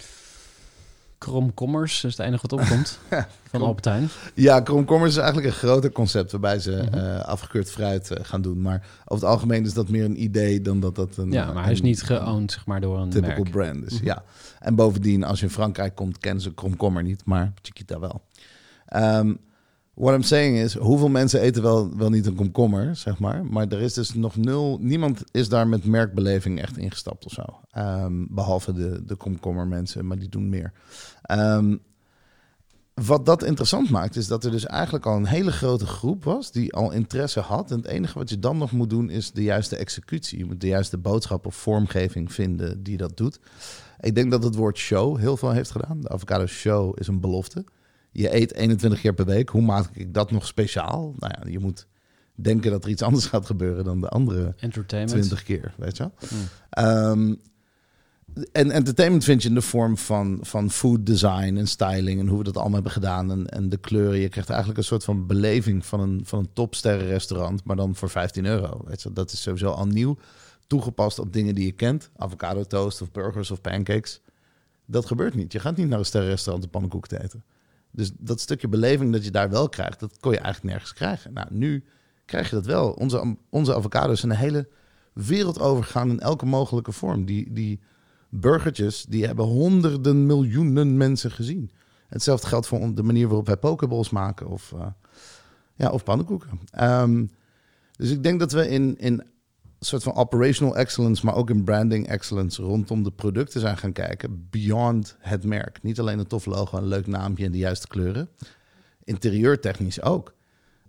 Kromkommers 1.19 2.05
is 2.05 2.17
het 2.17 2.27
enige 2.27 2.47
wat 2.49 2.61
opkomt 2.61 2.99
van 3.51 3.63
Albertijn. 3.63 4.09
Ja, 4.35 4.61
kromkommers 4.61 5.11
is 5.11 5.17
eigenlijk 5.17 5.47
een 5.47 5.53
groter 5.53 5.93
concept 5.93 6.31
waarbij 6.31 6.59
ze 6.59 6.71
mm 6.71 6.99
-hmm. 6.99 7.09
uh, 7.09 7.21
afgekeurd 7.21 7.71
fruit 7.71 8.11
uh, 8.11 8.17
gaan 8.23 8.43
doen. 8.43 8.63
Maar 8.63 8.87
over 9.05 9.25
het 9.25 9.35
algemeen 9.35 9.65
is 9.65 9.75
dat 9.75 9.89
meer 9.89 10.05
een 10.05 10.23
idee 10.23 10.61
dan 10.61 10.81
dat 10.81 10.95
dat 10.95 11.17
een. 11.17 11.33
Ja, 11.33 11.53
maar 11.53 11.63
hij 11.63 11.73
is 11.73 11.83
niet 11.83 12.03
geowned 12.03 12.53
zeg 12.53 12.67
maar 12.67 12.81
door 12.81 12.99
een 12.99 13.11
typical 13.11 13.43
merk. 13.43 13.51
brand. 13.51 13.83
Dus, 13.83 13.93
mm 13.93 13.99
-hmm. 13.99 14.07
Ja. 14.07 14.23
En 14.59 14.75
bovendien, 14.75 15.25
als 15.25 15.39
je 15.39 15.47
in 15.47 15.53
Frankrijk 15.53 15.95
komt, 15.95 16.19
kennen 16.19 16.43
ze 16.43 16.55
kromkommer 16.55 17.03
niet, 17.03 17.25
maar 17.25 17.53
Chiquita 17.63 18.01
wel. 18.01 18.23
Um, 18.95 19.39
what 19.97 20.15
I'm 20.15 20.23
saying 20.23 20.57
is, 20.59 20.75
hoeveel 20.75 21.09
mensen 21.09 21.41
eten 21.41 21.63
wel, 21.63 21.97
wel 21.97 22.11
niet 22.11 22.27
een 22.27 22.35
komkommer, 22.35 22.97
zeg 22.97 23.19
maar. 23.19 23.45
Maar 23.45 23.69
er 23.69 23.81
is 23.81 23.95
dus 23.95 24.15
nog 24.15 24.37
nul... 24.37 24.79
Niemand 24.81 25.23
is 25.31 25.49
daar 25.49 25.69
met 25.69 25.85
merkbeleving 25.85 26.61
echt 26.61 26.77
ingestapt 26.77 27.25
of 27.25 27.33
zo. 27.33 27.43
Um, 27.79 28.27
behalve 28.31 28.73
de, 28.73 29.05
de 29.05 29.15
komkommer 29.15 29.67
mensen, 29.67 30.07
maar 30.07 30.19
die 30.19 30.29
doen 30.29 30.49
meer. 30.49 30.73
Um, 31.31 31.81
wat 32.95 33.27
dat 33.27 33.43
interessant 33.43 33.91
maakt, 33.91 34.17
is 34.17 34.27
dat 34.27 34.45
er 34.45 34.51
dus 34.51 34.67
eigenlijk 34.67 35.07
al 35.07 35.17
een 35.17 35.27
hele 35.27 35.53
grote 35.53 35.87
groep 35.87 36.25
was... 36.25 36.53
die 36.53 36.75
al 36.75 36.93
interesse 36.93 37.41
had. 37.41 37.71
En 37.71 37.77
het 37.77 37.87
enige 37.87 38.19
wat 38.19 38.31
je 38.31 38.39
dan 38.39 38.59
nog 38.59 38.73
moet 38.73 38.91
doen, 38.91 39.11
is 39.11 39.33
de 39.33 39.43
juiste 39.43 39.77
executie. 39.77 40.39
Je 40.39 40.45
moet 40.45 40.61
de 40.61 40.67
juiste 40.67 40.99
boodschap 40.99 41.47
of 41.47 41.55
vormgeving 41.55 42.33
vinden 42.33 42.83
die 42.83 42.97
dat 42.97 43.17
doet. 43.17 43.39
Ik 44.01 44.15
denk 44.15 44.31
dat 44.31 44.43
het 44.43 44.55
woord 44.55 44.79
show 44.79 45.19
heel 45.19 45.37
veel 45.37 45.51
heeft 45.51 45.71
gedaan. 45.71 46.01
De 46.01 46.09
avocado 46.09 46.47
show 46.47 46.99
is 46.99 47.07
een 47.07 47.21
belofte 47.21 47.65
je 48.17 48.35
eet 48.35 48.55
21 48.55 49.01
keer 49.01 49.15
per 49.15 49.25
week. 49.25 49.49
Hoe 49.49 49.63
maak 49.63 49.89
ik 49.93 50.15
dat 50.15 50.31
nog 50.31 50.47
speciaal? 50.47 51.15
Nou 51.19 51.33
ja, 51.39 51.51
je 51.51 51.59
moet 51.59 51.87
denken 52.35 52.71
dat 52.71 52.85
er 52.85 52.91
iets 52.91 53.03
anders 53.03 53.27
gaat 53.27 53.47
gebeuren 53.47 53.85
dan 53.85 54.01
de 54.01 54.09
andere 54.09 54.55
20 55.07 55.43
keer, 55.43 55.75
weet 55.77 55.97
je 55.97 56.03
wel? 56.03 56.13
Mm. 56.31 57.29
Um, 57.31 57.41
en 58.53 58.71
entertainment 58.71 59.25
vind 59.25 59.43
je 59.43 59.49
in 59.49 59.55
de 59.55 59.63
vorm 59.63 59.99
van, 59.99 60.39
van 60.43 60.71
food 60.71 61.07
design 61.07 61.57
en 61.57 61.69
styling 61.69 62.21
en 62.21 62.27
hoe 62.27 62.39
we 62.39 62.45
dat 62.45 62.57
allemaal 62.57 62.75
hebben 62.75 62.93
gedaan 62.93 63.31
en, 63.31 63.47
en 63.47 63.69
de 63.69 63.77
kleuren. 63.77 64.19
Je 64.19 64.29
krijgt 64.29 64.49
eigenlijk 64.49 64.79
een 64.79 64.85
soort 64.85 65.05
van 65.05 65.27
beleving 65.27 65.87
van 65.87 66.01
een, 66.01 66.21
van 66.25 66.39
een 66.39 66.53
topsterrenrestaurant, 66.53 67.65
maar 67.65 67.77
dan 67.77 67.95
voor 67.95 68.11
15 68.11 68.47
euro. 68.47 68.81
Weet 68.85 69.03
je? 69.03 69.13
Dat 69.13 69.33
is 69.33 69.43
sowieso 69.43 69.71
al 69.71 69.87
nieuw, 69.87 70.17
toegepast 70.67 71.19
op 71.19 71.33
dingen 71.33 71.55
die 71.55 71.67
je 71.67 71.73
kent. 71.73 72.11
Avocado 72.17 72.65
toast 72.65 73.03
of 73.03 73.13
burgers 73.13 73.51
of 73.51 73.61
pancakes. 73.61 74.21
Dat 74.87 75.07
gebeurt 75.07 75.35
niet. 75.35 75.53
Je 75.53 75.61
gaat 75.61 75.77
niet 75.77 75.89
naar 75.89 75.99
een 75.99 76.05
sterrenrestaurant 76.05 76.65
een 76.65 76.71
pannenkoek 76.71 77.07
te 77.07 77.23
eten. 77.23 77.45
Dus 77.97 78.11
dat 78.19 78.41
stukje 78.41 78.69
beleving 78.69 79.13
dat 79.13 79.25
je 79.25 79.31
daar 79.31 79.51
wel 79.51 79.69
krijgt, 79.69 80.01
dat 80.01 80.19
kon 80.21 80.33
je 80.33 80.39
eigenlijk 80.39 80.73
nergens 80.73 80.93
krijgen. 80.93 81.33
Nou, 81.33 81.47
nu 81.51 81.85
krijg 82.25 82.51
je 82.51 82.55
dat 82.55 82.67
wel. 82.67 82.91
Onze, 82.93 83.37
onze 83.51 83.75
avocado's 83.75 84.21
zijn 84.21 84.33
de 84.33 84.39
hele 84.39 84.69
wereld 85.13 85.61
overgegaan 85.61 86.11
in 86.11 86.21
elke 86.21 86.47
mogelijke 86.47 86.93
vorm. 86.93 87.25
Die, 87.25 87.53
die 87.53 87.81
burgertjes, 88.29 89.05
die 89.09 89.27
hebben 89.27 89.45
honderden 89.45 90.27
miljoenen 90.27 90.97
mensen 90.97 91.31
gezien. 91.31 91.71
Hetzelfde 92.09 92.47
geldt 92.47 92.67
voor 92.67 92.95
de 92.95 93.03
manier 93.03 93.27
waarop 93.27 93.47
wij 93.47 93.57
pokeballs 93.57 94.11
maken 94.11 94.47
of, 94.47 94.73
uh, 94.75 94.87
ja, 95.75 95.91
of 95.91 96.05
pannenkoeken. 96.05 96.61
Um, 96.81 97.31
dus 97.97 98.11
ik 98.11 98.23
denk 98.23 98.41
dat 98.41 98.53
we 98.53 98.69
in, 98.69 98.99
in 98.99 99.25
soort 99.79 100.03
van 100.03 100.15
operational 100.15 100.77
excellence, 100.77 101.25
maar 101.25 101.35
ook 101.35 101.51
in 101.51 101.65
branding 101.65 102.09
excellence 102.09 102.63
rondom 102.63 103.03
de 103.03 103.11
producten 103.11 103.61
zijn 103.61 103.77
gaan 103.77 103.93
kijken. 103.93 104.47
Beyond 104.51 105.17
het 105.19 105.45
merk. 105.45 105.83
Niet 105.83 106.01
alleen 106.01 106.19
een 106.19 106.27
tof 106.27 106.47
logo, 106.47 106.77
een 106.77 106.87
leuk 106.87 107.07
naampje 107.07 107.45
en 107.45 107.53
de 107.53 107.59
juiste 107.59 107.87
kleuren. 107.87 108.29
Interieurtechnisch 109.05 110.03
ook. 110.03 110.35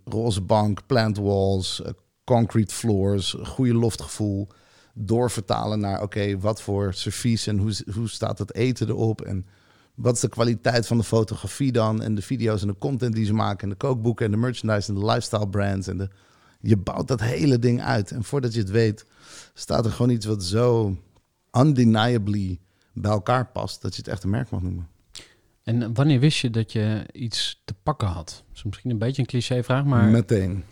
Roze 0.04 0.40
bank, 0.40 0.86
plant 0.86 1.16
walls, 1.16 1.80
uh, 1.80 1.88
concrete 2.24 2.74
floors, 2.74 3.36
goede 3.42 3.74
loftgevoel. 3.74 4.48
Doorvertalen 4.94 5.80
naar, 5.80 6.02
oké, 6.02 6.38
wat 6.38 6.62
voor 6.62 6.94
servies 6.94 7.46
en 7.46 7.58
hoe, 7.58 7.76
hoe 7.94 8.08
staat 8.08 8.38
het 8.38 8.54
eten 8.54 8.88
erop? 8.88 9.20
En 9.20 9.46
wat 9.94 10.14
is 10.14 10.20
de 10.20 10.28
kwaliteit 10.28 10.86
van 10.86 10.98
de 10.98 11.04
fotografie 11.04 11.72
dan? 11.72 12.02
En 12.02 12.14
de 12.14 12.22
video's 12.22 12.62
en 12.62 12.68
de 12.68 12.78
content 12.78 13.14
die 13.14 13.24
ze 13.24 13.32
maken. 13.32 13.62
En 13.62 13.68
de 13.68 13.74
kookboeken 13.76 14.24
en 14.24 14.30
de 14.30 14.36
merchandise 14.36 14.88
en 14.88 14.98
de 14.98 15.04
lifestyle 15.04 15.48
brands. 15.48 15.86
En 15.86 15.98
de, 15.98 16.08
je 16.60 16.76
bouwt 16.76 17.08
dat 17.08 17.20
hele 17.20 17.58
ding 17.58 17.82
uit. 17.82 18.10
En 18.10 18.24
voordat 18.24 18.54
je 18.54 18.60
het 18.60 18.70
weet, 18.70 19.06
staat 19.54 19.84
er 19.84 19.90
gewoon 19.90 20.10
iets 20.10 20.26
wat 20.26 20.44
zo 20.44 20.96
undeniably 21.52 22.58
bij 22.92 23.10
elkaar 23.10 23.46
past. 23.46 23.82
Dat 23.82 23.94
je 23.94 24.00
het 24.00 24.10
echt 24.10 24.22
een 24.22 24.30
merk 24.30 24.50
mag 24.50 24.62
noemen. 24.62 24.88
En 25.62 25.94
wanneer 25.94 26.20
wist 26.20 26.38
je 26.38 26.50
dat 26.50 26.72
je 26.72 27.06
iets 27.12 27.62
te 27.64 27.74
pakken 27.82 28.08
had? 28.08 28.44
Dat 28.48 28.56
is 28.56 28.62
misschien 28.62 28.90
een 28.90 28.98
beetje 28.98 29.22
een 29.22 29.28
cliché 29.28 29.62
vraag, 29.62 29.84
maar... 29.84 30.04
Meteen. 30.04 30.64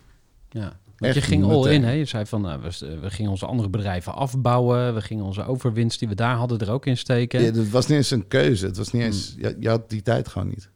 Ja. 0.49 0.79
Want 0.97 1.15
je 1.15 1.21
ging 1.21 1.45
all 1.45 1.73
in, 1.73 1.85
hè? 1.85 1.91
Je 1.91 2.05
zei 2.05 2.27
van, 2.27 2.41
nou, 2.41 2.61
we, 2.63 2.99
we, 3.01 3.11
gingen 3.11 3.31
onze 3.31 3.47
andere 3.47 3.69
bedrijven 3.69 4.15
afbouwen. 4.15 4.95
We 4.95 5.01
gingen 5.01 5.25
onze 5.25 5.45
overwinst 5.45 5.99
die 5.99 6.09
we 6.09 6.15
daar 6.15 6.37
hadden 6.37 6.59
er 6.59 6.71
ook 6.71 6.87
in 6.87 6.97
steken. 6.97 7.41
Ja, 7.41 7.47
het 7.47 7.71
was 7.71 7.87
niet 7.87 7.97
eens 7.97 8.11
een 8.11 8.29
keuze. 8.29 8.67
Het 8.67 8.77
was 8.77 8.93
niet 8.93 9.03
eens... 9.03 9.35
Hmm. 9.35 9.43
Je, 9.43 9.57
je 9.61 9.69
had 9.69 9.91
die 9.91 10.03
tijd 10.03 10.29
gewoon 10.29 10.49
niet. 10.49 10.71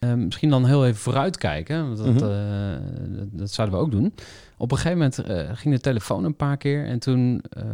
Uh, 0.00 0.14
misschien 0.14 0.50
dan 0.50 0.66
heel 0.66 0.86
even 0.86 1.00
vooruitkijken. 1.00 1.86
Want 1.86 1.96
dat, 1.96 2.06
mm 2.06 2.16
-hmm. 2.16 2.30
uh, 2.30 3.16
dat, 3.18 3.28
dat, 3.32 3.50
zouden 3.50 3.78
we 3.78 3.84
ook 3.84 3.90
doen. 3.90 4.14
Op 4.58 4.70
een 4.70 4.78
gegeven 4.78 4.98
moment 4.98 5.28
uh, 5.28 5.56
ging 5.56 5.74
de 5.74 5.80
telefoon 5.80 6.24
een 6.24 6.36
paar 6.36 6.56
keer. 6.56 6.86
En 6.86 6.98
toen 6.98 7.42
eh, 7.50 7.64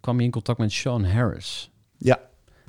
kwam 0.00 0.18
je 0.18 0.24
in 0.24 0.30
contact 0.30 0.58
met 0.58 0.72
Sean 0.72 1.04
Harris. 1.04 1.70
Ja, 1.96 2.20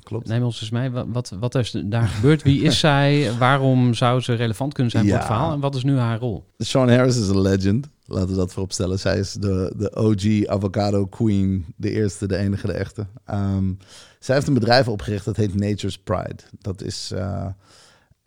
klopt. 0.02 0.28
Neem 0.28 0.42
ons 0.42 0.60
eens 0.60 0.70
mee. 0.70 0.90
Wat, 0.90 1.32
wat 1.40 1.54
is 1.54 1.70
daar 1.84 2.08
gebeurd? 2.08 2.42
Wie 2.42 2.62
is 2.62 2.78
zij? 2.78 3.30
Waarom 3.38 3.94
zou 3.94 4.20
ze 4.20 4.34
relevant 4.34 4.72
kunnen 4.72 4.92
zijn 4.92 5.04
voor 5.04 5.16
het 5.16 5.24
verhaal? 5.24 5.52
En 5.52 5.60
wat 5.60 5.74
is 5.74 5.84
nu 5.84 5.98
haar 5.98 6.18
rol? 6.18 6.44
Sean 6.58 6.90
Harris 6.90 7.16
is 7.16 7.28
een 7.28 7.40
legend. 7.40 7.88
Laten 8.04 8.28
we 8.28 8.34
dat 8.34 8.52
voorop 8.52 8.72
stellen. 8.72 8.98
Zij 8.98 9.18
is 9.18 9.32
de, 9.32 9.72
de 9.76 9.96
OG 9.96 10.46
avocado 10.46 11.06
queen. 11.06 11.64
De 11.76 11.90
eerste, 11.90 12.26
de 12.26 12.36
enige, 12.36 12.66
de 12.66 12.72
echte. 12.72 13.06
Um, 13.30 13.78
zij 14.18 14.34
heeft 14.34 14.46
een 14.46 14.54
bedrijf 14.54 14.88
opgericht 14.88 15.24
dat 15.24 15.36
heet 15.36 15.54
Nature's 15.54 15.98
Pride. 15.98 16.42
Dat 16.60 16.82
is 16.82 17.12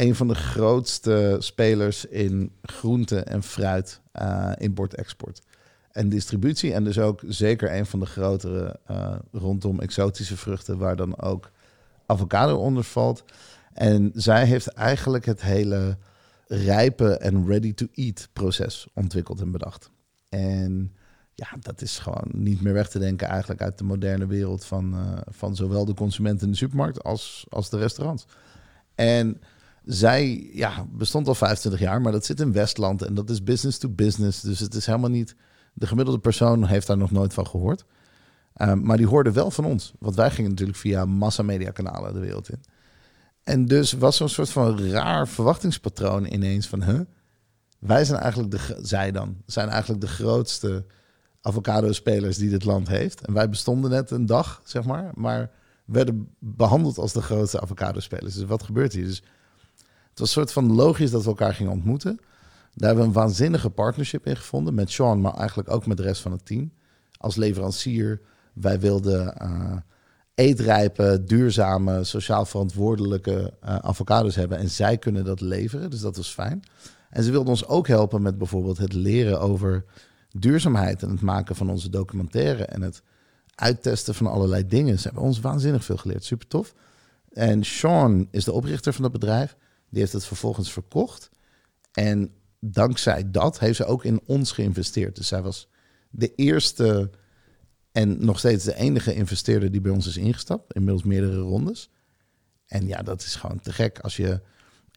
een 0.04 0.16
van 0.16 0.28
de 0.28 0.36
grootste 0.36 1.36
spelers 1.40 2.06
in 2.06 2.52
groente 2.62 3.20
en 3.20 3.44
fruit, 3.44 4.02
uh, 4.22 4.52
import-export. 4.58 5.42
En 5.92 6.10
distributie. 6.10 6.74
En 6.74 6.84
dus 6.84 7.00
ook 7.00 7.22
zeker 7.28 7.76
een 7.76 7.86
van 7.86 8.00
de 8.00 8.06
grotere 8.06 8.80
uh, 8.92 9.16
rondom 9.32 9.80
exotische 9.80 10.38
vruchten, 10.38 10.78
waar 10.78 10.96
dan 10.96 11.20
ook 11.20 11.52
avocado 12.06 12.58
onder 12.58 12.84
valt. 12.84 13.24
En 13.74 14.12
zij 14.14 14.46
heeft 14.46 14.68
eigenlijk 14.68 15.26
het 15.26 15.42
hele 15.42 15.98
rijpe 16.48 17.18
en 17.18 17.48
ready-to-eat 17.48 18.30
proces 18.34 18.88
ontwikkeld 18.94 19.42
en 19.42 19.52
bedacht. 19.52 19.92
En 20.30 20.94
ja, 21.34 21.48
dat 21.60 21.82
is 21.82 22.00
gewoon 22.00 22.30
niet 22.32 22.62
meer 22.62 22.74
weg 22.74 22.90
te 22.90 23.00
denken 23.00 23.28
eigenlijk 23.28 23.62
uit 23.62 23.78
de 23.78 23.84
moderne 23.84 24.28
wereld 24.28 24.66
van, 24.66 24.94
uh, 24.94 25.18
van 25.30 25.56
zowel 25.56 25.86
de 25.86 25.94
consument 25.94 26.42
in 26.42 26.52
de 26.52 26.58
supermarkt 26.58 27.04
als, 27.04 27.46
als 27.50 27.70
de 27.70 27.78
restaurants. 27.78 28.26
En 28.96 29.42
zij 29.86 30.50
ja, 30.54 30.86
bestond 30.92 31.28
al 31.28 31.36
25 31.36 31.82
jaar, 31.82 32.02
maar 32.02 32.12
dat 32.12 32.26
zit 32.26 32.40
in 32.40 32.52
Westland 32.52 33.02
en 33.02 33.14
dat 33.14 33.30
is 33.30 33.44
business 33.44 33.78
to 33.78 33.90
business. 33.90 34.42
Dus 34.42 34.60
het 34.60 34.74
is 34.74 34.86
helemaal 34.86 35.10
niet. 35.10 35.36
De 35.74 35.88
gemiddelde 35.88 36.20
persoon 36.20 36.66
heeft 36.66 36.88
daar 36.88 36.98
nog 36.98 37.12
nooit 37.12 37.34
van 37.34 37.48
gehoord. 37.48 37.86
Um, 38.58 38.84
maar 38.84 38.98
die 38.98 39.08
hoorde 39.08 39.32
wel 39.32 39.52
van 39.52 39.66
ons. 39.66 39.94
Want 40.00 40.16
wij 40.16 40.32
gingen 40.32 40.50
natuurlijk 40.50 40.78
via 40.78 41.06
massamediakanalen 41.06 42.14
de 42.14 42.20
wereld 42.20 42.50
in. 42.50 42.64
En 43.44 43.66
dus 43.66 43.94
was 43.94 44.18
zo'n 44.18 44.30
soort 44.30 44.50
van 44.50 44.80
raar 44.80 45.28
verwachtingspatroon 45.28 46.34
ineens 46.34 46.68
van... 46.68 46.84
Huh? 46.84 47.00
Wij 47.80 48.06
zijn 48.06 48.20
eigenlijk 48.20 48.52
de... 48.52 48.80
Zij 48.82 49.12
dan 49.12 49.38
zijn 49.46 49.70
eigenlijk 49.70 50.02
de 50.02 50.08
grootste 50.08 50.86
avocado-spelers 51.42 52.38
die 52.38 52.50
dit 52.50 52.64
land 52.64 52.88
heeft. 52.88 53.26
En 53.26 53.34
wij 53.34 53.50
bestonden 53.50 53.92
net 53.92 54.12
een 54.12 54.26
dag, 54.26 54.62
zeg 54.64 54.84
maar. 54.84 55.12
Maar 55.14 55.52
werden 55.86 56.30
behandeld 56.40 56.98
als 56.98 57.14
de 57.14 57.22
grootste 57.22 57.62
avocado-spelers. 57.62 58.34
Dus 58.36 58.46
wat 58.46 58.64
gebeurt 58.64 58.94
hier? 58.94 59.06
Dus 59.06 59.24
het 60.14 60.20
was 60.20 60.28
een 60.28 60.42
soort 60.42 60.52
van 60.52 60.74
logisch 60.74 61.12
dat 61.12 61.24
we 61.24 61.30
elkaar 61.30 61.54
gingen 61.54 61.72
ontmoeten. 61.72 62.20
Daar 62.74 62.88
hebben 62.88 63.04
we 63.04 63.10
een 63.10 63.24
waanzinnige 63.24 63.70
partnership 63.70 64.26
in 64.26 64.36
gevonden. 64.36 64.74
Met 64.74 64.92
Sean, 64.92 65.22
maar 65.22 65.34
eigenlijk 65.34 65.72
ook 65.72 65.86
met 65.86 65.98
de 65.98 66.04
rest 66.04 66.22
van 66.22 66.32
het 66.32 66.46
team. 66.46 66.72
Als 67.18 67.36
leverancier. 67.36 68.22
Wij 68.54 68.80
wilden... 68.80 69.36
Uh, 69.42 69.78
eetrijpe, 70.36 71.24
duurzame, 71.26 72.04
sociaal 72.04 72.46
verantwoordelijke 72.46 73.54
uh, 73.64 73.76
avocados 73.76 74.36
hebben. 74.36 74.58
En 74.58 74.70
zij 74.70 74.98
kunnen 74.98 75.26
dat 75.26 75.42
leveren, 75.42 75.90
dus 75.90 76.00
dat 76.00 76.18
was 76.18 76.34
fijn. 76.34 76.64
En 77.10 77.24
ze 77.24 77.32
wilden 77.32 77.50
ons 77.50 77.68
ook 77.68 77.88
helpen 77.88 78.22
met 78.22 78.38
bijvoorbeeld 78.38 78.78
het 78.78 78.94
leren 78.94 79.40
over 79.40 79.86
duurzaamheid 80.32 81.04
en 81.04 81.10
het 81.10 81.22
maken 81.22 81.56
van 81.56 81.70
onze 81.70 81.90
documentaire 81.90 82.66
en 82.66 82.82
het 82.82 83.02
uittesten 83.56 84.16
van 84.16 84.28
allerlei 84.28 84.68
dingen. 84.68 84.98
Ze 84.98 85.04
hebben 85.04 85.24
ons 85.24 85.40
waanzinnig 85.40 85.84
veel 85.84 85.98
geleerd, 85.98 86.24
super 86.24 86.48
tof. 86.48 86.74
En 87.34 87.64
Sean 87.64 88.28
is 88.32 88.44
de 88.44 88.52
oprichter 88.52 88.94
van 88.94 89.04
dat 89.04 89.12
bedrijf. 89.12 89.56
Die 89.94 90.02
heeft 90.02 90.14
het 90.14 90.26
vervolgens 90.26 90.72
verkocht. 90.72 91.30
En 91.92 92.34
dankzij 92.60 93.32
dat 93.32 93.60
heeft 93.60 93.76
ze 93.76 93.86
ook 93.86 94.06
in 94.06 94.22
ons 94.26 94.52
geïnvesteerd. 94.52 95.16
Dus 95.16 95.28
zij 95.28 95.42
was 95.42 95.70
de 96.10 96.36
eerste 96.36 97.10
en 97.92 98.26
nog 98.26 98.40
steeds 98.40 98.64
de 98.64 98.76
enige 98.76 99.14
investeerder 99.14 99.72
die 99.72 99.82
bij 99.82 99.92
ons 99.92 100.08
is 100.08 100.18
ingestapt. 100.18 100.74
Inmiddels 100.74 101.04
meerdere 101.04 101.40
rondes. 101.40 101.90
En 102.66 102.88
ja, 102.88 103.02
dat 103.02 103.22
is 103.22 103.36
gewoon 103.36 103.60
te 103.60 103.74
gek 103.74 104.00
als 104.00 104.18
je 104.18 104.42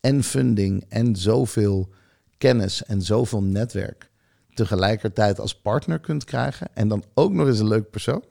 en 0.01 0.23
funding 0.23 0.85
en 0.89 1.17
zoveel 1.17 1.93
kennis 2.39 2.85
en 2.85 3.03
zoveel 3.03 3.43
netwerk 3.43 4.11
tegelijkertijd 4.55 5.41
als 5.41 5.61
partner 5.61 5.99
kunt 5.99 6.25
krijgen. 6.25 6.69
En 6.75 6.89
dan 6.89 7.05
ook 7.15 7.33
nog 7.33 7.47
eens 7.47 7.59
een 7.59 7.69
leuk 7.69 7.91
persoon. 7.91 8.25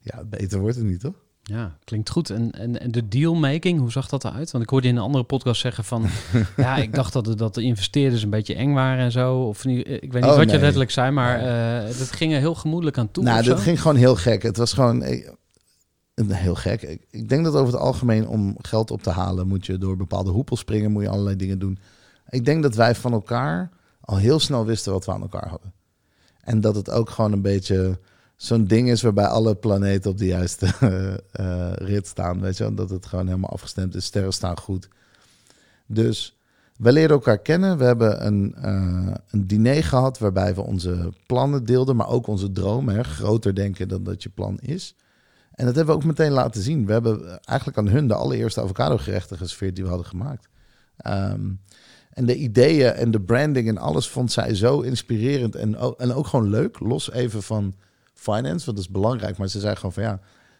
Ja, 0.00 0.24
beter 0.24 0.60
wordt 0.60 0.76
het 0.76 0.84
niet, 0.84 1.00
toch? 1.00 1.25
Ja, 1.48 1.76
klinkt 1.84 2.10
goed. 2.10 2.30
En, 2.30 2.50
en, 2.52 2.80
en 2.80 2.90
de 2.90 3.08
dealmaking, 3.08 3.78
hoe 3.78 3.90
zag 3.90 4.08
dat 4.08 4.24
eruit? 4.24 4.50
Want 4.50 4.64
ik 4.64 4.70
hoorde 4.70 4.88
in 4.88 4.96
een 4.96 5.02
andere 5.02 5.24
podcast 5.24 5.60
zeggen 5.60 5.84
van... 5.84 6.06
ja, 6.56 6.76
ik 6.76 6.94
dacht 6.94 7.12
dat 7.12 7.24
de, 7.24 7.34
dat 7.34 7.54
de 7.54 7.62
investeerders 7.62 8.22
een 8.22 8.30
beetje 8.30 8.54
eng 8.54 8.72
waren 8.72 9.04
en 9.04 9.12
zo. 9.12 9.38
Of 9.38 9.64
niet, 9.64 9.88
ik 9.88 10.12
weet 10.12 10.22
niet 10.22 10.30
oh, 10.30 10.36
wat 10.36 10.46
nee. 10.46 10.54
je 10.54 10.60
letterlijk 10.60 10.90
zei, 10.90 11.10
maar 11.10 11.38
uh, 11.38 11.98
dat 11.98 12.12
ging 12.12 12.32
er 12.32 12.38
heel 12.38 12.54
gemoedelijk 12.54 12.98
aan 12.98 13.10
toe. 13.10 13.24
Nou, 13.24 13.42
dat 13.42 13.60
ging 13.60 13.80
gewoon 13.80 13.96
heel 13.96 14.16
gek. 14.16 14.42
Het 14.42 14.56
was 14.56 14.72
gewoon 14.72 15.02
eh, 15.02 15.30
heel 16.26 16.54
gek. 16.54 16.98
Ik 17.10 17.28
denk 17.28 17.44
dat 17.44 17.54
over 17.54 17.72
het 17.72 17.82
algemeen 17.82 18.28
om 18.28 18.56
geld 18.58 18.90
op 18.90 19.02
te 19.02 19.10
halen... 19.10 19.48
moet 19.48 19.66
je 19.66 19.78
door 19.78 19.96
bepaalde 19.96 20.30
hoepels 20.30 20.60
springen, 20.60 20.92
moet 20.92 21.02
je 21.02 21.08
allerlei 21.08 21.36
dingen 21.36 21.58
doen. 21.58 21.78
Ik 22.28 22.44
denk 22.44 22.62
dat 22.62 22.74
wij 22.74 22.94
van 22.94 23.12
elkaar 23.12 23.70
al 24.00 24.16
heel 24.16 24.40
snel 24.40 24.64
wisten 24.64 24.92
wat 24.92 25.04
we 25.04 25.12
aan 25.12 25.22
elkaar 25.22 25.48
hadden. 25.48 25.72
En 26.40 26.60
dat 26.60 26.74
het 26.74 26.90
ook 26.90 27.10
gewoon 27.10 27.32
een 27.32 27.42
beetje 27.42 27.98
zo'n 28.36 28.64
ding 28.64 28.90
is 28.90 29.02
waarbij 29.02 29.26
alle 29.26 29.54
planeten 29.54 30.10
op 30.10 30.18
de 30.18 30.26
juiste 30.26 30.66
uh, 31.40 31.72
rit 31.90 32.06
staan. 32.06 32.40
Weet 32.40 32.56
je, 32.56 32.74
dat 32.74 32.90
het 32.90 33.06
gewoon 33.06 33.26
helemaal 33.26 33.50
afgestemd 33.50 33.94
is. 33.94 34.04
Sterren 34.04 34.32
staan 34.32 34.58
goed. 34.58 34.88
Dus 35.86 36.38
we 36.76 36.92
leerden 36.92 37.16
elkaar 37.16 37.38
kennen. 37.38 37.78
We 37.78 37.84
hebben 37.84 38.26
een, 38.26 38.54
uh, 38.64 39.14
een 39.30 39.46
diner 39.46 39.84
gehad 39.84 40.18
waarbij 40.18 40.54
we 40.54 40.60
onze 40.60 41.12
plannen 41.26 41.64
deelden, 41.64 41.96
maar 41.96 42.08
ook 42.08 42.26
onze 42.26 42.52
dromen. 42.52 43.04
Groter 43.04 43.54
denken 43.54 43.88
dan 43.88 44.02
dat 44.02 44.22
je 44.22 44.28
plan 44.28 44.58
is. 44.60 44.94
En 45.52 45.66
dat 45.66 45.74
hebben 45.74 45.94
we 45.94 46.00
ook 46.00 46.06
meteen 46.06 46.32
laten 46.32 46.62
zien. 46.62 46.86
We 46.86 46.92
hebben 46.92 47.40
eigenlijk 47.44 47.78
aan 47.78 47.88
hun 47.88 48.08
de 48.08 48.14
allereerste 48.14 48.60
avocado 48.60 48.96
gerechten 48.96 49.36
geserveerd 49.36 49.74
die 49.74 49.84
we 49.84 49.90
hadden 49.90 50.08
gemaakt. 50.08 50.48
Um, 51.06 51.60
en 52.10 52.26
de 52.26 52.36
ideeën 52.36 52.92
en 52.92 53.10
de 53.10 53.20
branding 53.20 53.68
en 53.68 53.78
alles 53.78 54.08
vond 54.08 54.32
zij 54.32 54.54
zo 54.54 54.80
inspirerend 54.80 55.54
en, 55.54 55.96
en 55.98 56.12
ook 56.12 56.26
gewoon 56.26 56.48
leuk. 56.48 56.80
Los 56.80 57.10
even 57.12 57.42
van 57.42 57.74
finance, 58.18 58.64
want 58.64 58.76
dat 58.76 58.86
is 58.86 58.88
belangrijk. 58.88 59.38
Maar 59.38 59.48
ze 59.48 59.60
zei 59.60 59.76
gewoon 59.76 59.92
van 59.92 60.02
ja, 60.02 60.12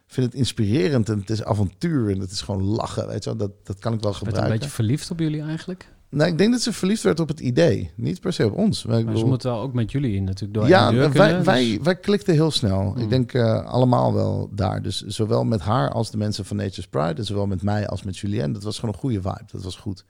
ik 0.06 0.12
vind 0.12 0.26
het 0.26 0.34
inspirerend 0.34 1.08
en 1.08 1.18
het 1.18 1.30
is 1.30 1.44
avontuur 1.44 2.10
en 2.10 2.20
het 2.20 2.30
is 2.30 2.40
gewoon 2.40 2.62
lachen. 2.62 3.06
Weet 3.06 3.24
je, 3.24 3.36
dat, 3.36 3.50
dat 3.62 3.78
kan 3.78 3.92
ik 3.92 4.00
wel 4.00 4.12
gebruiken. 4.12 4.42
Werd 4.42 4.54
een 4.54 4.58
beetje 4.58 4.74
verliefd 4.74 5.10
op 5.10 5.18
jullie 5.18 5.42
eigenlijk? 5.42 5.94
Nou, 6.08 6.30
ik 6.30 6.38
denk 6.38 6.52
dat 6.52 6.60
ze 6.60 6.72
verliefd 6.72 7.02
werd 7.02 7.20
op 7.20 7.28
het 7.28 7.40
idee. 7.40 7.90
Niet 7.94 8.20
per 8.20 8.32
se 8.32 8.46
op 8.46 8.52
ons. 8.52 8.84
Maar, 8.84 9.04
maar 9.04 9.16
ze 9.16 9.24
moeten 9.24 9.50
wel 9.50 9.60
ook 9.60 9.72
met 9.72 9.92
jullie 9.92 10.22
natuurlijk 10.22 10.54
door. 10.54 10.68
Ja, 10.68 10.94
wij, 10.94 11.08
kunnen, 11.08 11.44
wij, 11.44 11.64
dus... 11.64 11.78
wij 11.82 11.96
klikten 11.96 12.34
heel 12.34 12.50
snel. 12.50 12.82
Mm. 12.82 12.96
Ik 12.96 13.08
denk 13.08 13.32
uh, 13.32 13.64
allemaal 13.64 14.14
wel 14.14 14.50
daar. 14.52 14.82
Dus 14.82 15.00
zowel 15.00 15.44
met 15.44 15.60
haar 15.60 15.90
als 15.90 16.10
de 16.10 16.16
mensen 16.16 16.44
van 16.44 16.56
Nature's 16.56 16.88
Pride. 16.88 17.14
En 17.14 17.24
zowel 17.24 17.46
met 17.46 17.62
mij 17.62 17.88
als 17.88 18.02
met 18.02 18.18
Julien. 18.18 18.52
Dat 18.52 18.62
was 18.62 18.78
gewoon 18.78 18.94
een 18.94 19.00
goede 19.00 19.20
vibe. 19.20 19.44
Dat 19.52 19.62
was 19.62 19.76
goed. 19.76 20.04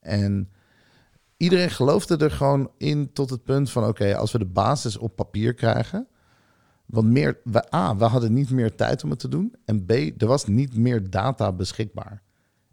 En 0.00 0.48
iedereen 1.36 1.70
geloofde 1.70 2.16
er 2.16 2.30
gewoon 2.30 2.70
in 2.78 3.12
tot 3.12 3.30
het 3.30 3.44
punt 3.44 3.70
van... 3.70 3.82
oké, 3.82 3.90
okay, 3.90 4.12
als 4.12 4.32
we 4.32 4.38
de 4.38 4.44
basis 4.44 4.96
op 4.96 5.16
papier 5.16 5.54
krijgen... 5.54 6.06
Want 6.86 7.08
meer, 7.08 7.40
we, 7.44 7.74
A, 7.74 7.96
we 7.96 8.04
hadden 8.04 8.32
niet 8.32 8.50
meer 8.50 8.74
tijd 8.74 9.04
om 9.04 9.10
het 9.10 9.18
te 9.18 9.28
doen. 9.28 9.54
En 9.64 9.84
B, 9.84 9.90
er 9.90 10.26
was 10.26 10.46
niet 10.46 10.76
meer 10.76 11.10
data 11.10 11.52
beschikbaar. 11.52 12.22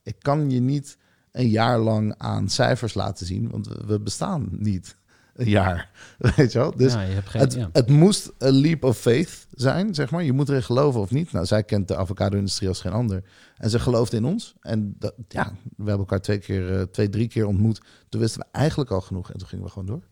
Ik 0.03 0.15
kan 0.19 0.49
je 0.49 0.59
niet 0.59 0.97
een 1.31 1.49
jaar 1.49 1.79
lang 1.79 2.13
aan 2.17 2.49
cijfers 2.49 2.93
laten 2.93 3.25
zien, 3.25 3.49
want 3.49 3.67
we- 3.67 3.99
bestaan 3.99 4.47
niet 4.51 4.97
een 5.35 5.49
jaar. 5.49 5.89
Weet 6.35 6.51
je 6.51 6.59
wel? 6.59 6.75
Dus 6.75 6.93
ja, 6.93 7.01
je 7.01 7.13
hebt 7.13 7.29
geen, 7.29 7.41
het, 7.41 7.53
ja. 7.53 7.69
het 7.73 7.89
moest 7.89 8.31
een 8.37 8.53
leap 8.53 8.83
of 8.83 8.97
faith 8.97 9.47
zijn, 9.51 9.93
zeg 9.95 10.11
maar. 10.11 10.23
Je 10.23 10.33
moet 10.33 10.49
erin 10.49 10.63
geloven 10.63 11.01
of 11.01 11.11
niet. 11.11 11.31
Nou, 11.31 11.45
zij 11.45 11.63
kent 11.63 11.87
de 11.87 11.95
avocado-industrie 11.95 12.69
als 12.69 12.81
geen 12.81 12.91
ander. 12.91 13.23
En 13.57 13.69
ze 13.69 13.79
geloofde 13.79 14.17
in 14.17 14.25
ons. 14.25 14.55
En 14.61 14.95
dat, 14.97 15.13
ja, 15.27 15.45
we 15.61 15.75
hebben 15.75 15.97
elkaar 15.97 16.21
twee, 16.21 16.37
keer, 16.37 16.77
eh, 16.79 16.81
twee, 16.81 17.09
drie 17.09 17.27
keer 17.27 17.45
ontmoet. 17.47 17.81
Toen 18.09 18.21
wisten 18.21 18.39
we 18.39 18.47
eigenlijk 18.51 18.91
al 18.91 19.01
genoeg. 19.01 19.31
En 19.31 19.37
toen 19.37 19.47
gingen 19.47 19.65
we 19.65 19.71
gewoon 19.71 19.87
door. 19.87 20.03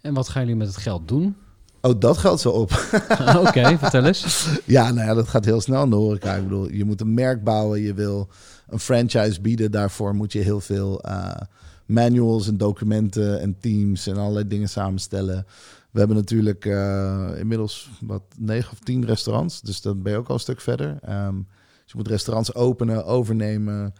En 0.00 0.14
wat 0.14 0.28
gaan 0.28 0.42
jullie 0.42 0.56
met 0.56 0.66
het 0.66 0.76
geld 0.76 1.08
doen? 1.08 1.36
Oh, 1.84 1.94
dat 1.98 2.18
geldt 2.18 2.40
zo 2.40 2.50
op. 2.50 2.70
Oké, 3.46 3.78
vertel 3.78 4.04
eens. 4.04 4.48
Ja, 4.64 4.90
nou 4.90 5.08
ja, 5.08 5.14
dat 5.14 5.28
gaat 5.28 5.44
heel 5.44 5.60
snel 5.60 5.82
in 5.82 5.90
de 5.90 5.96
horeca. 5.96 6.34
Ik 6.34 6.42
bedoel, 6.42 6.70
je 6.70 6.84
moet 6.84 7.00
een 7.00 7.14
merk 7.14 7.44
bouwen, 7.44 7.80
je 7.80 7.94
wil 7.94 8.28
een 8.68 8.78
franchise 8.78 9.40
bieden. 9.40 9.70
Daarvoor 9.70 10.14
moet 10.14 10.32
je 10.32 10.38
heel 10.38 10.60
veel 10.60 11.00
eh, 11.00 11.40
manuals 11.86 12.48
en 12.48 12.56
documenten 12.56 13.40
en 13.40 13.56
teams 13.60 14.06
en 14.06 14.16
allerlei 14.16 14.46
dingen 14.46 14.68
samenstellen. 14.68 15.46
We 15.90 15.98
hebben 15.98 16.16
natuurlijk 16.16 16.64
eh, 16.64 17.28
inmiddels 17.36 17.90
wat 18.00 18.22
negen 18.38 18.72
of 18.72 18.78
tien 18.78 19.04
restaurants, 19.04 19.60
dus 19.60 19.80
dan 19.80 20.02
ben 20.02 20.12
je 20.12 20.18
ook 20.18 20.28
al 20.28 20.34
een 20.34 20.40
stuk 20.40 20.60
verder. 20.60 20.98
Ehm, 21.02 21.36
dus 21.82 21.92
je 21.92 21.96
moet 21.96 22.08
restaurants 22.08 22.54
openen, 22.54 23.04
overnemen, 23.04 23.94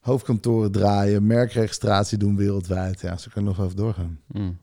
hoofdkantoren 0.00 0.72
draaien, 0.72 1.26
merkregistratie 1.26 2.18
doen 2.18 2.36
wereldwijd. 2.36 3.00
Ja, 3.00 3.16
zo 3.16 3.28
kan 3.32 3.42
ik 3.42 3.48
nog 3.48 3.64
even 3.64 3.76
doorgaan. 3.76 4.18
Hmm. 4.32 4.58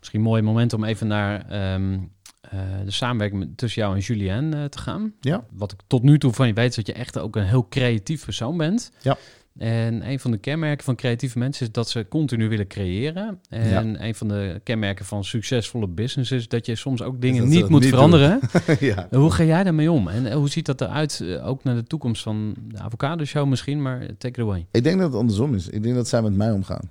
Misschien 0.00 0.20
een 0.20 0.26
mooi 0.26 0.42
moment 0.42 0.72
om 0.72 0.84
even 0.84 1.06
naar 1.06 1.48
ehm, 1.48 1.98
eh, 2.40 2.60
de 2.84 2.90
samenwerking 2.90 3.52
tussen 3.56 3.82
jou 3.82 3.94
en 3.94 4.00
Julien 4.00 4.54
eh, 4.54 4.64
te 4.64 4.78
gaan. 4.78 5.12
Ja. 5.20 5.44
Wat 5.52 5.72
ik 5.72 5.78
tot 5.86 6.02
nu 6.02 6.18
toe 6.18 6.32
van 6.32 6.46
je 6.46 6.52
weet, 6.52 6.68
is 6.68 6.76
dat 6.76 6.86
je 6.86 6.92
echt 6.92 7.18
ook 7.18 7.36
een 7.36 7.44
heel 7.44 7.68
creatief 7.68 8.24
persoon 8.24 8.56
bent. 8.56 8.92
Ja. 9.02 9.16
En 9.58 10.08
een 10.08 10.20
van 10.20 10.30
de 10.30 10.38
kenmerken 10.38 10.84
van 10.84 10.96
creatieve 10.96 11.38
mensen 11.38 11.66
is 11.66 11.72
dat 11.72 11.88
ze 11.88 12.08
continu 12.08 12.48
willen 12.48 12.66
creëren. 12.66 13.40
En 13.48 14.04
een 14.04 14.14
van 14.14 14.28
de 14.28 14.60
kenmerken 14.64 15.04
van 15.04 15.24
succesvolle 15.24 15.88
business 15.88 16.30
is 16.30 16.48
dat 16.48 16.66
je 16.66 16.74
soms 16.74 17.02
ook 17.02 17.20
dingen 17.20 17.48
niet 17.48 17.68
moet 17.68 17.80
niet 17.80 17.88
veranderen. 17.88 18.40
ja. 18.80 19.08
Hoe 19.10 19.30
ga 19.30 19.44
jij 19.44 19.64
daarmee 19.64 19.90
om? 19.90 20.08
En 20.08 20.26
eh, 20.26 20.34
hoe 20.34 20.48
ziet 20.48 20.66
dat 20.66 20.80
eruit, 20.80 21.24
ook 21.42 21.64
naar 21.64 21.74
de 21.74 21.84
toekomst 21.84 22.22
van 22.22 22.54
de 22.68 22.78
Avocado 22.78 23.24
Show 23.24 23.48
misschien, 23.48 23.82
maar 23.82 24.06
take 24.18 24.40
it 24.40 24.46
away. 24.46 24.66
Ik 24.70 24.84
denk 24.84 24.98
dat 24.98 25.08
het 25.08 25.20
andersom 25.20 25.54
is. 25.54 25.68
Ik 25.68 25.82
denk 25.82 25.94
dat 25.94 26.08
zij 26.08 26.22
met 26.22 26.34
mij 26.34 26.50
omgaan. 26.50 26.90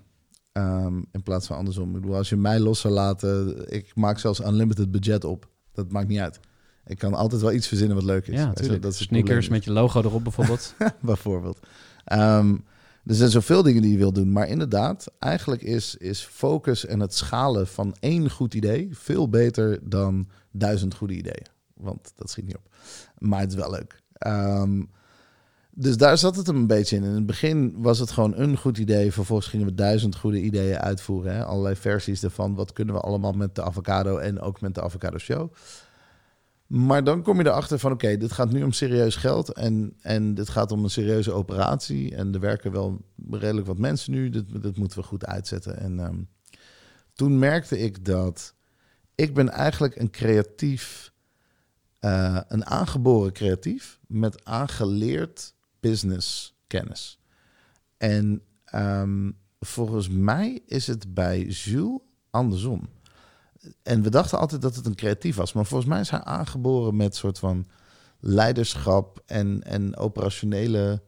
Ehm, 0.60 1.01
in 1.12 1.24
plaats 1.24 1.47
van 1.47 1.57
andersom. 1.57 1.88
Ik 1.88 2.01
bedoel, 2.01 2.16
als 2.16 2.30
je 2.30 2.36
mij 2.36 2.60
los 2.60 2.80
zou 2.80 2.93
laten... 2.93 3.66
Ik 3.74 3.95
maak 3.95 4.20
zelfs 4.20 4.39
unlimited 4.39 4.91
budget 4.91 5.24
op. 5.24 5.49
Dat 5.74 5.91
maakt 5.91 6.07
niet 6.07 6.20
uit. 6.20 6.39
Ik 6.86 6.97
kan 6.97 7.14
altijd 7.14 7.41
wel 7.41 7.51
iets 7.51 7.68
verzinnen 7.68 7.95
wat 7.95 8.05
leuk 8.05 8.28
is. 8.28 8.39
Ja, 8.39 8.45
natuurlijk. 8.45 8.82
Dat 8.82 8.93
is 8.93 8.97
Sneakers 9.01 9.47
met 9.49 9.64
je 9.64 9.72
logo 9.72 10.01
erop 10.01 10.24
bijvoorbeeld. 10.24 10.74
bijvoorbeeld. 11.01 11.60
Ehm, 12.03 12.57
er 13.05 13.16
zijn 13.16 13.30
zoveel 13.30 13.64
dingen 13.64 13.82
die 13.82 13.91
je 13.91 13.97
wil 13.97 14.14
doen. 14.14 14.32
Maar 14.32 14.47
inderdaad, 14.47 15.12
eigenlijk 15.20 15.62
is, 15.62 15.95
is 15.95 16.22
focus 16.22 16.86
en 16.86 16.99
het 16.99 17.16
schalen 17.16 17.68
van 17.68 17.95
één 17.99 18.30
goed 18.30 18.53
idee... 18.53 18.89
veel 18.91 19.30
beter 19.30 19.89
dan 19.89 20.28
duizend 20.51 20.93
goede 20.95 21.16
ideeën. 21.16 21.47
Want 21.74 22.14
dat 22.16 22.30
schiet 22.30 22.45
niet 22.45 22.57
op. 22.57 22.76
Maar 23.18 23.39
het 23.39 23.49
is 23.49 23.57
wel 23.57 23.72
leuk. 23.72 24.01
Ehm, 24.14 24.82
dus 25.82 25.98
daar 25.98 26.18
zat 26.18 26.36
het 26.36 26.48
een 26.48 26.68
beetje 26.68 26.96
in. 26.96 27.04
In 27.04 27.14
het 27.14 27.26
begin 27.26 27.74
was 27.78 28.00
het 28.00 28.12
gewoon 28.12 28.38
een 28.38 28.58
goed 28.58 28.78
idee. 28.78 29.12
Vervolgens 29.12 29.48
gingen 29.48 29.66
we 29.66 29.74
duizend 29.74 30.16
goede 30.16 30.42
ideeën 30.42 30.78
uitvoeren. 30.78 31.36
Hè? 31.36 31.46
Allerlei 31.46 31.76
versies 31.76 32.24
ervan. 32.24 32.56
Wat 32.56 32.74
kunnen 32.74 32.96
we 32.96 33.02
allemaal 33.02 33.32
met 33.32 33.56
de 33.56 33.64
avocado 33.64 34.18
en 34.18 34.40
ook 34.40 34.62
met 34.62 34.76
de 34.76 34.82
avocado 34.82 35.18
show. 35.18 35.54
Maar 36.68 37.04
dan 37.04 37.22
kom 37.22 37.38
je 37.38 37.46
erachter 37.46 37.80
van 37.80 37.92
oké, 37.92 38.18
dit 38.18 38.32
gaat 38.32 38.52
nu 38.52 38.64
om 38.64 38.72
serieus 38.72 39.16
geld. 39.16 39.54
En, 39.54 39.94
en 40.02 40.34
dit 40.34 40.50
gaat 40.50 40.72
om 40.72 40.84
een 40.84 40.90
serieuze 40.90 41.32
operatie. 41.32 42.16
En 42.16 42.34
er 42.34 42.40
werken 42.40 42.72
wel 42.72 43.02
redelijk 43.32 43.68
wat 43.68 43.78
mensen 43.78 44.12
nu. 44.12 44.30
Dit, 44.30 44.62
dit 44.62 44.78
moeten 44.78 45.00
we 45.00 45.06
goed 45.06 45.26
uitzetten. 45.26 45.80
En 45.80 46.00
ehm, 46.00 46.18
toen 47.14 47.40
merkte 47.40 47.80
ik 47.80 48.06
dat 48.06 48.56
ik 49.16 49.34
ben 49.34 49.50
eigenlijk 49.50 49.96
een 49.96 50.10
creatief, 50.10 51.14
eh, 52.00 52.40
een 52.48 52.66
aangeboren 52.66 53.32
creatief 53.32 54.00
met 54.08 54.46
aangeleerd 54.46 55.58
business 55.80 56.58
kennis. 56.68 57.20
En 57.98 58.42
ehm, 58.66 59.32
volgens 59.60 60.10
mij 60.10 60.62
is 60.66 60.88
het 60.88 61.14
bij 61.14 61.44
Jules 61.44 62.00
andersom. 62.30 62.90
En 63.84 64.02
we 64.02 64.10
dachten 64.10 64.40
altijd 64.40 64.62
dat 64.62 64.76
het 64.76 64.86
een 64.86 64.96
creatief 64.96 65.36
was, 65.36 65.54
maar 65.54 65.66
volgens 65.66 65.90
mij 65.90 66.00
is 66.00 66.10
hij 66.10 66.24
aangeboren 66.24 66.96
met 66.96 67.16
soort 67.16 67.40
van 67.40 67.68
leiderschap 68.20 69.24
en, 69.26 69.64
en 69.64 69.98
operationele 69.98 71.02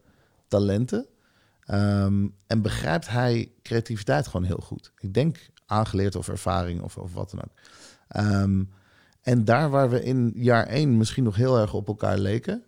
talenten. 0.48 1.06
Ehm, 1.64 2.28
en 2.46 2.62
begrijpt 2.62 3.08
hij 3.08 3.52
creativiteit 3.62 4.26
gewoon 4.26 4.46
heel 4.46 4.62
goed. 4.62 4.92
Ik 4.98 5.14
denk 5.14 5.50
aangeleerd 5.66 6.16
of 6.16 6.28
ervaring 6.28 6.80
of, 6.80 6.96
of 6.96 7.14
wat 7.14 7.30
dan 7.30 7.40
ook. 7.40 7.52
Ehm, 8.08 8.64
en 9.20 9.44
daar 9.44 9.70
waar 9.70 9.90
we 9.90 10.02
in 10.02 10.32
jaar 10.34 10.66
één 10.66 10.96
misschien 10.96 11.24
nog 11.24 11.36
heel 11.36 11.58
erg 11.58 11.74
op 11.74 11.88
elkaar 11.88 12.18
leken, 12.18 12.64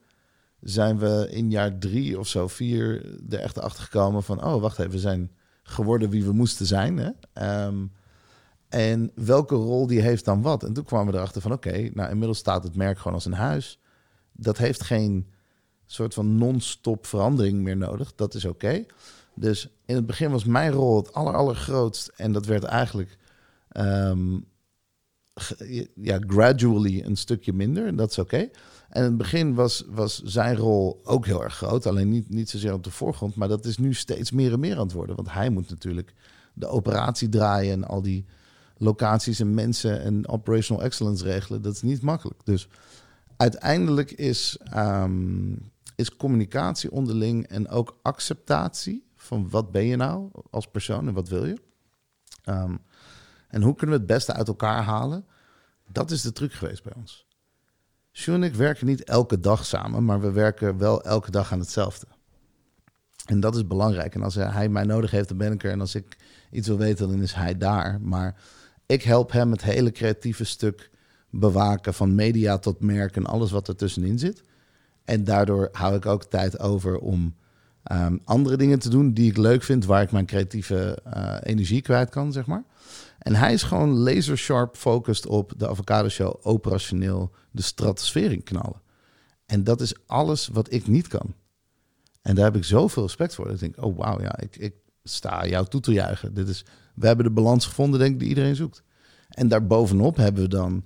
zijn 0.64 0.98
we 0.98 1.28
in 1.30 1.50
jaar 1.50 1.78
drie 1.78 2.18
of 2.18 2.26
zo, 2.26 2.48
vier, 2.48 3.06
er 3.28 3.38
echt 3.38 3.58
achter 3.58 3.82
gekomen 3.82 4.22
van, 4.22 4.44
oh, 4.44 4.60
wacht 4.60 4.78
even, 4.78 4.90
we 4.90 4.98
zijn 4.98 5.30
geworden 5.62 6.10
wie 6.10 6.24
we 6.24 6.32
moesten 6.32 6.66
zijn. 6.66 6.96
Hè? 6.98 7.10
Ehm, 7.32 7.86
en 8.68 9.10
welke 9.14 9.54
rol 9.54 9.86
die 9.86 10.00
heeft 10.00 10.24
dan 10.24 10.42
wat? 10.42 10.62
En 10.62 10.72
toen 10.72 10.84
kwamen 10.84 11.12
we 11.12 11.18
erachter 11.18 11.42
van, 11.42 11.52
oké, 11.52 11.90
nou 11.92 12.10
inmiddels 12.10 12.38
staat 12.38 12.64
het 12.64 12.76
merk 12.76 12.98
gewoon 12.98 13.14
als 13.14 13.24
een 13.24 13.32
huis. 13.32 13.80
Dat 14.32 14.58
heeft 14.58 14.82
geen 14.82 15.28
soort 15.86 16.14
van 16.14 16.36
non-stop 16.36 17.06
verandering 17.06 17.62
meer 17.62 17.76
nodig. 17.76 18.14
Dat 18.14 18.34
is 18.34 18.44
oké. 18.44 18.84
Dus 19.34 19.68
in 19.84 19.94
het 19.94 20.06
begin 20.06 20.30
was 20.30 20.44
mijn 20.44 20.72
rol 20.72 20.96
het 20.96 21.12
aller, 21.12 21.34
allergrootst. 21.34 22.12
En 22.16 22.32
dat 22.32 22.46
werd 22.46 22.64
eigenlijk 22.64 23.18
ehm, 23.68 24.38
ja, 25.94 26.18
gradually 26.26 27.02
een 27.04 27.16
stukje 27.16 27.52
minder. 27.52 27.86
En 27.86 27.96
dat 27.96 28.10
is 28.10 28.18
oké. 28.18 28.48
En 28.88 29.02
in 29.02 29.02
het 29.02 29.16
begin 29.16 29.54
was, 29.54 29.84
was 29.88 30.22
zijn 30.22 30.56
rol 30.56 31.00
ook 31.04 31.26
heel 31.26 31.42
erg 31.42 31.56
groot. 31.56 31.86
Alleen 31.86 32.08
niet, 32.08 32.28
niet 32.28 32.50
zozeer 32.50 32.72
op 32.72 32.84
de 32.84 32.90
voorgrond. 32.90 33.34
Maar 33.34 33.48
dat 33.48 33.64
is 33.64 33.78
nu 33.78 33.94
steeds 33.94 34.30
meer 34.30 34.52
en 34.52 34.60
meer 34.60 34.76
aan 34.76 34.82
het 34.82 34.92
worden. 34.92 35.16
Want 35.16 35.32
hij 35.32 35.50
moet 35.50 35.70
natuurlijk 35.70 36.14
de 36.52 36.66
operatie 36.66 37.28
draaien 37.28 37.72
en 37.72 37.84
al 37.84 38.02
die 38.02 38.24
locaties 38.76 39.40
en 39.40 39.54
mensen 39.54 40.02
en 40.02 40.28
operational 40.28 40.82
excellence 40.82 41.24
regelen. 41.24 41.62
Dat 41.62 41.74
is 41.74 41.82
niet 41.82 42.02
makkelijk. 42.02 42.40
Dus 42.44 42.68
uiteindelijk 43.36 44.10
is, 44.10 44.58
ehm, 44.64 45.52
is 45.96 46.16
communicatie 46.16 46.90
onderling 46.90 47.46
en 47.46 47.68
ook 47.68 47.98
acceptatie 48.02 49.06
van 49.16 49.50
wat 49.50 49.70
ben 49.70 49.84
je 49.84 49.96
nou 49.96 50.30
als 50.50 50.66
persoon 50.66 51.08
en 51.08 51.14
wat 51.14 51.28
wil 51.28 51.46
je. 51.46 51.56
Ehm, 52.42 52.76
en 53.54 53.62
hoe 53.62 53.74
kunnen 53.74 53.96
we 53.96 54.02
het 54.02 54.12
beste 54.12 54.32
uit 54.32 54.48
elkaar 54.48 54.82
halen? 54.82 55.26
Dat 55.88 56.10
is 56.10 56.22
de 56.22 56.32
truc 56.32 56.52
geweest 56.52 56.82
bij 56.82 56.92
ons. 56.96 57.26
Sjoe 58.12 58.34
en 58.34 58.42
ik 58.42 58.54
werken 58.54 58.86
niet 58.86 59.04
elke 59.04 59.40
dag 59.40 59.66
samen, 59.66 60.04
maar 60.04 60.20
we 60.20 60.30
werken 60.30 60.78
wel 60.78 61.02
elke 61.02 61.30
dag 61.30 61.52
aan 61.52 61.58
hetzelfde. 61.58 62.06
En 63.26 63.40
dat 63.40 63.56
is 63.56 63.66
belangrijk. 63.66 64.14
En 64.14 64.22
als 64.22 64.34
hij 64.34 64.68
mij 64.68 64.84
nodig 64.84 65.10
heeft, 65.10 65.28
dan 65.28 65.38
ben 65.38 65.52
ik 65.52 65.64
er. 65.64 65.70
En 65.70 65.80
als 65.80 65.94
ik 65.94 66.16
iets 66.50 66.68
wil 66.68 66.76
weten, 66.78 67.08
dan 67.08 67.22
is 67.22 67.32
hij 67.32 67.58
daar. 67.58 68.00
Maar 68.00 68.34
ik 68.86 69.02
help 69.02 69.32
hem 69.32 69.50
het 69.50 69.62
hele 69.62 69.92
creatieve 69.92 70.44
stuk 70.44 70.90
bewaken, 71.30 71.94
van 71.94 72.14
media 72.14 72.58
tot 72.58 72.80
merk 72.80 73.16
en 73.16 73.26
alles 73.26 73.50
wat 73.50 73.68
er 73.68 73.76
tussenin 73.76 74.18
zit. 74.18 74.42
En 75.04 75.24
daardoor 75.24 75.68
hou 75.72 75.94
ik 75.94 76.06
ook 76.06 76.24
tijd 76.24 76.58
over 76.58 76.98
om 76.98 77.34
ehm, 77.82 78.16
andere 78.24 78.56
dingen 78.56 78.78
te 78.78 78.88
doen 78.88 79.12
die 79.12 79.30
ik 79.30 79.36
leuk 79.36 79.62
vind, 79.62 79.84
waar 79.84 80.02
ik 80.02 80.12
mijn 80.12 80.26
creatieve 80.26 80.98
eh, 81.04 81.36
energie 81.42 81.82
kwijt 81.82 82.10
kan, 82.10 82.32
zeg 82.32 82.46
maar. 82.46 82.64
En 83.24 83.34
hij 83.34 83.52
is 83.52 83.62
gewoon 83.62 83.98
laser 83.98 84.38
sharp 84.38 84.76
focused 84.76 85.26
op 85.26 85.52
de 85.56 85.68
Avocado 85.68 86.08
Show 86.08 86.34
operationeel 86.42 87.30
de 87.50 87.62
stratosfeer 87.62 88.32
in 88.32 88.42
knallen. 88.42 88.82
En 89.46 89.64
dat 89.64 89.80
is 89.80 89.94
alles 90.06 90.48
wat 90.48 90.72
ik 90.72 90.86
niet 90.86 91.08
kan. 91.08 91.34
En 92.22 92.34
daar 92.34 92.44
heb 92.44 92.56
ik 92.56 92.64
zoveel 92.64 93.02
respect 93.02 93.34
voor. 93.34 93.44
Dat 93.44 93.54
ik 93.54 93.60
denk, 93.60 93.84
oh 93.84 93.96
wauw, 93.96 94.20
ja, 94.20 94.38
ik, 94.40 94.56
ik 94.56 94.74
sta 95.02 95.46
jou 95.46 95.66
toe 95.66 95.80
te 95.80 95.92
juichen. 95.92 96.34
Dit 96.34 96.48
is, 96.48 96.64
we 96.94 97.06
hebben 97.06 97.24
de 97.24 97.30
balans 97.30 97.66
gevonden, 97.66 98.00
denk 98.00 98.12
ik, 98.12 98.18
die 98.18 98.28
iedereen 98.28 98.56
zoekt. 98.56 98.82
En 99.28 99.48
daarbovenop 99.48 100.16
hebben 100.16 100.42
we 100.42 100.48
dan 100.48 100.84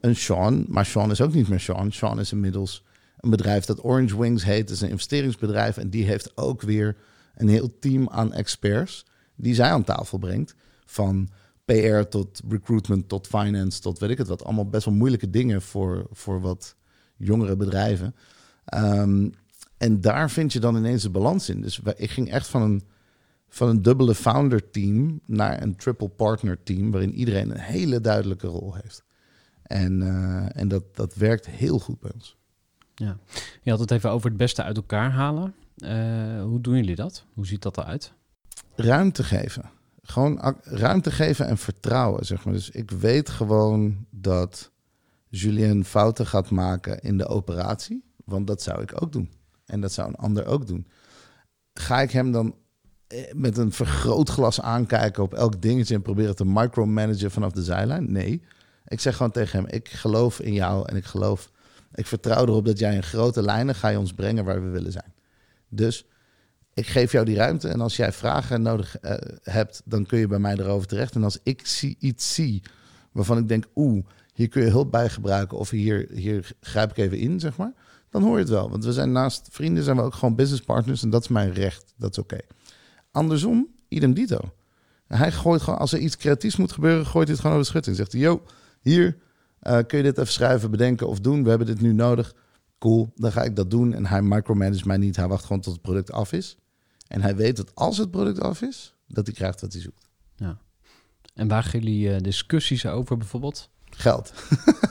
een 0.00 0.16
Sean. 0.16 0.64
Maar 0.68 0.86
Sean 0.86 1.10
is 1.10 1.20
ook 1.20 1.34
niet 1.34 1.48
meer 1.48 1.60
Sean. 1.60 1.92
Sean 1.92 2.20
is 2.20 2.32
inmiddels 2.32 2.84
een 3.16 3.30
bedrijf 3.30 3.64
dat 3.64 3.84
Orange 3.84 4.18
Wings 4.18 4.44
heet. 4.44 4.66
Dat 4.66 4.76
is 4.76 4.82
een 4.82 4.90
investeringsbedrijf. 4.90 5.76
En 5.76 5.90
die 5.90 6.04
heeft 6.04 6.36
ook 6.36 6.62
weer 6.62 6.96
een 7.34 7.48
heel 7.48 7.78
team 7.78 8.08
aan 8.08 8.32
experts 8.32 9.06
die 9.34 9.54
zij 9.54 9.70
aan 9.70 9.84
tafel 9.84 10.18
brengt. 10.18 10.54
Van 10.84 11.28
PR 11.64 12.08
tot 12.08 12.42
recruitment 12.48 13.08
tot 13.08 13.26
finance 13.26 13.80
tot 13.80 13.98
weet 13.98 14.10
ik 14.10 14.18
het 14.18 14.28
wat. 14.28 14.44
Allemaal 14.44 14.68
best 14.68 14.84
wel 14.84 14.94
moeilijke 14.94 15.30
dingen 15.30 15.62
voor, 15.62 16.06
voor 16.10 16.40
wat 16.40 16.76
jongere 17.16 17.56
bedrijven. 17.56 18.14
Ehm, 18.64 19.30
en 19.78 20.00
daar 20.00 20.30
vind 20.30 20.52
je 20.52 20.60
dan 20.60 20.76
ineens 20.76 21.02
de 21.02 21.10
balans 21.10 21.48
in. 21.48 21.60
Dus 21.60 21.80
ik 21.96 22.10
ging 22.10 22.30
echt 22.30 22.46
van 22.46 22.62
een, 22.62 22.82
van 23.48 23.68
een 23.68 23.82
dubbele 23.82 24.14
founder 24.14 24.70
team 24.70 25.20
naar 25.26 25.62
een 25.62 25.76
triple 25.76 26.08
partner 26.08 26.62
team, 26.62 26.90
waarin 26.90 27.14
iedereen 27.14 27.50
een 27.50 27.60
hele 27.60 28.00
duidelijke 28.00 28.46
rol 28.46 28.74
heeft. 28.74 29.04
En, 29.62 30.02
eh, 30.02 30.60
en 30.60 30.68
dat, 30.68 30.96
dat 30.96 31.14
werkt 31.14 31.46
heel 31.46 31.78
goed 31.78 32.00
bij 32.00 32.10
ons. 32.14 32.36
Ja. 32.94 33.18
Je 33.62 33.70
had 33.70 33.80
het 33.80 33.90
even 33.90 34.10
over 34.10 34.28
het 34.28 34.36
beste 34.38 34.62
uit 34.62 34.76
elkaar 34.76 35.10
halen. 35.10 35.54
Eh, 35.76 36.42
hoe 36.42 36.60
doen 36.60 36.76
jullie 36.76 36.96
dat? 36.96 37.24
Hoe 37.34 37.46
ziet 37.46 37.62
dat 37.62 37.76
eruit? 37.76 38.12
ruimte 38.74 39.24
geven. 39.24 39.70
Gewoon 40.02 40.56
ruimte 40.62 41.10
geven 41.10 41.46
en 41.46 41.58
vertrouwen, 41.58 42.26
zeg 42.26 42.44
maar. 42.44 42.54
Dus 42.54 42.70
ik 42.70 42.90
weet 42.90 43.30
gewoon 43.30 44.06
dat 44.10 44.70
Julien 45.28 45.84
fouten 45.84 46.26
gaat 46.26 46.50
maken 46.50 47.00
in 47.00 47.18
de 47.18 47.26
operatie. 47.26 48.04
Want 48.24 48.46
dat 48.46 48.62
zou 48.62 48.82
ik 48.82 49.02
ook 49.02 49.12
doen. 49.12 49.30
En 49.66 49.80
dat 49.80 49.92
zou 49.92 50.08
een 50.08 50.14
ander 50.14 50.46
ook 50.46 50.66
doen. 50.66 50.86
Ga 51.74 52.00
ik 52.00 52.10
hem 52.10 52.32
dan 52.32 52.54
eh, 53.06 53.32
met 53.32 53.56
een 53.56 53.72
vergrootglas 53.72 54.60
aankijken 54.60 55.22
op 55.22 55.34
elk 55.34 55.62
dingetje... 55.62 55.94
en 55.94 56.02
proberen 56.02 56.36
te 56.36 56.44
micromanagen 56.44 57.30
vanaf 57.30 57.52
de 57.52 57.62
zijlijn? 57.62 58.12
Nee. 58.12 58.42
Ik 58.86 59.00
zeg 59.00 59.16
gewoon 59.16 59.32
tegen 59.32 59.58
hem, 59.58 59.68
ik 59.68 59.88
geloof 59.88 60.40
in 60.40 60.52
jou 60.52 60.88
en 60.88 60.96
ik 60.96 61.04
geloof... 61.04 61.50
Ik 61.94 62.06
vertrouw 62.06 62.46
erop 62.46 62.64
dat 62.64 62.78
jij 62.78 62.94
in 62.94 63.02
grote 63.02 63.42
lijnen 63.42 63.74
ga 63.74 63.98
ons 63.98 64.12
brengen 64.12 64.44
waar 64.44 64.62
we 64.62 64.68
willen 64.68 64.92
zijn. 64.92 65.14
Dus 65.68 66.06
ik 66.74 66.86
geef 66.86 67.12
jou 67.12 67.24
die 67.24 67.36
ruimte. 67.36 67.68
En 67.68 67.80
als 67.80 67.96
jij 67.96 68.12
vragen 68.12 68.62
nodig 68.62 68.98
eh, 68.98 69.16
hebt, 69.42 69.82
dan 69.84 70.06
kun 70.06 70.18
je 70.18 70.26
bij 70.26 70.38
mij 70.38 70.56
erover 70.56 70.88
terecht. 70.88 71.14
En 71.14 71.24
als 71.24 71.38
ik 71.42 71.66
zie, 71.66 71.96
iets 71.98 72.34
zie 72.34 72.62
waarvan 73.12 73.38
ik 73.38 73.48
denk, 73.48 73.64
oeh, 73.74 74.04
hier 74.34 74.48
kun 74.48 74.62
je 74.62 74.70
hulp 74.70 74.90
bij 74.90 75.08
gebruiken. 75.08 75.58
Of 75.58 75.70
hier, 75.70 76.06
hier 76.12 76.52
grijp 76.60 76.90
ik 76.90 76.96
even 76.96 77.18
in, 77.18 77.40
zeg 77.40 77.56
maar. 77.56 77.72
Dan 78.10 78.22
hoor 78.22 78.32
je 78.32 78.38
het 78.38 78.48
wel. 78.48 78.70
Want 78.70 78.84
we 78.84 78.92
zijn 78.92 79.12
naast 79.12 79.48
vrienden, 79.50 79.84
zijn 79.84 79.96
we 79.96 80.02
ook 80.02 80.14
gewoon 80.14 80.34
business 80.34 80.62
partners. 80.62 81.02
En 81.02 81.10
dat 81.10 81.22
is 81.22 81.28
mijn 81.28 81.52
recht. 81.52 81.94
Dat 81.96 82.10
is 82.10 82.18
oké. 82.18 82.38
Andersom, 83.10 83.68
idem 83.88 84.14
dito. 84.14 84.38
Hij 85.06 85.32
gooit 85.32 85.62
gewoon, 85.62 85.78
als 85.78 85.92
er 85.92 85.98
iets 85.98 86.16
creatiefs 86.16 86.56
moet 86.56 86.72
gebeuren, 86.72 87.06
gooit 87.06 87.26
hij 87.26 87.32
het 87.32 87.40
gewoon 87.40 87.56
over 87.56 87.64
de 87.64 87.70
schutting. 87.70 87.96
Zegt 87.96 88.12
hij, 88.12 88.20
yo, 88.20 88.42
hier 88.80 89.16
eh, 89.58 89.78
kun 89.86 89.98
je 89.98 90.04
dit 90.04 90.18
even 90.18 90.32
schrijven, 90.32 90.70
bedenken 90.70 91.08
of 91.08 91.20
doen. 91.20 91.42
We 91.42 91.48
hebben 91.48 91.66
dit 91.66 91.80
nu 91.80 91.92
nodig. 91.92 92.34
Cool, 92.78 93.12
dan 93.14 93.32
ga 93.32 93.42
ik 93.42 93.56
dat 93.56 93.70
doen. 93.70 93.94
En 93.94 94.06
hij 94.06 94.22
micromanage 94.22 94.86
mij 94.86 94.96
niet. 94.96 95.16
Hij 95.16 95.28
wacht 95.28 95.44
gewoon 95.44 95.62
tot 95.62 95.72
het 95.72 95.82
product 95.82 96.12
af 96.12 96.32
is. 96.32 96.56
En 97.12 97.22
hij 97.22 97.36
weet 97.36 97.56
dat 97.56 97.74
als 97.74 97.98
het 97.98 98.10
product 98.10 98.40
af 98.40 98.62
is, 98.62 98.94
dat 99.06 99.26
hij 99.26 99.34
krijgt 99.34 99.60
wat 99.60 99.72
hij 99.72 99.82
zoekt. 99.82 100.10
En 101.34 101.48
waar 101.48 101.62
gaan 101.62 101.80
jullie 101.80 102.14
eh, 102.14 102.20
discussies 102.20 102.86
over 102.86 103.16
bijvoorbeeld? 103.16 103.70
Geld. 103.84 104.32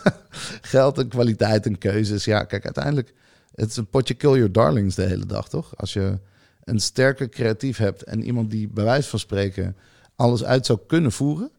Geld 0.73 0.97
en 0.97 1.07
kwaliteit 1.07 1.65
en 1.65 1.77
keuzes. 1.77 2.25
Ja, 2.25 2.43
kijk, 2.43 2.65
uiteindelijk, 2.65 3.13
het 3.51 3.69
is 3.69 3.77
een 3.77 3.89
potje 3.89 4.13
kill 4.13 4.31
your 4.31 4.51
darlings 4.51 4.95
de 4.95 5.03
hele 5.03 5.25
dag, 5.25 5.49
toch? 5.49 5.77
Als 5.77 5.93
je 5.93 6.19
een 6.63 6.79
sterke 6.79 7.29
creatief 7.29 7.77
hebt 7.77 8.03
en 8.03 8.23
iemand 8.23 8.51
die 8.51 8.67
bij 8.67 8.83
wijze 8.83 9.09
van 9.09 9.19
spreken 9.19 9.75
alles 10.15 10.43
uit 10.43 10.65
zou 10.65 10.79
kunnen 10.87 11.11
voeren, 11.11 11.51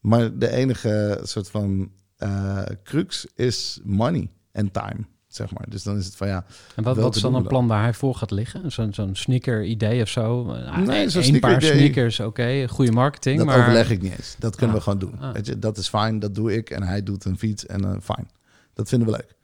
maar 0.00 0.38
de 0.38 0.50
enige 0.50 1.20
soort 1.22 1.48
van 1.48 1.92
eh 2.16 2.62
crux 2.82 3.26
is 3.34 3.80
money 3.84 4.30
en 4.52 4.70
time, 4.70 5.06
zeg 5.34 5.52
maar. 5.54 5.64
Dus 5.68 5.82
dan 5.82 5.96
is 5.98 6.04
het 6.04 6.16
van 6.16 6.28
ja, 6.28 6.44
En 6.74 6.82
wat, 6.82 6.96
wat 6.96 7.16
is 7.16 7.22
dan 7.22 7.34
een 7.34 7.46
plan 7.46 7.66
waar 7.66 7.82
hij 7.82 7.94
voor 7.94 8.14
gaat 8.14 8.30
liggen? 8.30 8.72
Zo'n 8.72 8.94
zo'n 8.94 9.14
sneaker 9.16 9.64
idee 9.64 10.02
of 10.02 10.08
zo? 10.08 10.46
Uh, 10.54 10.76
Nee, 10.78 11.08
zo'n 11.08 11.20
paar 11.22 11.24
sneaker-idee. 11.24 11.70
sneakers, 11.76 12.20
oké. 12.20 12.68
Goede 12.68 12.92
marketing, 12.92 13.36
dat 13.38 13.46
maar... 13.46 13.58
overleg 13.58 13.90
ik 13.90 14.02
niet 14.02 14.12
eens. 14.18 14.36
Dat 14.38 14.56
kunnen 14.56 14.76
Ah, 14.76 14.82
we 14.84 14.90
gewoon 14.90 15.10
doen. 15.10 15.20
ah. 15.20 15.32
Weet 15.32 15.46
je, 15.46 15.58
dat 15.58 15.76
is 15.78 15.88
fijn, 15.88 16.18
dat 16.18 16.34
doe 16.34 16.54
ik. 16.56 16.70
En 16.70 16.82
hij 16.82 17.02
doet 17.02 17.24
een 17.24 17.38
fiets 17.38 17.66
en 17.66 17.82
uh, 17.84 17.90
fijn. 18.02 18.28
Dat 18.74 18.88
vinden 18.88 19.08
we 19.08 19.14
leuk. 19.14 19.34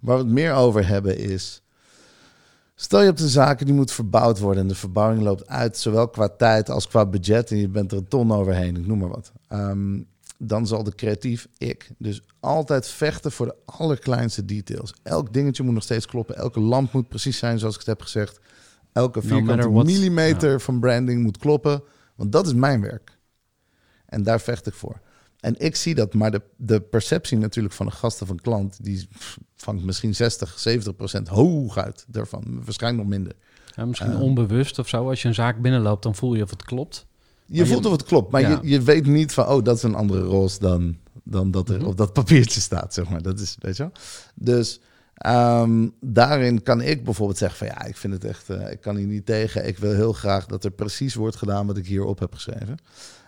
Waar 0.00 0.16
we 0.16 0.22
het 0.22 0.32
meer 0.32 0.52
over 0.52 0.86
hebben 0.86 1.18
is... 1.18 1.62
Stel 2.76 3.00
je 3.00 3.06
hebt 3.06 3.20
een 3.20 3.28
zaken 3.28 3.66
die 3.66 3.74
moet 3.74 3.92
verbouwd 3.92 4.38
worden... 4.38 4.62
en 4.62 4.68
de 4.68 4.74
verbouwing 4.74 5.22
loopt 5.22 5.46
uit, 5.48 5.76
zowel 5.78 6.08
qua 6.08 6.28
tijd 6.28 6.70
als 6.70 6.88
qua 6.88 7.06
budget... 7.06 7.50
en 7.50 7.56
je 7.56 7.68
bent 7.68 7.92
er 7.92 7.98
een 7.98 8.08
ton 8.08 8.32
overheen, 8.32 8.76
ik 8.76 8.86
noem 8.86 8.98
maar 8.98 9.08
wat. 9.08 9.32
Ehm, 9.48 9.96
dan 10.46 10.66
zal 10.66 10.82
de 10.84 10.94
creatief, 10.94 11.48
ik, 11.58 11.90
dus 11.98 12.22
altijd 12.40 12.88
vechten 12.88 13.32
voor 13.32 13.46
de 13.46 13.56
allerkleinste 13.64 14.44
details. 14.44 14.94
Elk 15.02 15.32
dingetje 15.32 15.62
moet 15.62 15.74
nog 15.74 15.82
steeds 15.82 16.06
kloppen. 16.06 16.36
Elke 16.36 16.60
lamp 16.60 16.92
moet 16.92 17.08
precies 17.08 17.38
zijn 17.38 17.58
zoals 17.58 17.74
ik 17.74 17.80
het 17.80 17.88
heb 17.88 18.00
gezegd. 18.02 18.40
Elke 18.92 19.20
No 19.22 19.26
vierkante 19.28 19.70
what. 19.70 19.84
millimeter 19.84 20.60
van 20.60 20.80
branding 20.80 21.22
moet 21.22 21.38
kloppen. 21.38 21.82
Want 22.16 22.32
dat 22.32 22.46
is 22.46 22.54
mijn 22.54 22.80
werk. 22.80 23.18
En 24.06 24.22
daar 24.22 24.40
vecht 24.40 24.66
ik 24.66 24.74
voor. 24.74 25.00
En 25.40 25.54
ik 25.58 25.76
zie 25.76 25.94
dat, 25.94 26.14
maar 26.14 26.30
de, 26.30 26.40
de 26.56 26.80
perceptie 26.80 27.38
natuurlijk 27.38 27.74
van 27.74 27.86
de 27.86 27.92
gasten 27.92 28.26
van 28.26 28.40
klant... 28.40 28.84
die 28.84 29.08
vangt 29.56 29.84
misschien 29.84 30.14
60, 30.14 30.58
70 30.58 30.96
procent 30.96 31.28
hooguit 31.28 32.04
daarvan. 32.08 32.62
Waarschijnlijk 32.64 33.02
nog 33.02 33.12
minder. 33.12 33.32
Ja, 33.74 33.84
misschien 33.84 34.10
Eh. 34.12 34.20
onbewust 34.20 34.78
of 34.78 34.88
zo. 34.88 35.08
Als 35.08 35.22
je 35.22 35.28
een 35.28 35.34
zaak 35.34 35.60
binnenloopt, 35.60 36.02
dan 36.02 36.14
voel 36.14 36.34
je 36.34 36.42
of 36.42 36.50
het 36.50 36.64
klopt. 36.64 37.06
Je 37.46 37.56
Maar 37.58 37.66
je- 37.66 37.72
voelt 37.72 37.86
of 37.86 37.92
het 37.92 38.02
klopt, 38.04 38.32
maar 38.32 38.40
Ja. 38.40 38.48
je, 38.62 38.68
je 38.68 38.82
weet 38.82 39.06
niet 39.06 39.32
van... 39.32 39.46
oh, 39.48 39.62
dat 39.64 39.76
is 39.76 39.82
een 39.82 39.94
andere 39.94 40.22
roze 40.22 40.58
dan, 40.58 40.96
dan 41.24 41.50
dat 41.50 41.68
er 41.68 41.78
Mhm. 41.78 41.86
op 41.86 41.96
dat 41.96 42.12
papiertje 42.12 42.60
staat, 42.60 42.94
zeg 42.94 43.08
maar. 43.08 43.22
Dat 43.22 43.40
is, 43.40 43.56
weet 43.60 43.76
je 43.76 43.82
wel? 43.82 43.92
Dus 44.34 44.80
ehm, 45.14 45.88
daarin 46.00 46.62
kan 46.62 46.80
ik 46.80 47.04
bijvoorbeeld 47.04 47.38
zeggen 47.38 47.58
van... 47.58 47.66
ja, 47.66 47.84
ik 47.84 47.96
vind 47.96 48.12
het 48.12 48.24
echt... 48.24 48.50
eh, 48.50 48.70
ik 48.70 48.80
kan 48.80 48.96
hier 48.96 49.06
niet 49.06 49.26
tegen. 49.26 49.66
Ik 49.66 49.78
wil 49.78 49.92
heel 49.92 50.12
graag 50.12 50.46
dat 50.46 50.64
er 50.64 50.70
precies 50.70 51.14
wordt 51.14 51.36
gedaan 51.36 51.66
wat 51.66 51.76
ik 51.76 51.86
hierop 51.86 52.18
heb 52.18 52.34
geschreven. 52.34 52.76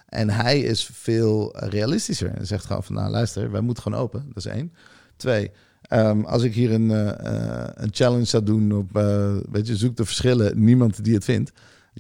En 0.08 0.30
hij 0.30 0.60
is 0.60 0.90
veel 0.92 1.56
realistischer. 1.58 2.30
En 2.34 2.46
zegt 2.46 2.64
gewoon 2.64 2.84
van, 2.84 2.94
nou 2.94 3.10
luister, 3.10 3.50
wij 3.50 3.60
moeten 3.60 3.82
gewoon 3.82 3.98
open. 4.00 4.24
Dat 4.26 4.36
is 4.44 4.52
één. 4.52 4.72
Twee, 5.16 5.50
ehm, 5.82 6.20
als 6.20 6.42
ik 6.42 6.54
hier 6.54 6.72
een, 6.72 6.90
eh, 6.90 7.08
eh, 7.64 7.68
een 7.74 7.88
challenge 7.92 8.24
zou 8.24 8.42
doen 8.42 8.72
op, 8.72 8.90
weet 9.50 9.66
je, 9.66 9.76
zoek 9.76 9.96
de 9.96 10.04
verschillen, 10.04 10.64
niemand 10.64 11.04
die 11.04 11.14
het 11.14 11.24
vindt. 11.24 11.52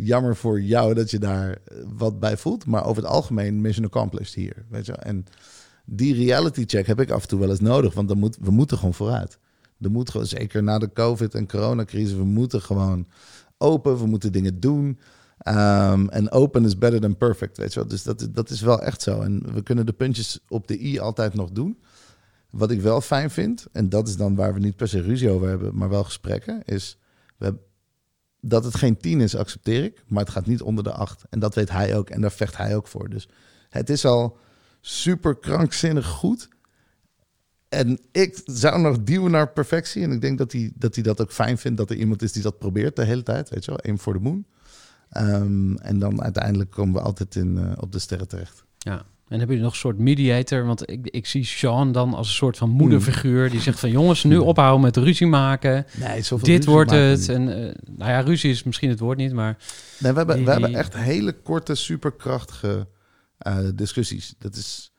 Jammer 0.04 0.36
voor 0.36 0.60
jou 0.60 0.94
dat 0.94 1.10
je 1.10 1.18
daar 1.18 1.50
eh, 1.50 1.78
wat 1.96 2.20
bij 2.20 2.36
voelt. 2.36 2.66
Maar 2.66 2.84
over 2.84 3.02
het 3.02 3.12
algemeen, 3.12 3.60
mission 3.60 3.86
accomplished 3.86 4.34
hier. 4.34 4.64
Weet 4.68 4.86
je? 4.86 4.92
En 4.92 5.26
die 5.84 6.14
reality 6.14 6.64
check 6.66 6.86
heb 6.86 7.00
ik 7.00 7.10
af 7.10 7.22
en 7.22 7.28
toe 7.28 7.40
wel 7.40 7.50
eens 7.50 7.60
nodig. 7.60 7.94
Want 7.94 8.08
dan 8.08 8.18
moet, 8.18 8.36
we 8.40 8.50
moeten 8.50 8.76
gewoon 8.78 8.94
vooruit. 8.94 9.38
Er 9.80 9.90
moet 9.90 10.10
gewoon, 10.10 10.26
zeker 10.26 10.62
na 10.62 10.78
de 10.78 10.92
COVID 10.92 11.34
en 11.34 11.48
coronacrisis, 11.48 12.14
we 12.14 12.24
moeten 12.24 12.62
gewoon 12.62 13.06
open. 13.58 13.98
We 13.98 14.06
moeten 14.06 14.32
dingen 14.32 14.60
doen. 14.60 14.98
Ehm, 15.38 16.08
en 16.08 16.30
open 16.30 16.64
is 16.64 16.78
better 16.78 17.00
than 17.00 17.16
perfect, 17.16 17.56
weet 17.56 17.72
je 17.72 17.80
wel. 17.80 17.88
Dus 17.88 18.02
dat, 18.02 18.28
dat 18.30 18.50
is 18.50 18.60
wel 18.60 18.82
echt 18.82 19.02
zo. 19.02 19.20
En 19.20 19.54
we 19.54 19.62
kunnen 19.62 19.86
de 19.86 19.92
puntjes 19.92 20.40
op 20.48 20.68
de 20.68 20.80
i 20.80 20.98
altijd 20.98 21.34
nog 21.34 21.50
doen. 21.50 21.78
Wat 22.50 22.70
ik 22.70 22.80
wel 22.80 23.00
fijn 23.00 23.30
vind, 23.30 23.66
en 23.72 23.88
dat 23.88 24.08
is 24.08 24.16
dan 24.16 24.34
waar 24.34 24.54
we 24.54 24.60
niet 24.60 24.76
per 24.76 24.88
se 24.88 25.00
ruzie 25.00 25.30
over 25.30 25.48
hebben, 25.48 25.76
maar 25.76 25.88
wel 25.88 26.04
gesprekken, 26.04 26.62
is 26.64 26.98
we 27.36 27.54
dat 28.48 28.64
het 28.64 28.74
geen 28.76 28.96
10 28.96 29.20
is, 29.20 29.36
accepteer 29.36 29.84
ik. 29.84 30.04
Maar 30.06 30.22
het 30.22 30.32
gaat 30.32 30.46
niet 30.46 30.62
onder 30.62 30.84
de 30.84 30.92
8. 30.92 31.24
En 31.30 31.38
dat 31.38 31.54
weet 31.54 31.70
hij 31.70 31.96
ook. 31.96 32.10
En 32.10 32.20
daar 32.20 32.32
vecht 32.32 32.56
hij 32.56 32.76
ook 32.76 32.86
voor. 32.86 33.08
Dus 33.08 33.28
het 33.68 33.90
is 33.90 34.04
al 34.04 34.38
super 34.80 35.36
krankzinnig 35.36 36.06
goed. 36.06 36.48
En 37.68 37.98
ik 38.12 38.40
zou 38.44 38.80
nog 38.80 39.02
duwen 39.02 39.30
naar 39.30 39.52
perfectie. 39.52 40.02
En 40.02 40.12
ik 40.12 40.20
denk 40.20 40.38
dat 40.38 40.52
hij, 40.52 40.72
dat 40.74 40.94
hij 40.94 41.04
dat 41.04 41.20
ook 41.20 41.32
fijn 41.32 41.58
vindt. 41.58 41.78
Dat 41.78 41.90
er 41.90 41.96
iemand 41.96 42.22
is 42.22 42.32
die 42.32 42.42
dat 42.42 42.58
probeert 42.58 42.96
de 42.96 43.04
hele 43.04 43.22
tijd. 43.22 43.48
Weet 43.48 43.64
je 43.64 43.70
wel, 43.70 43.80
aim 43.80 43.98
for 43.98 44.12
the 44.12 44.20
moon. 44.20 44.46
Ehm, 45.08 45.76
en 45.76 45.98
dan 45.98 46.22
uiteindelijk 46.22 46.70
komen 46.70 46.94
we 46.94 47.00
altijd 47.00 47.34
in, 47.34 47.58
eh, 47.58 47.72
op 47.76 47.92
de 47.92 47.98
sterren 47.98 48.28
terecht. 48.28 48.64
Ja. 48.78 49.04
En 49.28 49.38
hebben 49.38 49.56
jullie 49.56 49.62
nog 49.62 49.72
een 49.72 49.78
soort 49.78 49.98
mediator? 49.98 50.64
Want 50.64 50.90
ik, 50.90 51.06
ik 51.10 51.26
zie 51.26 51.44
Sean 51.44 51.92
dan 51.92 52.14
als 52.14 52.28
een 52.28 52.34
soort 52.34 52.56
van 52.56 52.70
moederfiguur. 52.70 53.50
Die 53.50 53.60
zegt 53.60 53.80
van 53.80 53.90
jongens, 53.90 54.24
nu 54.24 54.36
ophouden 54.36 54.80
met 54.80 54.96
ruzie 54.96 55.26
maken. 55.26 55.86
Nee, 55.96 56.22
Dit 56.42 56.64
wordt 56.64 56.90
het. 56.90 57.28
En 57.28 57.48
eh, 57.68 57.74
nou 57.96 58.10
ja, 58.10 58.20
ruzie 58.20 58.50
is 58.50 58.62
misschien 58.62 58.88
het 58.90 58.98
woord 58.98 59.18
niet, 59.18 59.32
maar 59.32 59.56
Nee, 59.98 60.12
we 60.12 60.18
hebben, 60.18 60.36
Die- 60.36 60.44
we 60.44 60.50
hebben 60.50 60.74
echt 60.74 60.94
hele 60.96 61.32
korte, 61.32 61.74
superkrachtige 61.74 62.86
eh 63.38 63.58
discussies. 63.74 64.34
Dat 64.38 64.54
is, 64.54 64.92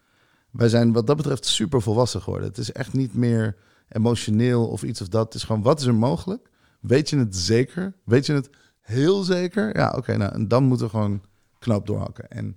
wij 0.52 0.70
zijn 0.70 0.92
wat 0.94 1.08
dat 1.08 1.18
betreft 1.18 1.46
super 1.46 1.82
volwassen 1.82 2.22
geworden. 2.22 2.48
Het 2.48 2.58
is 2.58 2.72
echt 2.72 2.94
niet 2.94 3.14
meer 3.14 3.56
emotioneel 3.90 4.68
of 4.68 4.84
iets 4.84 5.02
of 5.02 5.08
dat. 5.08 5.26
Het 5.26 5.34
is 5.34 5.44
gewoon, 5.44 5.62
wat 5.62 5.80
is 5.80 5.86
er 5.86 5.96
mogelijk? 5.96 6.50
Weet 6.80 7.10
je 7.10 7.18
het 7.18 7.36
zeker? 7.36 7.94
Weet 8.04 8.26
je 8.26 8.34
het 8.34 8.50
heel 8.82 9.24
zeker? 9.24 9.78
Ja, 9.78 9.94
oké, 9.98 10.18
nou, 10.18 10.34
en 10.34 10.48
dan 10.48 10.64
moeten 10.64 10.86
we 10.86 10.92
gewoon 10.92 11.22
knoop 11.60 11.88
doorhakken. 11.88 12.30
En 12.30 12.56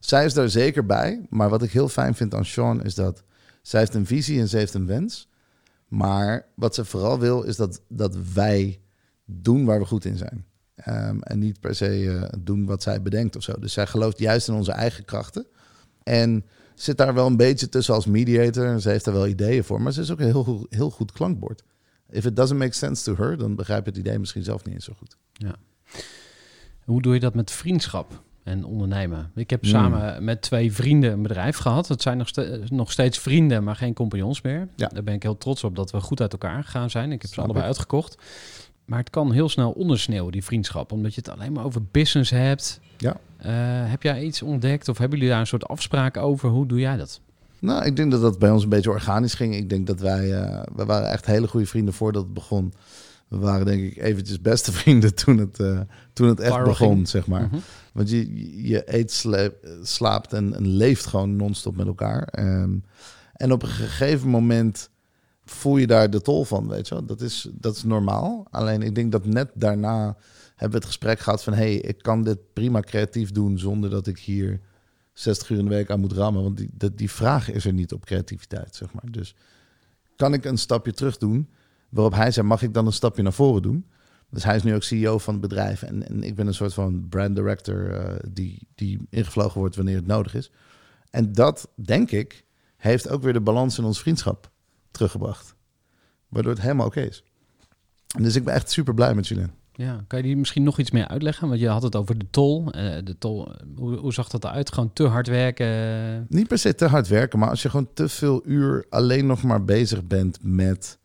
zij 0.00 0.24
is 0.24 0.34
daar 0.34 0.48
zeker 0.48 0.86
bij. 0.86 1.26
Maar 1.28 1.48
wat 1.48 1.62
ik 1.62 1.70
heel 1.70 1.88
fijn 1.88 2.14
vind 2.14 2.34
aan 2.34 2.44
Sean 2.44 2.84
is 2.84 2.94
dat 2.94 3.22
zij 3.62 3.80
heeft 3.80 3.94
een 3.94 4.06
visie 4.06 4.40
en 4.40 4.48
ze 4.48 4.56
heeft 4.56 4.74
een 4.74 4.86
wens. 4.86 5.28
Maar 5.88 6.46
wat 6.54 6.74
ze 6.74 6.84
vooral 6.84 7.18
wil 7.18 7.42
is 7.42 7.56
dat, 7.56 7.80
dat 7.88 8.16
wij 8.34 8.80
doen 9.24 9.64
waar 9.64 9.78
we 9.78 9.84
goed 9.84 10.04
in 10.04 10.16
zijn. 10.16 10.44
Ehm, 10.74 11.20
en 11.20 11.38
niet 11.38 11.60
per 11.60 11.74
se 11.74 12.10
eh, 12.10 12.38
doen 12.38 12.66
wat 12.66 12.82
zij 12.82 13.02
bedenkt 13.02 13.36
of 13.36 13.42
zo. 13.42 13.52
Dus 13.58 13.72
zij 13.72 13.86
gelooft 13.86 14.18
juist 14.18 14.48
in 14.48 14.54
onze 14.54 14.72
eigen 14.72 15.04
krachten. 15.04 15.46
En 16.02 16.44
zit 16.74 16.96
daar 16.96 17.14
wel 17.14 17.26
een 17.26 17.36
beetje 17.36 17.68
tussen 17.68 17.94
als 17.94 18.06
mediator. 18.06 18.80
Ze 18.80 18.88
heeft 18.88 19.04
daar 19.04 19.14
wel 19.14 19.26
ideeën 19.26 19.64
voor. 19.64 19.82
Maar 19.82 19.92
ze 19.92 20.00
is 20.00 20.10
ook 20.10 20.20
een 20.20 20.26
heel, 20.26 20.44
goed- 20.44 20.66
heel 20.70 20.90
goed 20.90 21.12
klankbord. 21.12 21.62
If 22.10 22.24
it 22.24 22.36
doesn't 22.36 22.58
make 22.58 22.74
sense 22.74 23.04
to 23.04 23.22
her, 23.22 23.38
dan 23.38 23.54
begrijp 23.54 23.84
je 23.84 23.90
het 23.90 23.98
idee 23.98 24.18
misschien 24.18 24.44
zelf 24.44 24.64
niet 24.64 24.74
eens 24.74 24.84
zo 24.84 24.92
goed. 24.96 25.16
hoe 26.84 27.02
doe 27.02 27.14
je 27.14 27.20
dat 27.20 27.34
met 27.34 27.50
vriendschap 27.50 28.22
en 28.42 28.64
ondernemen? 28.64 29.30
Ik 29.34 29.50
heb 29.50 29.60
Hmm. 29.60 29.70
samen 29.70 30.24
met 30.24 30.42
twee 30.42 30.72
vrienden 30.72 31.12
een 31.12 31.22
bedrijf 31.22 31.56
gehad. 31.56 31.88
Het 31.88 32.02
zijn 32.02 32.18
nog, 32.18 32.28
ste- 32.28 32.60
nog 32.68 32.92
steeds 32.92 33.18
vrienden, 33.18 33.64
maar 33.64 33.76
geen 33.76 33.94
compagnons 33.94 34.42
meer. 34.42 34.68
Ja. 34.76 34.88
Daar 34.88 35.02
ben 35.02 35.14
ik 35.14 35.22
heel 35.22 35.38
trots 35.38 35.64
op 35.64 35.76
dat 35.76 35.90
we 35.90 36.00
goed 36.00 36.20
uit 36.20 36.32
elkaar 36.32 36.64
gegaan 36.64 36.90
zijn. 36.90 37.12
Ik 37.12 37.22
heb 37.22 37.30
ze 37.34 37.38
allebei 37.40 37.60
ik. 37.60 37.66
uitgekocht. 37.66 38.16
Maar 38.84 38.98
het 38.98 39.10
kan 39.10 39.32
heel 39.32 39.48
snel 39.48 39.70
ondersneeuwen, 39.70 40.32
die 40.32 40.44
vriendschap. 40.44 40.92
Omdat 40.92 41.14
je 41.14 41.20
het 41.24 41.30
alleen 41.30 41.52
maar 41.52 41.64
over 41.64 41.82
business 41.90 42.30
hebt. 42.30 42.80
Ja. 42.96 43.16
Eh, 43.36 43.50
heb 43.90 44.02
jij 44.02 44.22
iets 44.22 44.42
ontdekt 44.42 44.88
of 44.88 44.98
hebben 44.98 45.16
jullie 45.18 45.32
daar 45.32 45.40
een 45.42 45.46
soort 45.46 45.68
afspraak 45.68 46.16
over? 46.16 46.48
Hoe 46.48 46.66
doe 46.66 46.78
jij 46.78 46.96
dat? 46.96 47.20
Nou, 47.58 47.84
ik 47.84 47.96
denk 47.96 48.10
dat 48.10 48.20
dat 48.20 48.38
bij 48.38 48.50
ons 48.50 48.62
een 48.62 48.68
beetje 48.68 48.90
organisch 48.90 49.34
ging. 49.34 49.54
Ik 49.54 49.68
denk 49.68 49.86
dat 49.86 50.00
wij, 50.00 50.28
we 50.74 50.84
waren 50.84 51.10
echt 51.10 51.26
hele 51.26 51.48
goede 51.48 51.66
vrienden 51.66 51.94
voordat 51.94 52.22
het 52.22 52.34
begon. 52.34 52.72
We 53.30 53.38
waren 53.38 53.66
denk 53.66 53.82
ik 53.82 54.02
eventjes 54.02 54.40
beste 54.40 54.72
vrienden 54.80 55.14
toen 55.14 55.38
het, 55.38 55.60
eh, 55.60 55.80
toen 56.12 56.28
het 56.28 56.40
echt 56.40 56.64
begon, 56.64 57.06
zeg 57.06 57.26
maar. 57.26 57.46
Mhm. 57.46 57.58
Want 57.92 58.10
je, 58.10 58.66
je 58.66 58.94
eet, 58.96 59.24
slaapt 59.82 60.32
en, 60.32 60.54
en 60.54 60.66
leeft 60.66 61.06
gewoon 61.06 61.36
non-stop 61.36 61.76
met 61.76 61.86
elkaar. 61.86 62.22
Ehm, 62.22 62.78
en 63.32 63.52
op 63.52 63.62
een 63.62 63.68
gegeven 63.68 64.28
moment 64.28 64.90
voel 65.44 65.76
je 65.76 65.86
daar 65.86 66.10
de 66.10 66.20
tol 66.20 66.44
van, 66.44 66.68
weet 66.68 66.88
je 66.88 66.94
wel. 66.94 67.04
Dat 67.04 67.20
is, 67.20 67.48
dat 67.52 67.76
is 67.76 67.82
normaal. 67.82 68.46
Alleen 68.50 68.82
ik 68.82 68.94
denk 68.94 69.12
dat 69.12 69.26
net 69.26 69.50
daarna 69.54 70.16
hebben 70.48 70.70
we 70.70 70.76
het 70.76 70.84
gesprek 70.84 71.18
gehad 71.18 71.42
van... 71.42 71.52
hey, 71.52 71.74
ik 71.74 72.02
kan 72.02 72.22
dit 72.22 72.38
prima 72.52 72.80
creatief 72.80 73.32
doen 73.32 73.58
zonder 73.58 73.90
dat 73.90 74.06
ik 74.06 74.18
hier 74.18 74.60
60 75.12 75.50
uur 75.50 75.58
in 75.58 75.64
de 75.64 75.70
week 75.70 75.90
aan 75.90 76.00
moet 76.00 76.12
rammen. 76.12 76.42
Want 76.42 76.56
die, 76.56 76.70
dat, 76.72 76.98
die 76.98 77.10
vraag 77.10 77.50
is 77.50 77.64
er 77.64 77.72
niet 77.72 77.92
op 77.92 78.04
creativiteit, 78.04 78.76
zeg 78.76 78.92
maar. 78.92 79.10
Dus 79.10 79.34
kan 80.16 80.32
ik 80.32 80.44
een 80.44 80.58
stapje 80.58 80.92
terug 80.92 81.18
doen? 81.18 81.48
Waarop 81.90 82.14
hij 82.14 82.30
zei, 82.30 82.46
mag 82.46 82.62
ik 82.62 82.74
dan 82.74 82.86
een 82.86 82.92
stapje 82.92 83.22
naar 83.22 83.32
voren 83.32 83.62
doen? 83.62 83.86
Dus 84.30 84.44
hij 84.44 84.56
is 84.56 84.62
nu 84.62 84.74
ook 84.74 84.82
CEO 84.82 85.18
van 85.18 85.32
het 85.32 85.42
bedrijf. 85.42 85.82
En, 85.82 86.08
en 86.08 86.22
ik 86.22 86.34
ben 86.34 86.46
een 86.46 86.54
soort 86.54 86.74
van 86.74 87.08
brand 87.08 87.36
director 87.36 87.92
eh, 87.92 88.16
die, 88.28 88.68
die 88.74 89.06
ingevlogen 89.10 89.60
wordt 89.60 89.76
wanneer 89.76 89.96
het 89.96 90.06
nodig 90.06 90.34
is. 90.34 90.50
En 91.10 91.32
dat, 91.32 91.68
denk 91.74 92.10
ik, 92.10 92.44
heeft 92.76 93.08
ook 93.08 93.22
weer 93.22 93.32
de 93.32 93.40
balans 93.40 93.78
in 93.78 93.84
ons 93.84 94.00
vriendschap 94.00 94.50
teruggebracht. 94.90 95.54
Waardoor 96.28 96.52
het 96.52 96.62
helemaal 96.62 96.86
oké 96.86 97.00
is. 97.00 97.24
En 98.16 98.22
dus 98.22 98.36
ik 98.36 98.44
ben 98.44 98.54
echt 98.54 98.70
super 98.70 98.94
blij 98.94 99.14
met 99.14 99.28
Julien. 99.28 99.52
Ja, 99.72 100.04
kan 100.06 100.18
je 100.18 100.24
die 100.24 100.36
misschien 100.36 100.62
nog 100.62 100.78
iets 100.78 100.90
meer 100.90 101.08
uitleggen? 101.08 101.48
Want 101.48 101.60
je 101.60 101.68
had 101.68 101.82
het 101.82 101.96
over 101.96 102.18
de 102.18 102.26
tol. 102.30 102.72
Eh, 102.72 102.96
de 103.04 103.18
tol 103.18 103.52
hoe, 103.76 103.96
hoe 103.96 104.12
zag 104.12 104.28
dat 104.28 104.44
eruit? 104.44 104.72
Gewoon 104.72 104.92
te 104.92 105.06
hard 105.06 105.26
werken? 105.26 106.26
Niet 106.28 106.48
per 106.48 106.58
se 106.58 106.74
te 106.74 106.86
hard 106.86 107.08
werken, 107.08 107.38
maar 107.38 107.48
als 107.48 107.62
je 107.62 107.70
gewoon 107.70 107.88
te 107.94 108.08
veel 108.08 108.42
uur 108.44 108.86
alleen 108.88 109.26
nog 109.26 109.42
maar 109.42 109.64
bezig 109.64 110.06
bent 110.06 110.38
met 110.42 110.98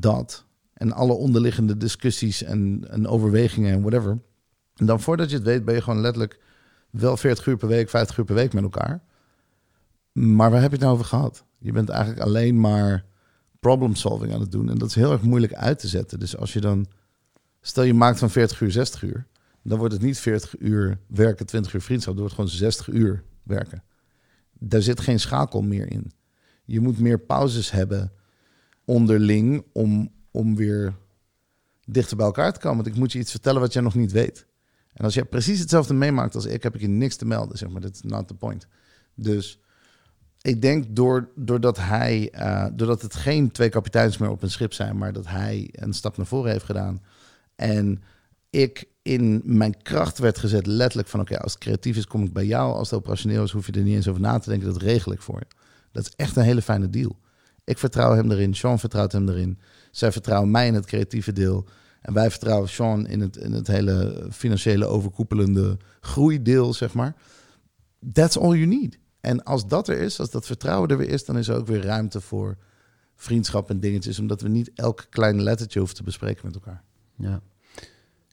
dat. 0.00 0.44
En 0.72 0.92
alle 0.92 1.12
onderliggende 1.12 1.76
discussies 1.76 2.42
en, 2.42 2.84
en 2.90 3.06
overwegingen 3.06 3.72
en 3.72 3.80
whatever. 3.80 4.18
En 4.76 4.86
dan 4.86 5.00
voordat 5.00 5.30
je 5.30 5.36
het 5.36 5.44
weet 5.44 5.64
ben 5.64 5.74
je 5.74 5.82
gewoon 5.82 6.00
letterlijk 6.00 6.40
wel 6.90 7.16
40 7.16 7.46
uur 7.46 7.56
per 7.56 7.68
week, 7.68 7.90
50 7.90 8.18
uur 8.18 8.24
per 8.24 8.34
week 8.34 8.52
met 8.52 8.62
elkaar. 8.62 9.02
Maar 10.12 10.50
waar 10.50 10.60
heb 10.60 10.70
je 10.70 10.76
het 10.76 10.84
nou 10.84 10.94
over 10.94 11.06
gehad? 11.06 11.44
Je 11.58 11.72
bent 11.72 11.88
eigenlijk 11.88 12.20
alleen 12.20 12.60
maar 12.60 13.04
problem 13.60 13.94
solving 13.94 14.32
aan 14.32 14.40
het 14.40 14.52
doen. 14.52 14.70
En 14.70 14.78
dat 14.78 14.88
is 14.88 14.94
heel 14.94 15.12
erg 15.12 15.22
moeilijk 15.22 15.54
uit 15.54 15.78
te 15.78 15.88
zetten. 15.88 16.18
Dus 16.18 16.36
als 16.36 16.52
je 16.52 16.60
dan, 16.60 16.86
stel 17.60 17.82
je 17.82 17.94
maakt 17.94 18.18
van 18.18 18.30
40 18.30 18.60
uur 18.60 18.70
60 18.70 19.02
uur. 19.02 19.26
Dan 19.62 19.78
wordt 19.78 19.94
het 19.94 20.02
niet 20.02 20.18
40 20.18 20.58
uur 20.58 20.98
werken, 21.06 21.46
20 21.46 21.74
uur 21.74 21.80
vriendschap. 21.80 22.16
Dan 22.16 22.22
wordt 22.22 22.36
het 22.36 22.46
gewoon 22.46 22.72
60 22.72 22.88
uur 22.88 23.24
werken. 23.42 23.82
Daar 24.58 24.82
zit 24.82 25.00
geen 25.00 25.20
schakel 25.20 25.62
meer 25.62 25.90
in. 25.90 26.12
Je 26.64 26.80
moet 26.80 26.98
meer 26.98 27.20
pauzes 27.20 27.70
hebben 27.70 28.12
onderling 28.88 29.64
om, 29.72 30.12
om 30.30 30.56
weer 30.56 30.94
dichter 31.84 32.16
bij 32.16 32.26
elkaar 32.26 32.52
te 32.52 32.60
komen. 32.60 32.76
Want 32.76 32.88
ik 32.88 33.00
moet 33.00 33.12
je 33.12 33.18
iets 33.18 33.30
vertellen 33.30 33.60
wat 33.60 33.72
jij 33.72 33.82
nog 33.82 33.94
niet 33.94 34.12
weet. 34.12 34.46
En 34.92 35.04
als 35.04 35.14
jij 35.14 35.24
precies 35.24 35.58
hetzelfde 35.58 35.94
meemaakt 35.94 36.34
als 36.34 36.46
ik, 36.46 36.62
heb 36.62 36.74
ik 36.74 36.80
je 36.80 36.88
niks 36.88 37.16
te 37.16 37.24
melden. 37.24 37.58
Zeg 37.58 37.68
maar, 37.68 37.80
that's 37.80 38.02
not 38.02 38.28
the 38.28 38.34
point. 38.34 38.66
Dus 39.14 39.60
ik 40.40 40.62
denk 40.62 40.84
door, 40.96 41.28
doordat 41.34 41.78
hij, 41.78 42.30
eh, 42.30 42.66
doordat 42.72 43.02
het 43.02 43.14
geen 43.14 43.50
twee 43.50 43.68
kapiteins 43.68 44.18
meer 44.18 44.30
op 44.30 44.42
een 44.42 44.50
schip 44.50 44.72
zijn, 44.72 44.98
maar 44.98 45.12
dat 45.12 45.26
hij 45.26 45.68
een 45.72 45.92
stap 45.92 46.16
naar 46.16 46.26
voren 46.26 46.50
heeft 46.50 46.64
gedaan. 46.64 47.02
En 47.56 48.02
ik 48.50 48.88
in 49.02 49.42
mijn 49.44 49.82
kracht 49.82 50.18
werd 50.18 50.38
gezet, 50.38 50.66
letterlijk 50.66 51.08
van 51.08 51.20
oké, 51.20 51.38
als 51.38 51.52
het 51.52 51.62
creatief 51.62 51.96
is, 51.96 52.06
kom 52.06 52.24
ik 52.24 52.32
bij 52.32 52.46
jou. 52.46 52.74
Als 52.74 52.90
het 52.90 52.98
operationeel 52.98 53.42
is, 53.42 53.50
hoef 53.50 53.66
je 53.66 53.72
er 53.72 53.82
niet 53.82 53.94
eens 53.94 54.08
over 54.08 54.20
na 54.20 54.38
te 54.38 54.50
denken. 54.50 54.72
Dat 54.72 54.82
regel 54.82 55.12
ik 55.12 55.22
voor 55.22 55.38
je. 55.38 55.56
Dat 55.92 56.06
is 56.06 56.12
echt 56.16 56.36
een 56.36 56.42
hele 56.42 56.62
fijne 56.62 56.90
deal. 56.90 57.18
Ik 57.68 57.78
vertrouw 57.78 58.14
hem 58.14 58.30
erin, 58.30 58.54
Sean 58.54 58.78
vertrouwt 58.78 59.12
hem 59.12 59.28
erin. 59.28 59.58
Zij 59.90 60.12
vertrouwen 60.12 60.50
mij 60.50 60.66
in 60.66 60.74
het 60.74 60.86
creatieve 60.86 61.32
deel. 61.32 61.64
En 62.00 62.12
wij 62.14 62.30
vertrouwen 62.30 62.68
Sean 62.68 63.06
in 63.06 63.20
het, 63.20 63.36
in 63.36 63.52
het 63.52 63.66
hele 63.66 64.26
financiële 64.30 64.86
overkoepelende 64.86 65.76
groeideel, 66.00 66.74
zeg 66.74 66.94
maar. 66.94 67.14
That's 68.12 68.36
all 68.36 68.54
you 68.54 68.66
need. 68.66 68.98
En 69.20 69.42
als 69.42 69.66
dat 69.66 69.88
er 69.88 69.98
is, 69.98 70.20
als 70.20 70.30
dat 70.30 70.46
vertrouwen 70.46 70.88
er 70.88 70.96
weer 70.96 71.08
is, 71.08 71.24
dan 71.24 71.38
is 71.38 71.48
er 71.48 71.56
ook 71.56 71.66
weer 71.66 71.82
ruimte 71.82 72.20
voor 72.20 72.56
vriendschap 73.14 73.70
en 73.70 73.80
dingetjes. 73.80 74.18
Omdat 74.18 74.40
we 74.40 74.48
niet 74.48 74.70
elk 74.74 75.06
klein 75.10 75.42
lettertje 75.42 75.78
hoeven 75.78 75.96
te 75.96 76.02
bespreken 76.02 76.46
met 76.46 76.54
elkaar. 76.54 76.82
Ja. 77.16 77.40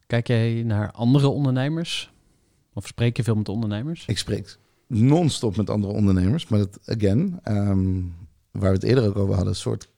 Kijk 0.08 0.28
jij 0.28 0.64
naar 0.64 0.92
andere 0.92 1.28
ondernemers? 1.28 2.14
Of 2.74 2.88
spreek 2.88 3.18
je 3.18 3.24
veel 3.24 3.36
met 3.36 3.50
ondernemers? 3.50 4.06
Ik 4.06 4.18
spreek 4.18 4.58
non-stop 4.88 5.56
met 5.56 5.70
andere 5.70 5.94
ondernemers. 5.94 6.48
Maar 6.48 6.60
dat, 6.60 6.80
again, 6.86 7.40
ehm, 7.44 8.02
waar 8.60 8.70
we 8.70 8.76
het 8.76 8.84
eerder 8.84 9.06
ook 9.08 9.16
over 9.18 9.34
hadden, 9.36 9.54
een 9.54 9.60
soort 9.60 9.90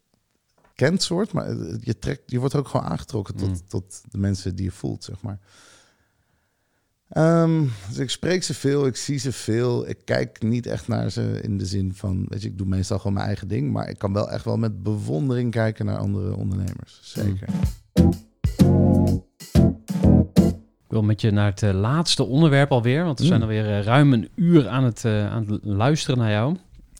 kent 0.75 1.01
soort. 1.01 1.33
Maar 1.33 1.47
je, 1.81 1.97
trekt, 1.99 2.21
je 2.25 2.39
wordt 2.39 2.55
ook 2.55 2.67
gewoon 2.67 2.85
aangetrokken 2.85 3.35
tot, 3.35 3.49
Mm. 3.49 3.61
tot 3.67 4.01
de 4.11 4.17
mensen 4.17 4.55
die 4.55 4.65
je 4.65 4.71
voelt, 4.71 5.03
zeg 5.03 5.21
maar. 5.21 5.39
Ehm, 7.09 7.63
dus 7.87 7.97
ik 7.97 8.09
spreek 8.09 8.43
ze 8.43 8.53
veel, 8.53 8.85
ik 8.85 8.95
zie 8.95 9.17
ze 9.17 9.31
veel. 9.31 9.87
Ik 9.89 9.97
kijk 10.05 10.41
niet 10.43 10.65
echt 10.65 10.87
naar 10.87 11.09
ze 11.11 11.39
in 11.41 11.57
de 11.57 11.65
zin 11.65 11.93
van, 11.95 12.25
weet 12.29 12.41
je, 12.41 12.47
ik 12.47 12.57
doe 12.57 12.67
meestal 12.67 12.97
gewoon 12.97 13.13
mijn 13.13 13.25
eigen 13.25 13.47
ding. 13.47 13.71
Maar 13.71 13.89
ik 13.89 13.97
kan 13.97 14.13
wel 14.13 14.29
echt 14.31 14.45
wel 14.45 14.57
met 14.57 14.83
bewondering 14.83 15.51
kijken 15.51 15.85
naar 15.85 15.97
andere 15.97 16.35
ondernemers. 16.35 16.99
Zeker. 17.03 17.47
Ik 20.87 20.93
wil 20.93 21.03
met 21.03 21.21
je 21.21 21.31
naar 21.31 21.49
het 21.49 21.63
eh, 21.63 21.73
laatste 21.73 22.23
onderwerp 22.23 22.71
alweer. 22.71 23.03
Want 23.03 23.17
we 23.17 23.23
Mm. 23.23 23.29
zijn 23.29 23.41
alweer 23.41 23.65
eh, 23.77 23.83
ruim 23.83 24.13
een 24.13 24.29
uur 24.35 24.67
aan 24.67 24.83
het, 24.83 25.05
eh, 25.05 25.31
aan 25.31 25.47
het 25.51 25.59
luisteren 25.65 26.17
naar 26.17 26.31
jou. 26.31 26.55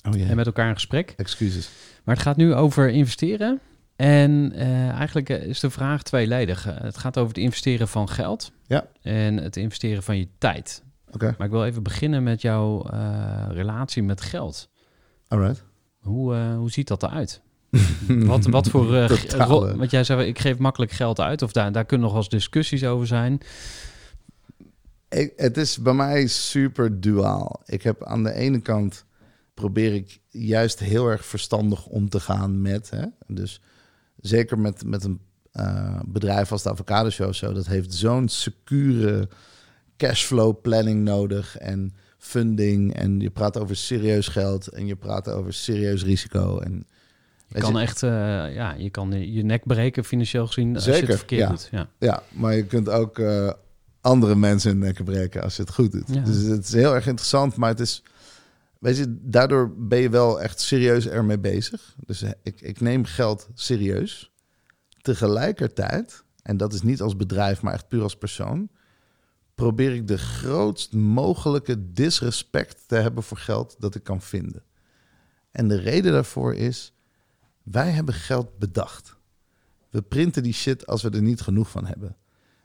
Oh 0.08 0.30
En 0.30 0.36
met 0.36 0.46
elkaar 0.46 0.68
in 0.68 0.74
gesprek. 0.74 1.14
excuses. 1.18 1.70
Maar 2.04 2.16
het 2.16 2.24
gaat 2.24 2.38
nu 2.38 2.54
over 2.54 2.90
investeren. 2.90 3.60
En 3.96 4.52
eh, 4.56 4.90
eigenlijk 4.90 5.30
eh, 5.30 5.44
is 5.44 5.60
de 5.60 5.70
vraag 5.70 6.04
tweeledig. 6.04 6.68
Eh, 6.68 6.74
het 6.82 6.98
gaat 6.98 7.18
over 7.18 7.34
het 7.34 7.44
investeren 7.44 7.88
van 7.88 8.10
geld. 8.10 8.52
Ja. 8.68 8.86
En 9.02 9.38
het 9.38 9.56
investeren 9.58 10.04
van 10.04 10.18
je 10.18 10.28
tijd. 10.38 10.84
Oké, 11.12 11.36
Maar 11.38 11.48
ik 11.48 11.54
wil 11.54 11.66
even 11.66 11.84
beginnen 11.84 12.24
met 12.24 12.42
jouw 12.42 12.86
relatie 13.52 14.04
met 14.04 14.22
geld. 14.22 14.70
alright. 15.28 15.64
Hoe, 16.00 16.36
hoe 16.36 16.72
ziet 16.72 16.88
dat 16.88 17.04
eruit? 17.04 17.42
Wat, 18.08 18.46
wat 18.46 18.70
voor... 18.70 18.96
eh, 18.96 19.06
ge- 19.10 19.26
Totale- 19.28 19.54
ro- 19.72 19.78
want 19.78 19.92
jij 19.92 20.04
zei, 20.04 20.28
ik 20.28 20.40
geef 20.40 20.58
makkelijk 20.58 20.92
geld 20.92 21.20
uit. 21.20 21.42
Of 21.42 21.52
daar, 21.52 21.72
daar 21.72 21.86
kunnen 21.86 22.06
nog 22.06 22.16
wel 22.16 22.24
eens 22.24 22.32
discussies 22.32 22.84
over 22.84 23.08
zijn. 23.08 23.40
Ik, 25.10 25.34
het 25.36 25.58
is 25.58 25.78
bij 25.78 25.94
mij 25.94 26.28
super 26.28 27.02
duaal. 27.02 27.62
Ik 27.66 27.82
heb 27.84 28.04
aan 28.04 28.24
de 28.24 28.34
ene 28.34 28.60
kant 28.60 29.06
probeer 29.58 29.94
ik 29.94 30.20
juist 30.30 30.80
heel 30.80 31.08
erg 31.08 31.26
verstandig 31.26 31.86
om 31.86 32.10
te 32.10 32.20
gaan 32.20 32.62
met. 32.62 32.90
Hè? 32.90 33.06
Dus 33.28 33.62
zeker 34.20 34.60
met, 34.60 34.86
met 34.86 35.04
een 35.04 35.20
eh, 35.52 36.00
bedrijf 36.06 36.52
als 36.52 36.64
de 36.64 36.70
Avocado 36.70 37.10
Show, 37.10 37.34
zo, 37.34 37.54
dat 37.54 37.68
heeft 37.68 37.94
zo'n 37.94 38.28
secure 38.28 39.30
cashflow 39.98 40.62
planning 40.62 41.04
nodig 41.04 41.58
en 41.58 41.96
funding. 42.18 42.94
En 42.94 43.20
je 43.20 43.30
praat 43.30 43.58
over 43.58 43.76
serieus 43.76 44.28
geld 44.28 44.68
en 44.68 44.88
je 44.88 44.96
praat 44.96 45.30
over 45.30 45.54
serieus 45.54 46.04
risico. 46.04 46.60
En, 46.60 46.86
Je 47.48 47.60
kan 47.60 47.74
je, 47.74 47.80
echt... 47.80 48.04
eh, 48.04 48.10
ja, 48.54 48.74
je 48.78 48.90
kan 48.90 49.34
je 49.34 49.44
nek 49.44 49.66
breken 49.66 50.04
financieel 50.04 50.48
gezien 50.48 50.76
als 50.76 50.86
je 50.86 50.92
Zeker, 50.92 51.08
het 51.08 51.18
verkeerd 51.18 51.42
ja. 51.42 51.50
doet. 51.50 51.68
Ja. 51.72 51.90
Ja, 52.00 52.24
maar 52.30 52.56
je 52.56 52.66
kunt 52.66 52.90
ook 52.90 53.20
eh, 53.20 53.52
andere 54.02 54.36
mensen 54.36 54.70
hun 54.70 54.80
nekken 54.80 55.06
breken 55.06 55.44
als 55.44 55.56
je 55.56 55.62
het 55.62 55.74
goed 55.74 55.92
doet. 55.92 56.14
Ja. 56.14 56.22
Dus 56.22 56.42
het 56.42 56.64
is 56.64 56.74
heel 56.74 56.96
erg 56.96 57.08
interessant, 57.08 57.56
maar 57.56 57.70
het 57.70 57.80
is... 57.80 58.04
Weet 58.80 58.98
je, 58.98 59.18
daardoor 59.22 59.74
ben 59.78 60.00
je 60.00 60.10
wel 60.10 60.42
echt 60.42 60.60
serieus 60.60 61.08
ermee 61.08 61.40
bezig. 61.40 61.96
Dus 62.06 62.22
eh, 62.22 62.32
ik, 62.44 62.62
ik 62.62 62.80
neem 62.80 63.06
geld 63.06 63.50
serieus. 63.54 64.32
Tegelijkertijd, 65.02 66.24
en 66.42 66.58
dat 66.58 66.74
is 66.74 66.82
niet 66.82 67.02
als 67.02 67.16
bedrijf, 67.16 67.62
maar 67.62 67.74
echt 67.74 67.88
puur 67.88 68.02
als 68.02 68.18
persoon... 68.18 68.70
probeer 69.56 69.94
ik 69.94 70.08
de 70.08 70.18
grootst 70.18 70.94
mogelijke 70.94 71.92
disrespect 71.92 72.88
te 72.88 72.96
hebben 72.96 73.24
voor 73.24 73.38
geld 73.38 73.76
dat 73.80 73.96
ik 73.96 74.04
kan 74.04 74.22
vinden. 74.22 74.64
En 75.52 75.68
de 75.68 75.76
reden 75.76 76.12
daarvoor 76.12 76.56
is... 76.56 76.94
wij 77.64 77.92
hebben 77.92 78.14
geld 78.14 78.58
bedacht. 78.58 79.18
We 79.90 80.02
printen 80.02 80.44
die 80.44 80.54
shit 80.54 80.88
als 80.88 81.02
we 81.02 81.10
er 81.10 81.22
niet 81.22 81.42
genoeg 81.42 81.70
van 81.70 81.86
hebben. 81.86 82.18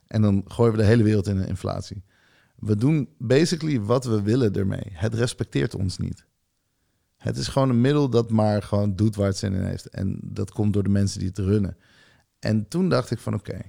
En 0.07 0.23
dan 0.23 0.45
gooien 0.47 0.73
we 0.73 0.79
de 0.79 0.85
hele 0.85 1.03
wereld 1.03 1.27
in 1.27 1.37
een 1.37 1.49
inflatie. 1.49 2.05
We 2.63 2.77
doen 2.77 3.09
basically 3.19 3.81
wat 3.81 4.05
we 4.05 4.23
willen 4.23 4.53
ermee. 4.55 4.87
Het 4.93 5.15
respecteert 5.15 5.75
ons 5.75 5.99
niet. 5.99 6.27
Het 7.17 7.37
is 7.37 7.49
gewoon 7.49 7.69
een 7.69 7.81
middel 7.81 8.09
dat 8.09 8.31
maar 8.31 8.63
gewoon 8.63 8.97
doet 8.97 9.17
waar 9.17 9.27
het 9.27 9.37
zin 9.37 9.55
in 9.55 9.65
heeft. 9.65 9.87
En 9.87 10.19
dat 10.23 10.51
komt 10.51 10.73
door 10.73 10.83
de 10.83 10.89
mensen 10.89 11.19
die 11.19 11.29
het 11.29 11.39
runnen. 11.39 11.77
En 12.39 12.69
toen 12.69 12.89
dacht 12.89 13.11
ik 13.11 13.19
van 13.19 13.35
oké. 13.35 13.61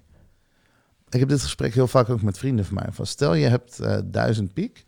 Ik 1.09 1.19
heb 1.19 1.29
dit 1.29 1.41
gesprek 1.41 1.73
heel 1.73 1.87
vaak 1.87 2.09
ook 2.09 2.21
met 2.21 2.37
vrienden 2.37 2.65
van 2.65 2.75
mij. 2.75 2.87
Van 2.91 3.05
stel 3.05 3.33
je 3.33 3.45
hebt 3.45 3.79
eh, 3.79 3.97
duizend 4.05 4.53
piek. 4.53 4.85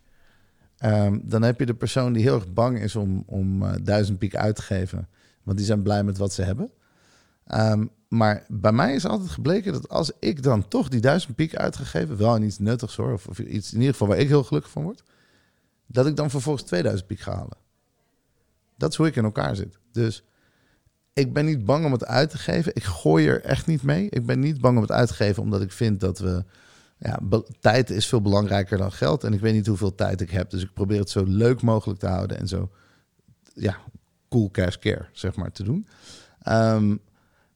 ehm, 0.77 1.19
dan 1.23 1.41
heb 1.41 1.59
je 1.59 1.65
de 1.65 1.75
persoon 1.75 2.13
die 2.13 2.23
heel 2.23 2.35
erg 2.35 2.53
bang 2.53 2.79
is 2.79 2.95
om, 2.95 3.23
om 3.25 3.63
eh, 3.63 3.73
duizend 3.83 4.17
piek 4.17 4.35
uit 4.35 4.55
te 4.55 4.61
geven. 4.61 5.07
Want 5.43 5.57
die 5.57 5.65
zijn 5.65 5.81
blij 5.81 6.03
met 6.03 6.17
wat 6.17 6.33
ze 6.33 6.41
hebben. 6.41 6.71
Ehm, 7.45 7.85
maar 8.07 8.45
bij 8.47 8.71
mij 8.71 8.95
is 8.95 9.05
altijd 9.05 9.29
gebleken 9.29 9.73
dat 9.73 9.89
als 9.89 10.11
ik 10.19 10.43
dan 10.43 10.67
toch 10.67 10.89
die 10.89 11.01
duizend 11.01 11.35
piek 11.35 11.55
uitgegeven, 11.55 12.17
wel 12.17 12.29
aan 12.29 12.43
iets 12.43 12.59
nuttigs 12.59 12.95
hoor, 12.95 13.13
of, 13.13 13.39
iets 13.39 13.73
in 13.73 13.77
ieder 13.77 13.91
geval 13.91 14.07
waar 14.07 14.17
ik 14.17 14.27
heel 14.27 14.43
gelukkig 14.43 14.71
van 14.71 14.83
word, 14.83 15.03
dat 15.87 16.07
ik 16.07 16.15
dan 16.15 16.29
vervolgens 16.29 16.65
2000 16.65 17.07
piek 17.07 17.19
ga 17.19 17.35
halen. 17.35 17.57
Dat 18.77 18.91
is 18.91 18.97
hoe 18.97 19.07
ik 19.07 19.15
in 19.15 19.23
elkaar 19.23 19.55
zit. 19.55 19.77
Dus 19.91 20.23
ik 21.13 21.33
ben 21.33 21.45
niet 21.45 21.65
bang 21.65 21.85
om 21.85 21.91
het 21.91 22.05
uit 22.05 22.29
te 22.29 22.37
geven. 22.37 22.75
Ik 22.75 22.83
gooi 22.83 23.27
er 23.27 23.41
echt 23.41 23.67
niet 23.67 23.83
mee. 23.83 24.09
Ik 24.09 24.25
ben 24.25 24.39
niet 24.39 24.61
bang 24.61 24.75
om 24.75 24.81
het 24.81 24.91
uit 24.91 25.07
te 25.07 25.13
geven, 25.13 25.43
omdat 25.43 25.61
ik 25.61 25.71
vind 25.71 25.99
dat 25.99 26.19
we. 26.19 26.43
Ja, 26.97 27.19
tijd 27.59 27.89
is 27.89 28.07
veel 28.07 28.21
belangrijker 28.21 28.77
dan 28.77 28.91
geld. 28.91 29.23
En 29.23 29.33
ik 29.33 29.39
weet 29.39 29.53
niet 29.53 29.67
hoeveel 29.67 29.95
tijd 29.95 30.21
ik 30.21 30.29
heb. 30.29 30.49
Dus 30.49 30.61
ik 30.61 30.73
probeer 30.73 30.99
het 30.99 31.09
zo 31.09 31.23
leuk 31.23 31.61
mogelijk 31.61 31.99
te 31.99 32.07
houden. 32.07 32.37
En 32.37 32.47
zo, 32.47 32.69
ja, 33.53 33.77
cool 34.29 34.51
cash 34.51 34.75
care, 34.75 35.05
zeg 35.11 35.35
maar, 35.35 35.51
te 35.51 35.63
doen. 35.63 35.87
Ehm, 36.41 36.95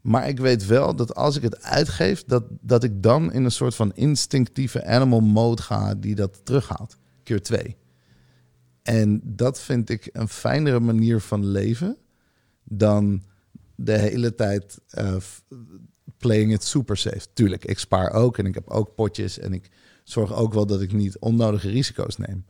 maar 0.01 0.27
ik 0.27 0.39
weet 0.39 0.65
wel 0.65 0.95
dat 0.95 1.15
als 1.15 1.35
ik 1.35 1.41
het 1.41 1.63
uitgeef, 1.63 2.23
dat, 2.23 2.43
dat 2.61 2.83
ik 2.83 3.03
dan 3.03 3.33
in 3.33 3.43
een 3.43 3.51
soort 3.51 3.75
van 3.75 3.93
instinctieve 3.93 4.85
animal 4.85 5.21
mode 5.21 5.61
ga 5.61 5.95
die 5.95 6.15
dat 6.15 6.45
terughaalt. 6.45 6.97
Keer 7.23 7.41
twee. 7.41 7.77
En 8.81 9.21
dat 9.23 9.61
vind 9.61 9.89
ik 9.89 10.09
een 10.11 10.27
fijnere 10.27 10.79
manier 10.79 11.19
van 11.19 11.45
leven 11.45 11.97
dan 12.63 13.23
de 13.75 13.97
hele 13.97 14.35
tijd 14.35 14.79
eh, 14.87 15.15
playing 16.17 16.53
it 16.53 16.63
super 16.63 16.97
safe. 16.97 17.27
Tuurlijk, 17.33 17.65
ik 17.65 17.79
spaar 17.79 18.11
ook 18.11 18.37
en 18.37 18.45
ik 18.45 18.53
heb 18.53 18.69
ook 18.69 18.95
potjes 18.95 19.39
en 19.39 19.53
ik 19.53 19.69
zorg 20.03 20.33
ook 20.33 20.53
wel 20.53 20.65
dat 20.65 20.81
ik 20.81 20.93
niet 20.93 21.19
onnodige 21.19 21.69
risico's 21.69 22.17
neem. 22.17 22.45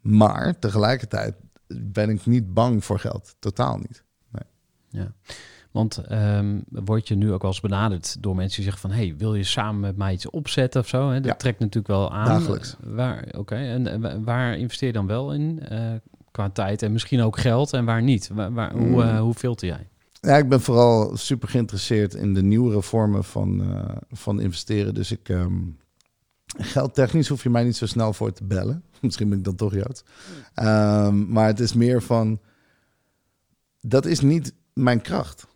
Maar 0.00 0.58
tegelijkertijd 0.58 1.34
ben 1.66 2.10
ik 2.10 2.26
niet 2.26 2.54
bang 2.54 2.84
voor 2.84 2.98
geld. 2.98 3.34
Totaal 3.38 3.78
niet. 3.78 4.06
Ja. 4.90 5.14
Want 5.70 5.96
ehm, 5.96 6.58
word 6.68 7.08
je 7.08 7.14
nu 7.14 7.32
ook 7.32 7.42
wel 7.42 7.50
eens 7.50 7.60
benaderd 7.60 8.22
door 8.22 8.36
mensen 8.36 8.54
die 8.62 8.64
zeggen 8.70 8.88
van... 8.90 8.98
hey, 8.98 9.14
wil 9.18 9.34
je 9.34 9.44
samen 9.44 9.80
met 9.80 9.96
mij 9.96 10.12
iets 10.12 10.30
opzetten 10.30 10.80
of 10.80 10.88
zo? 10.88 11.08
Hè? 11.08 11.14
Dat 11.14 11.24
Ja. 11.24 11.34
trekt 11.34 11.58
natuurlijk 11.58 11.86
wel 11.86 12.12
aan. 12.12 12.24
Dagelijks. 12.26 12.76
Waar, 12.80 13.28
Oké, 13.36 13.54
en 13.54 13.86
eh, 13.86 14.00
wa- 14.00 14.20
waar 14.20 14.58
investeer 14.58 14.88
je 14.88 14.94
dan 14.94 15.06
wel 15.06 15.32
in? 15.34 15.60
eh, 15.60 15.92
qua 16.30 16.50
tijd 16.50 16.82
en 16.82 16.92
misschien 16.92 17.20
ook 17.20 17.38
geld 17.38 17.72
en 17.72 17.84
waar 17.84 18.02
niet? 18.02 18.30
Waar, 18.32 18.52
waar, 18.52 18.72
hoe, 18.72 18.86
Mm. 18.86 19.00
eh, 19.00 19.20
hoe 19.20 19.34
filter 19.34 19.66
jij? 19.68 19.88
Ja, 20.20 20.36
ik 20.36 20.48
ben 20.48 20.60
vooral 20.60 21.16
super 21.16 21.48
geïnteresseerd 21.48 22.14
in 22.14 22.34
de 22.34 22.42
nieuwere 22.42 22.82
vormen 22.82 23.24
van, 23.24 23.60
eh, 23.62 23.96
van 24.10 24.40
investeren. 24.40 24.94
Dus 24.94 25.10
ik. 25.12 25.28
ehm 25.28 25.54
geldtechnisch 26.58 27.28
hoef 27.28 27.42
je 27.42 27.50
mij 27.50 27.64
niet 27.64 27.76
zo 27.76 27.86
snel 27.86 28.12
voor 28.12 28.32
te 28.32 28.44
bellen. 28.44 28.82
Misschien 29.00 29.28
ben 29.28 29.38
ik 29.38 29.44
dan 29.44 29.54
toch 29.54 29.74
Joods. 29.74 30.02
Ehm, 30.54 31.32
maar 31.32 31.46
het 31.46 31.60
is 31.60 31.72
meer 31.72 32.02
van. 32.02 32.40
Dat 33.80 34.06
is 34.06 34.20
niet 34.20 34.54
mijn 34.72 35.00
kracht. 35.00 35.46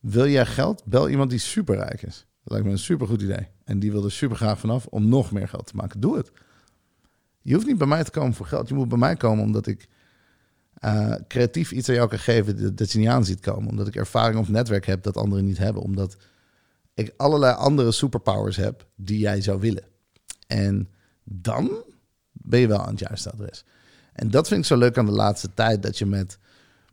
Wil 0.00 0.28
jij 0.28 0.46
geld? 0.46 0.84
Bel 0.84 1.08
iemand 1.08 1.30
die 1.30 1.38
superrijk 1.38 2.02
is. 2.02 2.26
Dat 2.42 2.52
lijkt 2.52 2.66
me 2.66 2.72
een 2.72 2.78
supergoed 2.78 3.22
idee. 3.22 3.48
En 3.64 3.78
die 3.78 3.92
wil 3.92 4.04
er 4.04 4.12
super 4.12 4.36
graag 4.36 4.58
vanaf 4.58 4.86
om 4.86 5.08
nog 5.08 5.32
meer 5.32 5.48
geld 5.48 5.66
te 5.66 5.76
maken. 5.76 6.00
Doe 6.00 6.16
het. 6.16 6.32
Je 7.42 7.54
hoeft 7.54 7.66
niet 7.66 7.78
bij 7.78 7.86
mij 7.86 8.04
te 8.04 8.10
komen 8.10 8.34
voor 8.34 8.46
geld. 8.46 8.68
Je 8.68 8.74
moet 8.74 8.88
bij 8.88 8.98
mij 8.98 9.16
komen 9.16 9.44
omdat 9.44 9.66
ik 9.66 9.88
eh, 10.74 11.14
creatief 11.28 11.72
iets 11.72 11.88
aan 11.88 11.94
jou 11.94 12.08
kan 12.08 12.18
geven 12.18 12.62
dat, 12.62 12.76
dat 12.76 12.92
je 12.92 12.98
niet 12.98 13.08
aan 13.08 13.24
ziet 13.24 13.40
komen. 13.40 13.70
Omdat 13.70 13.86
ik 13.86 13.96
ervaring 13.96 14.38
of 14.38 14.48
netwerk 14.48 14.86
heb 14.86 15.02
dat 15.02 15.16
anderen 15.16 15.44
niet 15.44 15.58
hebben. 15.58 15.82
Omdat 15.82 16.16
ik 16.94 17.14
allerlei 17.16 17.54
andere 17.54 17.92
superpowers 17.92 18.56
heb 18.56 18.86
die 18.96 19.18
jij 19.18 19.40
zou 19.40 19.60
willen. 19.60 19.84
En 20.46 20.88
dan 21.24 21.70
ben 22.32 22.60
je 22.60 22.66
wel 22.66 22.80
aan 22.80 22.90
het 22.90 22.98
juiste 22.98 23.30
adres. 23.30 23.64
En 24.12 24.30
dat 24.30 24.48
vind 24.48 24.60
ik 24.60 24.66
zo 24.66 24.76
leuk 24.76 24.98
aan 24.98 25.06
de 25.06 25.12
laatste 25.12 25.54
tijd. 25.54 25.82
Dat 25.82 25.98
je 25.98 26.06
met 26.06 26.38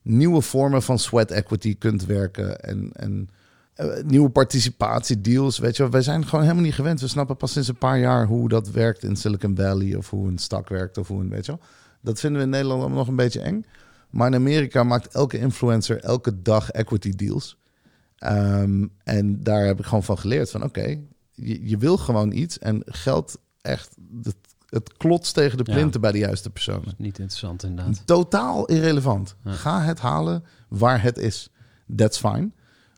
nieuwe 0.06 0.42
vormen 0.42 0.84
van 0.84 1.00
sweat 1.00 1.32
equity 1.32 1.78
kunt 1.78 2.06
werken. 2.06 2.62
En, 2.62 2.90
en 2.94 3.30
eh, 3.74 3.88
nieuwe 4.04 4.30
participatiedeals. 4.30 5.58
Weet 5.58 5.78
je, 5.78 5.90
wij 5.90 6.02
zijn 6.02 6.26
gewoon 6.26 6.44
helemaal 6.44 6.64
niet 6.64 6.74
gewend. 6.74 7.02
We 7.02 7.08
snappen 7.08 7.38
pas 7.38 7.52
sinds 7.52 7.68
een 7.68 7.78
paar 7.78 8.00
jaar 8.00 8.26
hoe 8.26 8.50
dat 8.50 8.70
werkt 8.70 9.04
in 9.04 9.16
Silicon 9.16 9.56
Valley. 9.56 9.96
Of 9.96 10.10
hoe 10.10 10.28
een 10.28 10.38
stak 10.38 10.70
werkt. 10.70 10.98
Of 10.98 11.08
hoe 11.08 11.22
een, 11.22 11.30
weet 11.30 11.46
je. 11.46 11.58
Dat 12.02 12.20
vinden 12.20 12.40
we 12.40 12.46
in 12.46 12.52
Nederland 12.52 12.94
nog 12.94 13.08
een 13.08 13.16
beetje 13.16 13.42
eng. 13.42 13.66
Maar 14.10 14.28
in 14.28 14.36
Amerika 14.36 14.84
maakt 14.84 15.14
elke 15.14 15.38
influencer 15.38 16.00
elke 16.00 16.42
dag 16.42 16.72
equity 16.72 17.12
deals. 17.12 17.58
Ehm, 18.18 18.86
en 19.04 19.44
daar 19.44 19.66
heb 19.66 19.80
ik 19.80 19.86
gewoon 19.86 20.04
van 20.04 20.18
geleerd 20.18 20.52
van 20.52 20.64
oké, 20.64 21.00
je, 21.32 21.68
je 21.70 21.78
wil 21.78 21.98
gewoon 21.98 22.32
iets 22.32 22.60
en 22.60 22.82
geld 22.86 23.38
echt, 23.62 23.96
het 24.70 24.98
klotst 24.98 25.34
tegen 25.34 25.58
de 25.58 25.64
Ja. 25.68 25.74
plinten 25.74 26.02
bij 26.02 26.12
de 26.12 26.18
juiste 26.18 26.50
personen. 26.50 26.94
Niet 26.98 27.20
interessant 27.20 27.64
inderdaad. 27.64 28.02
Totaal 28.08 28.66
irrelevant. 28.66 29.36
Ja. 29.44 29.52
Ga 29.52 29.82
het 29.82 30.00
halen 30.00 30.44
waar 30.68 31.02
het 31.02 31.18
is. 31.18 31.50
That's 31.96 32.18
fine. 32.20 32.50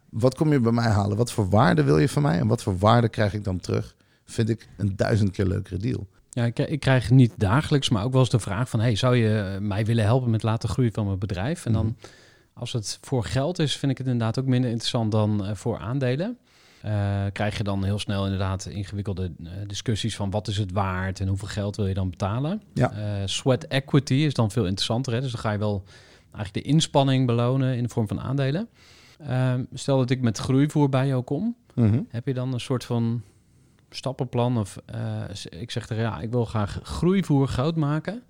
Wat 0.09 0.35
kom 0.35 0.51
je 0.51 0.59
bij 0.59 0.71
mij 0.71 0.89
halen? 0.89 1.17
Wat 1.17 1.31
voor 1.31 1.49
waarde 1.49 1.83
wil 1.83 1.97
je 1.97 2.09
van 2.09 2.21
mij? 2.21 2.39
En 2.39 2.47
wat 2.47 2.63
voor 2.63 2.77
waarde 2.77 3.09
krijg 3.09 3.33
ik 3.33 3.43
dan 3.43 3.59
terug? 3.59 3.95
Vind 4.25 4.49
ik 4.49 4.67
een 4.77 4.95
duizend 4.95 5.31
keer 5.31 5.45
leukere 5.45 5.77
deal. 5.77 6.07
Ja, 6.29 6.45
ik, 6.45 6.59
ik 6.59 6.79
krijg 6.79 7.09
niet 7.09 7.33
dagelijks, 7.37 7.89
maar 7.89 8.03
ook 8.03 8.11
wel 8.11 8.21
eens 8.21 8.29
de 8.29 8.39
vraag 8.39 8.69
van... 8.69 8.79
hey, 8.79 8.95
zou 8.95 9.15
je 9.15 9.57
mij 9.61 9.85
willen 9.85 10.03
helpen 10.03 10.29
met 10.29 10.43
laten 10.43 10.69
groeien 10.69 10.93
van 10.93 11.05
mijn 11.05 11.19
bedrijf? 11.19 11.65
En 11.65 11.73
dan, 11.73 11.85
Mhm. 11.85 11.93
als 12.53 12.73
het 12.73 12.97
voor 13.01 13.23
geld 13.23 13.59
is, 13.59 13.77
vind 13.77 13.91
ik 13.91 13.97
het 13.97 14.07
inderdaad 14.07 14.39
ook 14.39 14.45
minder 14.45 14.69
interessant 14.69 15.11
dan 15.11 15.45
eh, 15.45 15.55
voor 15.55 15.77
aandelen. 15.77 16.37
Eh, 16.81 17.25
krijg 17.33 17.57
je 17.57 17.63
dan 17.63 17.83
heel 17.83 17.99
snel 17.99 18.23
inderdaad 18.23 18.65
ingewikkelde 18.65 19.31
eh, 19.43 19.51
discussies 19.67 20.15
van 20.15 20.29
wat 20.29 20.47
is 20.47 20.57
het 20.57 20.71
waard 20.71 21.19
en 21.19 21.27
hoeveel 21.27 21.47
geld 21.47 21.75
wil 21.75 21.87
je 21.87 21.93
dan 21.93 22.09
betalen? 22.09 22.61
Ja. 22.73 22.91
Eh, 22.91 23.21
sweat 23.25 23.63
equity 23.63 24.13
is 24.13 24.33
dan 24.33 24.51
veel 24.51 24.65
interessanter. 24.65 25.13
Hè? 25.13 25.21
Dus 25.21 25.31
dan 25.31 25.41
ga 25.41 25.51
je 25.51 25.57
wel 25.57 25.83
eigenlijk 26.33 26.65
de 26.65 26.71
inspanning 26.71 27.25
belonen 27.25 27.75
in 27.75 27.83
de 27.83 27.89
vorm 27.89 28.07
van 28.07 28.21
aandelen. 28.21 28.67
Ehm, 29.19 29.63
stel 29.73 29.97
dat 29.97 30.09
ik 30.09 30.21
met 30.21 30.37
groeivoer 30.37 30.89
bij 30.89 31.07
jou 31.07 31.23
kom. 31.23 31.55
Heb 32.09 32.27
je 32.27 32.33
dan 32.33 32.53
een 32.53 32.59
soort 32.59 32.83
van 32.83 33.21
stappenplan? 33.89 34.57
Of 34.57 34.77
ik 35.49 35.71
zeg 35.71 35.89
er 35.89 35.99
ja, 35.99 36.19
ik 36.19 36.31
wil 36.31 36.45
graag 36.45 36.79
groeivoer 36.83 37.47
groot 37.47 37.75
maken. 37.75 38.23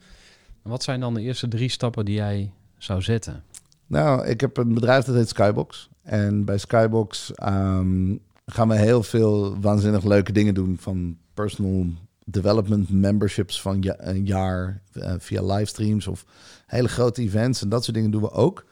Wat 0.62 0.84
zijn 0.84 1.00
dan 1.00 1.14
de 1.14 1.22
eerste 1.22 1.48
drie 1.48 1.70
stappen 1.70 2.06
die 2.06 2.16
jij 2.16 2.52
zou 2.78 3.02
zetten? 3.02 3.44
Nou, 3.88 4.26
ik 4.26 4.42
heb 4.42 4.58
een 4.58 4.74
bedrijf 4.74 5.06
dat 5.06 5.16
heet 5.16 5.30
Skybox. 5.30 5.90
En 6.02 6.46
bij 6.46 6.58
Skybox 6.58 7.34
ehm, 7.34 8.16
gaan 8.52 8.68
we 8.68 8.76
heel 8.76 9.04
veel 9.04 9.60
waanzinnig 9.60 10.04
leuke 10.04 10.32
dingen 10.32 10.54
doen. 10.54 10.78
Van 10.80 11.18
personal 11.34 11.86
development 12.26 12.90
memberships 12.90 13.62
van 13.62 13.94
een 13.98 14.26
jaar 14.26 14.82
eh, 14.92 15.14
via 15.18 15.44
livestreams 15.44 16.08
of 16.08 16.26
hele 16.66 16.88
grote 16.88 17.22
events. 17.22 17.62
En 17.62 17.70
dat 17.70 17.84
soort 17.84 17.96
dingen 17.96 18.12
doen 18.12 18.22
we 18.22 18.32
ook. 18.32 18.66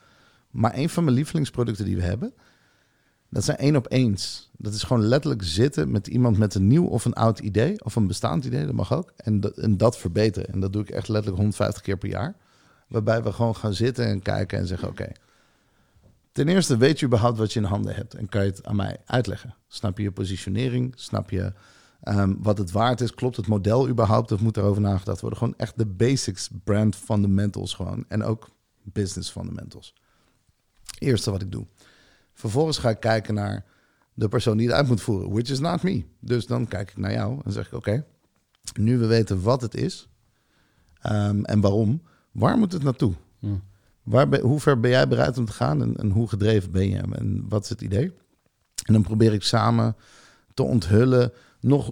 Maar 0.51 0.76
een 0.76 0.89
van 0.89 1.03
mijn 1.03 1.15
lievelingsproducten 1.15 1.86
die 1.86 1.95
we 1.95 2.01
hebben, 2.01 2.34
dat 3.30 3.43
zijn 3.43 3.57
één 3.57 3.76
op 3.76 3.91
eens. 3.91 4.49
Dat 4.57 4.73
is 4.73 4.84
gewoon 4.84 5.03
letterlijk 5.03 5.43
zitten 5.43 5.91
met 5.91 6.07
iemand 6.07 6.38
met 6.38 6.55
een 6.55 6.67
nieuw 6.67 6.86
of 6.86 7.05
een 7.05 7.13
oud 7.13 7.39
idee. 7.39 7.84
Of 7.84 7.95
een 7.95 8.07
bestaand 8.07 8.45
idee, 8.45 8.65
dat 8.65 8.76
mag 8.76 8.93
ook. 8.93 9.13
En 9.15 9.39
dat, 9.39 9.57
en 9.57 9.78
dat 9.78 9.97
verbeteren. 9.97 10.49
En 10.53 10.59
dat 10.59 10.73
doe 10.73 10.82
ik 10.82 10.89
echt 10.89 11.07
letterlijk 11.07 11.38
150 11.38 11.82
keer 11.82 11.97
per 11.97 12.09
jaar. 12.09 12.36
Waarbij 12.88 13.23
we 13.23 13.32
gewoon 13.32 13.55
gaan 13.55 13.73
zitten 13.73 14.05
en 14.05 14.21
kijken 14.21 14.59
en 14.59 14.67
zeggen: 14.67 14.88
Oké, 14.88 15.11
ten 16.36 16.47
eerste 16.47 16.77
weet 16.77 16.99
je 16.99 17.05
überhaupt 17.05 17.38
wat 17.38 17.53
je 17.53 17.59
in 17.59 17.65
handen 17.65 17.95
hebt 17.95 18.13
en 18.13 18.29
kan 18.29 18.43
je 18.43 18.49
het 18.49 18.65
aan 18.65 18.75
mij 18.75 18.97
uitleggen. 19.05 19.55
Snap 19.67 19.97
je 19.97 20.03
je 20.03 20.11
positionering? 20.11 20.93
Snap 20.95 21.29
je 21.29 21.53
ehm, 22.01 22.33
wat 22.38 22.57
het 22.57 22.71
waard 22.71 23.01
is? 23.01 23.13
Klopt 23.13 23.36
het 23.36 23.47
model 23.47 23.89
überhaupt? 23.89 24.31
Of 24.31 24.41
moet 24.41 24.53
daarover 24.53 24.81
nagedacht 24.81 25.21
worden? 25.21 25.39
Gewoon 25.39 25.53
echt 25.57 25.77
de 25.77 25.86
basics, 25.86 26.49
brand 26.63 26.95
fundamentals 26.95 27.73
gewoon. 27.73 28.05
En 28.07 28.23
ook 28.23 28.49
business 28.83 29.29
fundamentals. 29.29 29.93
Eerste 30.99 31.31
wat 31.31 31.41
ik 31.41 31.51
doe. 31.51 31.65
Vervolgens 32.33 32.77
ga 32.77 32.89
ik 32.89 32.99
kijken 32.99 33.33
naar 33.33 33.65
de 34.13 34.27
persoon 34.27 34.57
die 34.57 34.67
het 34.67 34.75
uit 34.75 34.88
moet 34.88 35.01
voeren, 35.01 35.31
which 35.31 35.49
is 35.49 35.59
not 35.59 35.83
me. 35.83 36.05
Dus 36.19 36.45
dan 36.45 36.67
kijk 36.67 36.89
ik 36.89 36.97
naar 36.97 37.13
jou 37.13 37.41
en 37.43 37.51
zeg 37.51 37.67
ik: 37.67 37.73
Oké, 37.73 38.05
nu 38.79 38.97
we 38.97 39.05
weten 39.05 39.41
wat 39.41 39.61
het 39.61 39.75
is 39.75 40.09
ehm, 41.01 41.43
en 41.43 41.61
waarom, 41.61 42.01
waar 42.31 42.57
moet 42.57 42.71
het 42.71 42.83
naartoe? 42.83 43.13
Waar 44.06 44.39
hoe 44.39 44.60
ver 44.60 44.80
ben 44.80 44.91
jij 44.91 45.08
bereid 45.08 45.38
om 45.38 45.45
te 45.45 45.51
gaan 45.51 45.82
en, 45.82 45.95
en 45.95 46.10
hoe 46.10 46.28
gedreven 46.28 46.72
ben 46.72 46.89
je 46.89 46.97
en 46.97 47.45
wat 47.49 47.64
is 47.64 47.70
het 47.70 47.82
idee? 47.82 48.12
En 48.84 48.93
dan 48.93 49.01
probeer 49.01 49.34
ik 49.34 49.43
samen 49.43 49.95
te 50.53 50.64
onthullen, 50.64 51.32
nog, 51.60 51.91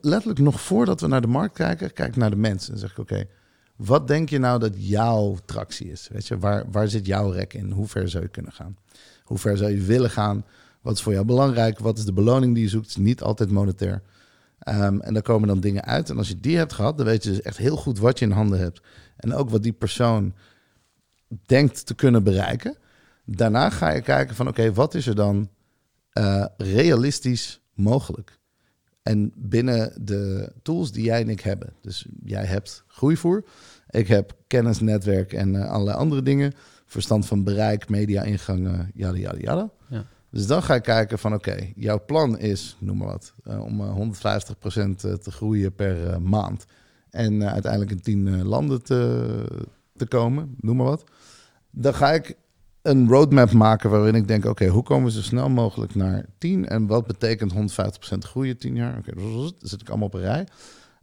letterlijk 0.00 0.40
nog 0.40 0.60
voordat 0.60 1.00
we 1.00 1.06
naar 1.06 1.20
de 1.20 1.26
markt 1.26 1.54
kijken, 1.54 1.92
kijk 1.92 2.08
ik 2.08 2.16
naar 2.16 2.30
de 2.30 2.36
mensen 2.36 2.72
en 2.72 2.78
zeg 2.78 2.90
ik: 2.90 2.98
Oké, 2.98 3.24
wat 3.76 4.08
denk 4.08 4.28
je 4.28 4.38
nou 4.38 4.58
dat 4.58 4.72
jouw 4.76 5.36
tractie 5.44 5.90
is? 5.90 6.08
Weet 6.12 6.26
je, 6.26 6.38
waar, 6.38 6.64
waar 6.70 6.88
zit 6.88 7.06
jouw 7.06 7.30
rek 7.30 7.54
in? 7.54 7.70
Hoe 7.70 7.86
ver 7.86 8.08
zou 8.08 8.22
je 8.22 8.28
kunnen 8.28 8.52
gaan? 8.52 8.76
Hoe 9.24 9.38
ver 9.38 9.56
zou 9.56 9.70
je 9.70 9.80
willen 9.80 10.10
gaan? 10.10 10.44
Wat 10.82 10.94
is 10.94 11.02
voor 11.02 11.12
jou 11.12 11.24
belangrijk? 11.24 11.78
Wat 11.78 11.98
is 11.98 12.04
de 12.04 12.12
beloning 12.12 12.54
die 12.54 12.62
je 12.62 12.68
zoekt? 12.68 12.86
Het 12.86 12.96
is 12.96 13.02
niet 13.02 13.22
altijd 13.22 13.50
monetair. 13.50 14.02
Ehm, 14.58 15.00
en 15.00 15.12
daar 15.12 15.22
komen 15.22 15.48
dan 15.48 15.60
dingen 15.60 15.84
uit. 15.84 16.10
En 16.10 16.18
als 16.18 16.28
je 16.28 16.40
die 16.40 16.56
hebt 16.56 16.72
gehad, 16.72 16.96
dan 16.96 17.06
weet 17.06 17.22
je 17.22 17.30
dus 17.30 17.42
echt 17.42 17.56
heel 17.56 17.76
goed 17.76 17.98
wat 17.98 18.18
je 18.18 18.24
in 18.24 18.30
handen 18.30 18.58
hebt. 18.58 18.80
En 19.16 19.34
ook 19.34 19.50
wat 19.50 19.62
die 19.62 19.72
persoon 19.72 20.34
denkt 21.46 21.86
te 21.86 21.94
kunnen 21.94 22.22
bereiken. 22.22 22.76
Daarna 23.24 23.70
ga 23.70 23.90
je 23.90 24.00
kijken 24.00 24.34
van 24.34 24.48
oké, 24.48 24.72
wat 24.72 24.94
is 24.94 25.06
er 25.06 25.14
dan 25.14 25.48
eh, 26.12 26.44
realistisch 26.56 27.60
mogelijk? 27.74 28.38
En 29.02 29.32
binnen 29.34 29.92
de 30.04 30.52
tools 30.62 30.92
die 30.92 31.04
jij 31.04 31.20
en 31.20 31.28
ik 31.28 31.40
hebben. 31.40 31.72
Dus 31.80 32.06
jij 32.24 32.44
hebt 32.44 32.84
groeivoer. 32.86 33.44
Ik 33.90 34.08
heb 34.08 34.36
kennis, 34.46 34.80
netwerk 34.80 35.32
en 35.32 35.56
eh, 35.56 35.70
allerlei 35.70 35.96
andere 35.96 36.22
dingen. 36.22 36.52
Verstand 36.86 37.26
van 37.26 37.44
bereik, 37.44 37.88
media-ingangen, 37.88 38.90
yada, 38.94 39.18
yada, 39.18 39.38
yada. 39.38 39.70
Ja. 39.88 40.06
Dus 40.30 40.46
dan 40.46 40.62
ga 40.62 40.74
ik 40.74 40.82
kijken 40.82 41.18
van 41.18 41.34
oké, 41.34 41.72
jouw 41.74 42.04
plan 42.04 42.38
is, 42.38 42.76
noem 42.78 42.96
maar 42.96 43.06
wat, 43.06 43.34
eh, 43.44 43.64
om 43.64 43.80
eh, 43.80 43.94
150% 43.94 44.96
te 44.96 45.30
groeien 45.30 45.74
per 45.74 46.22
maand. 46.22 46.66
En 47.10 47.50
uiteindelijk 47.50 47.90
in 47.90 48.00
10 48.00 48.28
eh, 48.28 48.42
landen 48.42 48.82
te, 48.82 49.44
te 49.96 50.06
komen, 50.06 50.54
noem 50.60 50.76
maar 50.76 50.86
wat. 50.86 51.04
Dan 51.78 51.94
ga 51.94 52.12
ik 52.12 52.36
een 52.82 53.08
roadmap 53.08 53.52
maken 53.52 53.90
waarin 53.90 54.14
ik 54.14 54.28
denk, 54.28 54.44
oké, 54.44 54.66
hoe 54.66 54.82
komen 54.82 55.04
we 55.04 55.10
zo 55.10 55.22
snel 55.22 55.48
mogelijk 55.48 55.94
naar 55.94 56.26
10 56.38 56.68
en 56.68 56.86
wat 56.86 57.06
betekent 57.06 57.52
150% 57.54 58.18
groeien 58.18 58.58
10 58.58 58.74
jaar? 58.74 58.98
Oké, 58.98 59.14
dan 59.14 59.52
zit 59.58 59.80
ik 59.80 59.88
allemaal 59.88 60.06
op 60.06 60.14
een 60.14 60.20
rij. 60.20 60.46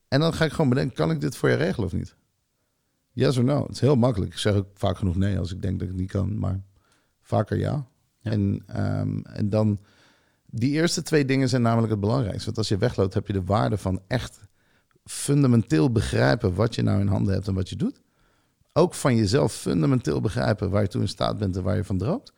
En 0.07 0.19
dan 0.19 0.33
ga 0.33 0.45
ik 0.45 0.51
gewoon 0.51 0.69
bedenken, 0.69 0.95
kan 0.95 1.11
ik 1.11 1.21
dit 1.21 1.35
voor 1.35 1.49
je 1.49 1.55
regelen 1.55 1.87
of 1.87 1.93
niet? 1.93 2.15
Yes 3.11 3.37
or 3.37 3.43
no? 3.43 3.61
Het 3.61 3.71
is 3.71 3.79
heel 3.79 3.95
makkelijk. 3.95 4.31
Ik 4.31 4.37
zeg 4.37 4.53
ook 4.53 4.67
vaak 4.73 4.97
genoeg 4.97 5.15
nee 5.15 5.39
als 5.39 5.51
ik 5.51 5.61
denk 5.61 5.73
dat 5.73 5.81
ik 5.81 5.93
het 5.93 6.01
niet 6.01 6.11
kan, 6.11 6.39
maar 6.39 6.61
vaker 7.21 7.57
ja. 7.57 7.85
Ja. 8.19 8.31
En, 8.31 8.63
ehm, 8.67 9.19
en 9.19 9.49
dan, 9.49 9.79
die 10.45 10.71
eerste 10.71 11.01
twee 11.01 11.25
dingen 11.25 11.49
zijn 11.49 11.61
namelijk 11.61 11.91
het 11.91 11.99
belangrijkste. 11.99 12.45
Want 12.45 12.57
als 12.57 12.67
je 12.67 12.77
wegloopt, 12.77 13.13
heb 13.13 13.27
je 13.27 13.33
de 13.33 13.43
waarde 13.43 13.77
van 13.77 14.01
echt 14.07 14.39
fundamenteel 15.05 15.91
begrijpen 15.91 16.53
wat 16.55 16.75
je 16.75 16.81
nou 16.81 16.99
in 16.99 17.07
handen 17.07 17.33
hebt 17.33 17.47
en 17.47 17.53
wat 17.53 17.69
je 17.69 17.75
doet. 17.75 18.01
Ook 18.73 18.93
van 18.93 19.15
jezelf 19.15 19.53
fundamenteel 19.53 20.21
begrijpen 20.21 20.69
waar 20.69 20.81
je 20.81 20.87
toe 20.87 21.01
in 21.01 21.07
staat 21.07 21.37
bent 21.37 21.55
en 21.57 21.63
waar 21.63 21.75
je 21.75 21.83
van 21.83 21.97
droomt. 21.97 22.33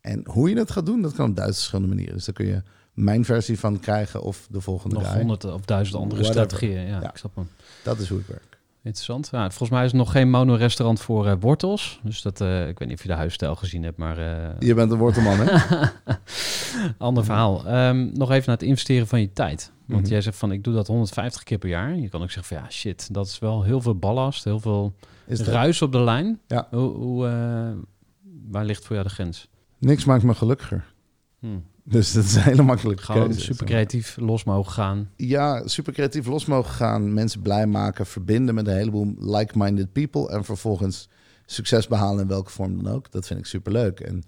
En 0.00 0.20
hoe 0.24 0.48
je 0.48 0.54
dat 0.54 0.70
gaat 0.70 0.86
doen, 0.86 1.02
dat 1.02 1.12
kan 1.14 1.28
op 1.30 1.36
duizend 1.36 1.58
verschillende 1.58 1.88
manieren. 1.94 2.14
Dus 2.16 2.24
daar 2.24 2.34
kun 2.34 2.46
je 2.46 2.62
mijn 2.92 3.24
versie 3.24 3.58
van 3.58 3.80
krijgen 3.80 4.22
of 4.22 4.46
de 4.50 4.60
volgende 4.60 4.94
Nog 4.94 5.14
honderd 5.14 5.44
of 5.44 5.60
duizend 5.64 5.96
andere 5.96 6.22
Whatever. 6.22 6.46
strategieën. 6.50 6.86
Ja, 6.86 7.00
Ja. 7.00 7.10
ik 7.10 7.16
snap 7.16 7.34
hem. 7.36 7.48
Dat 7.84 7.98
is 7.98 8.08
hoe 8.08 8.18
ik 8.20 8.26
werk. 8.26 8.50
Interessant. 8.84 9.28
Ja, 9.32 9.48
volgens 9.48 9.70
mij 9.70 9.84
is 9.84 9.90
er 9.90 9.96
nog 9.96 10.12
geen 10.12 10.30
mono-restaurant 10.30 11.00
voor 11.00 11.26
eh, 11.26 11.34
wortels. 11.40 12.00
Dus 12.02 12.22
dat, 12.22 12.40
eh, 12.40 12.68
ik 12.68 12.78
weet 12.78 12.88
niet 12.88 12.96
of 12.96 13.02
je 13.02 13.08
de 13.08 13.14
huisstijl 13.14 13.56
gezien 13.56 13.82
hebt, 13.82 13.96
maar 13.96 14.18
eh, 14.18 14.48
Je 14.58 14.74
bent 14.74 14.90
een 14.92 14.98
wortelman, 14.98 15.36
hè? 15.38 15.52
ander 16.98 17.24
verhaal. 17.24 17.66
Ehm, 17.66 18.08
nog 18.12 18.30
even 18.30 18.44
naar 18.46 18.56
het 18.58 18.62
investeren 18.68 19.06
van 19.06 19.20
je 19.20 19.32
tijd. 19.32 19.72
Want 19.86 20.02
Mhm. 20.02 20.10
jij 20.10 20.20
zegt 20.20 20.36
van, 20.36 20.52
ik 20.52 20.64
doe 20.64 20.74
dat 20.74 20.86
150 20.86 21.42
keer 21.42 21.58
per 21.58 21.68
jaar. 21.68 21.96
Je 21.96 22.08
kan 22.08 22.22
ook 22.22 22.30
zeggen 22.30 22.56
van, 22.56 22.64
ja, 22.66 22.70
shit, 22.72 23.14
dat 23.14 23.26
is 23.26 23.38
wel 23.38 23.62
heel 23.62 23.80
veel 23.80 23.96
ballast, 23.96 24.44
heel 24.44 24.60
veel 24.60 24.94
Is 25.32 25.38
dat- 25.38 25.54
ruis 25.54 25.82
op 25.82 25.92
de 25.92 26.00
lijn. 26.00 26.40
Ja. 26.46 26.66
Hoe, 26.70 26.90
hoe, 26.90 27.26
eh, 27.26 27.70
waar 28.50 28.64
ligt 28.64 28.84
voor 28.84 28.96
jou 28.96 29.08
de 29.08 29.14
grens? 29.14 29.48
Niks 29.78 30.04
maakt 30.04 30.22
me 30.22 30.34
gelukkiger. 30.34 30.94
Hm. 31.38 31.46
Dus 31.84 32.12
dat 32.12 32.24
is 32.24 32.34
een 32.34 32.42
hele 32.42 32.62
makkelijke 32.62 33.02
Gewoon 33.02 33.24
keuze. 33.26 33.40
super 33.40 33.66
creatief 33.66 34.16
los 34.20 34.44
mogen 34.44 34.72
gaan. 34.72 35.10
Ja, 35.16 35.66
super 35.66 35.92
creatief 35.92 36.26
los 36.26 36.44
mogen 36.46 36.70
gaan. 36.74 37.14
Mensen 37.14 37.40
blij 37.40 37.66
maken. 37.66 38.06
Verbinden 38.06 38.54
met 38.54 38.66
een 38.66 38.76
heleboel 38.76 39.14
like-minded 39.18 39.92
people. 39.92 40.28
En 40.30 40.44
vervolgens 40.44 41.08
succes 41.46 41.86
behalen 41.88 42.20
in 42.22 42.28
welke 42.28 42.50
vorm 42.50 42.82
dan 42.82 42.92
ook. 42.92 43.10
Dat 43.10 43.26
vind 43.26 43.38
ik 43.38 43.46
super 43.46 43.72
leuk. 43.72 44.00
En 44.00 44.22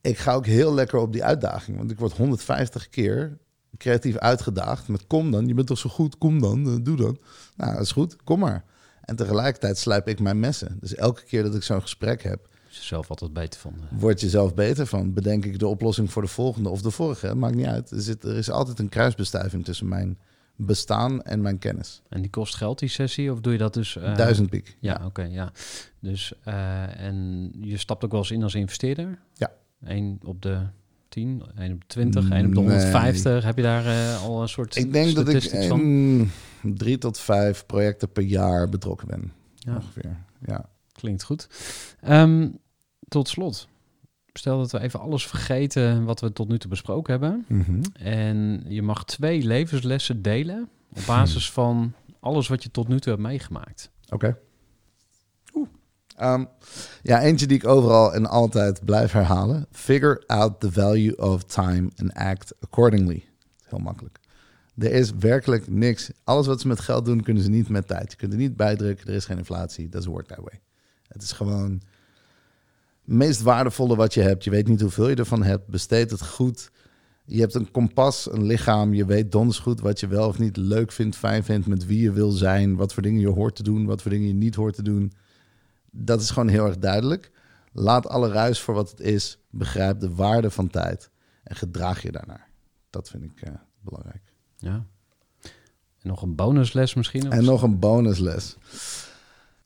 ik 0.00 0.18
ga 0.18 0.32
ook 0.34 0.46
heel 0.46 0.74
lekker 0.74 0.98
op 0.98 1.12
die 1.12 1.24
uitdaging. 1.24 1.76
Want 1.76 1.90
ik 1.90 1.98
word 1.98 2.16
150 2.16 2.88
keer 2.88 3.38
creatief 3.76 4.16
uitgedaagd. 4.16 4.88
Met 4.88 5.06
kom 5.06 5.30
dan, 5.30 5.46
je 5.46 5.54
bent 5.54 5.66
toch 5.66 5.78
zo 5.78 5.88
goed, 5.88 6.18
kom 6.18 6.40
dan, 6.40 6.66
eh, 6.66 6.74
doe 6.82 6.96
dan. 6.96 7.18
Nou, 7.56 7.72
dat 7.72 7.82
is 7.82 7.92
goed, 7.92 8.16
kom 8.24 8.38
maar. 8.38 8.64
En 9.08 9.16
tegelijkertijd 9.16 9.78
slijp 9.78 10.08
ik 10.08 10.20
mijn 10.20 10.40
messen. 10.40 10.76
Dus 10.80 10.94
elke 10.94 11.24
keer 11.24 11.42
dat 11.42 11.54
ik 11.54 11.62
zo'n 11.62 11.80
gesprek 11.80 12.22
heb, 12.22 12.48
Is 12.70 12.78
er 12.78 12.84
zelf 12.84 13.10
altijd 13.10 13.32
beter 13.32 13.60
van. 13.60 13.74
eh. 13.74 13.98
word 14.00 14.20
je 14.20 14.28
zelf 14.28 14.54
beter 14.54 14.86
van. 14.86 15.12
Bedenk 15.12 15.44
ik 15.44 15.58
de 15.58 15.66
oplossing 15.66 16.12
voor 16.12 16.22
de 16.22 16.28
volgende 16.28 16.68
of 16.68 16.82
de 16.82 16.90
vorige. 16.90 17.34
Maakt 17.34 17.54
niet 17.54 17.66
uit. 17.66 17.90
Er, 17.90 18.00
zit, 18.00 18.24
er 18.24 18.36
is 18.36 18.50
altijd 18.50 18.78
een 18.78 18.88
kruisbestuiving 18.88 19.64
tussen 19.64 19.88
mijn 19.88 20.18
bestaan 20.56 21.22
en 21.22 21.40
mijn 21.42 21.58
kennis. 21.58 22.02
En 22.08 22.20
die 22.20 22.30
kost 22.30 22.54
geld, 22.54 22.78
die 22.78 22.88
sessie? 22.88 23.32
Of 23.32 23.40
doe 23.40 23.52
je 23.52 23.58
dat 23.58 23.74
dus... 23.74 23.96
eh, 23.96 24.16
Duizend 24.16 24.50
piek. 24.50 24.76
Ja, 24.80 25.00
oké, 25.04 25.22
ja. 25.22 25.52
Dus, 26.00 26.32
eh, 26.44 27.00
en 27.00 27.50
je 27.60 27.76
stapt 27.76 28.04
ook 28.04 28.10
wel 28.10 28.20
eens 28.20 28.30
in 28.30 28.42
als 28.42 28.54
investeerder? 28.54 29.18
Ja. 29.34 29.52
Eén 29.82 30.20
op 30.24 30.42
de 30.42 30.60
10, 31.08 31.42
één 31.58 31.72
op 31.72 31.80
de 31.80 31.86
20, 31.86 32.30
één 32.30 32.46
op 32.46 32.54
de 32.54 32.60
Nee. 32.60 32.68
150. 32.68 33.44
Heb 33.44 33.56
je 33.56 33.62
daar 33.62 33.86
eh, 33.86 34.22
al 34.22 34.42
een 34.42 34.48
soort 34.48 34.76
Ik 34.76 34.92
denk 34.92 35.14
dat 35.14 35.28
ik 35.28 35.74
mm, 35.74 36.30
drie 36.62 36.98
tot 36.98 37.18
vijf 37.18 37.66
projecten 37.66 38.12
per 38.12 38.22
jaar 38.22 38.68
betrokken 38.68 39.08
ben. 39.08 39.32
Ja. 39.54 39.74
Ongeveer. 39.74 40.16
Ja. 40.46 40.68
Klinkt 40.92 41.22
goed. 41.22 41.48
Ehm, 42.00 42.48
tot 43.08 43.28
slot. 43.28 43.68
Stel 44.32 44.58
dat 44.58 44.70
we 44.70 44.80
even 44.80 45.00
alles 45.00 45.26
vergeten 45.26 46.04
wat 46.04 46.20
we 46.20 46.32
tot 46.32 46.48
nu 46.48 46.58
toe 46.58 46.70
besproken 46.70 47.12
hebben. 47.12 47.44
Mhm. 47.48 47.82
En 47.92 48.64
je 48.68 48.82
mag 48.82 49.04
twee 49.04 49.42
levenslessen 49.42 50.22
delen 50.22 50.68
op 50.96 51.02
basis 51.06 51.50
van 51.50 51.92
alles 52.20 52.48
wat 52.48 52.62
je 52.62 52.70
tot 52.70 52.88
nu 52.88 53.00
toe 53.00 53.12
hebt 53.12 53.24
meegemaakt. 53.24 53.90
Oké. 54.08 54.38
Ehm, 56.18 56.44
ja, 57.02 57.20
eentje 57.22 57.46
die 57.46 57.56
ik 57.56 57.66
overal 57.66 58.14
en 58.14 58.26
altijd 58.26 58.84
blijf 58.84 59.12
herhalen. 59.12 59.66
Figure 59.70 60.22
out 60.26 60.60
the 60.60 60.72
value 60.72 61.16
of 61.16 61.44
time 61.44 61.90
and 61.96 62.14
act 62.14 62.54
accordingly. 62.60 63.24
Heel 63.64 63.78
makkelijk. 63.78 64.18
Er 64.78 64.92
is 64.92 65.12
werkelijk 65.18 65.68
niks. 65.68 66.10
Alles 66.24 66.46
wat 66.46 66.60
ze 66.60 66.68
met 66.68 66.80
geld 66.80 67.04
doen, 67.04 67.22
kunnen 67.22 67.42
ze 67.42 67.50
niet 67.50 67.68
met 67.68 67.86
tijd. 67.86 68.10
Je 68.10 68.16
kunt 68.16 68.32
er 68.32 68.38
niet 68.38 68.56
bijdrukken. 68.56 69.06
Er 69.06 69.14
is 69.14 69.24
geen 69.24 69.38
inflatie. 69.38 69.88
Doesn't 69.88 70.12
work 70.12 70.26
that 70.26 70.38
way. 70.38 70.60
Het 71.08 71.22
is 71.22 71.32
gewoon 71.32 71.70
het 73.04 73.14
meest 73.16 73.42
waardevolle 73.42 73.96
wat 73.96 74.14
je 74.14 74.20
hebt. 74.20 74.44
Je 74.44 74.50
weet 74.50 74.68
niet 74.68 74.80
hoeveel 74.80 75.08
je 75.08 75.16
ervan 75.16 75.42
hebt. 75.42 75.66
Besteed 75.66 76.10
het 76.10 76.26
goed. 76.26 76.70
Je 77.24 77.40
hebt 77.40 77.54
een 77.54 77.70
kompas, 77.70 78.32
een 78.32 78.44
lichaam. 78.44 78.94
Je 78.94 79.04
weet 79.04 79.32
donders 79.32 79.58
goed 79.58 79.80
wat 79.80 80.00
je 80.00 80.06
wel 80.06 80.28
of 80.28 80.38
niet 80.38 80.56
leuk 80.56 80.92
vindt, 80.92 81.16
fijn 81.16 81.44
vindt, 81.44 81.66
met 81.66 81.86
wie 81.86 82.00
je 82.00 82.12
wil 82.12 82.30
zijn, 82.30 82.76
wat 82.76 82.94
voor 82.94 83.02
dingen 83.02 83.20
je 83.20 83.28
hoort 83.28 83.56
te 83.56 83.62
doen, 83.62 83.86
wat 83.86 84.02
voor 84.02 84.10
dingen 84.10 84.26
je 84.26 84.34
niet 84.34 84.54
hoort 84.54 84.74
te 84.74 84.82
doen. 84.82 85.12
Dat 86.00 86.20
is 86.20 86.30
gewoon 86.30 86.48
heel 86.48 86.66
erg 86.66 86.78
duidelijk. 86.78 87.30
Laat 87.72 88.08
alle 88.08 88.28
ruis 88.28 88.60
voor 88.60 88.74
wat 88.74 88.90
het 88.90 89.00
is. 89.00 89.38
Begrijp 89.50 90.00
de 90.00 90.14
waarde 90.14 90.50
van 90.50 90.68
tijd 90.68 91.10
en 91.42 91.56
gedraag 91.56 92.02
je 92.02 92.12
daarnaar. 92.12 92.48
Dat 92.90 93.08
vind 93.08 93.24
ik 93.24 93.40
eh, 93.40 93.52
belangrijk. 93.80 94.32
Ja. 94.56 94.86
En 95.98 96.08
nog 96.08 96.22
een 96.22 96.34
bonusles 96.34 96.94
misschien? 96.94 97.26
Of 97.26 97.32
En 97.32 97.44
nog 97.44 97.62
een 97.62 97.78
bonusles. 97.78 98.56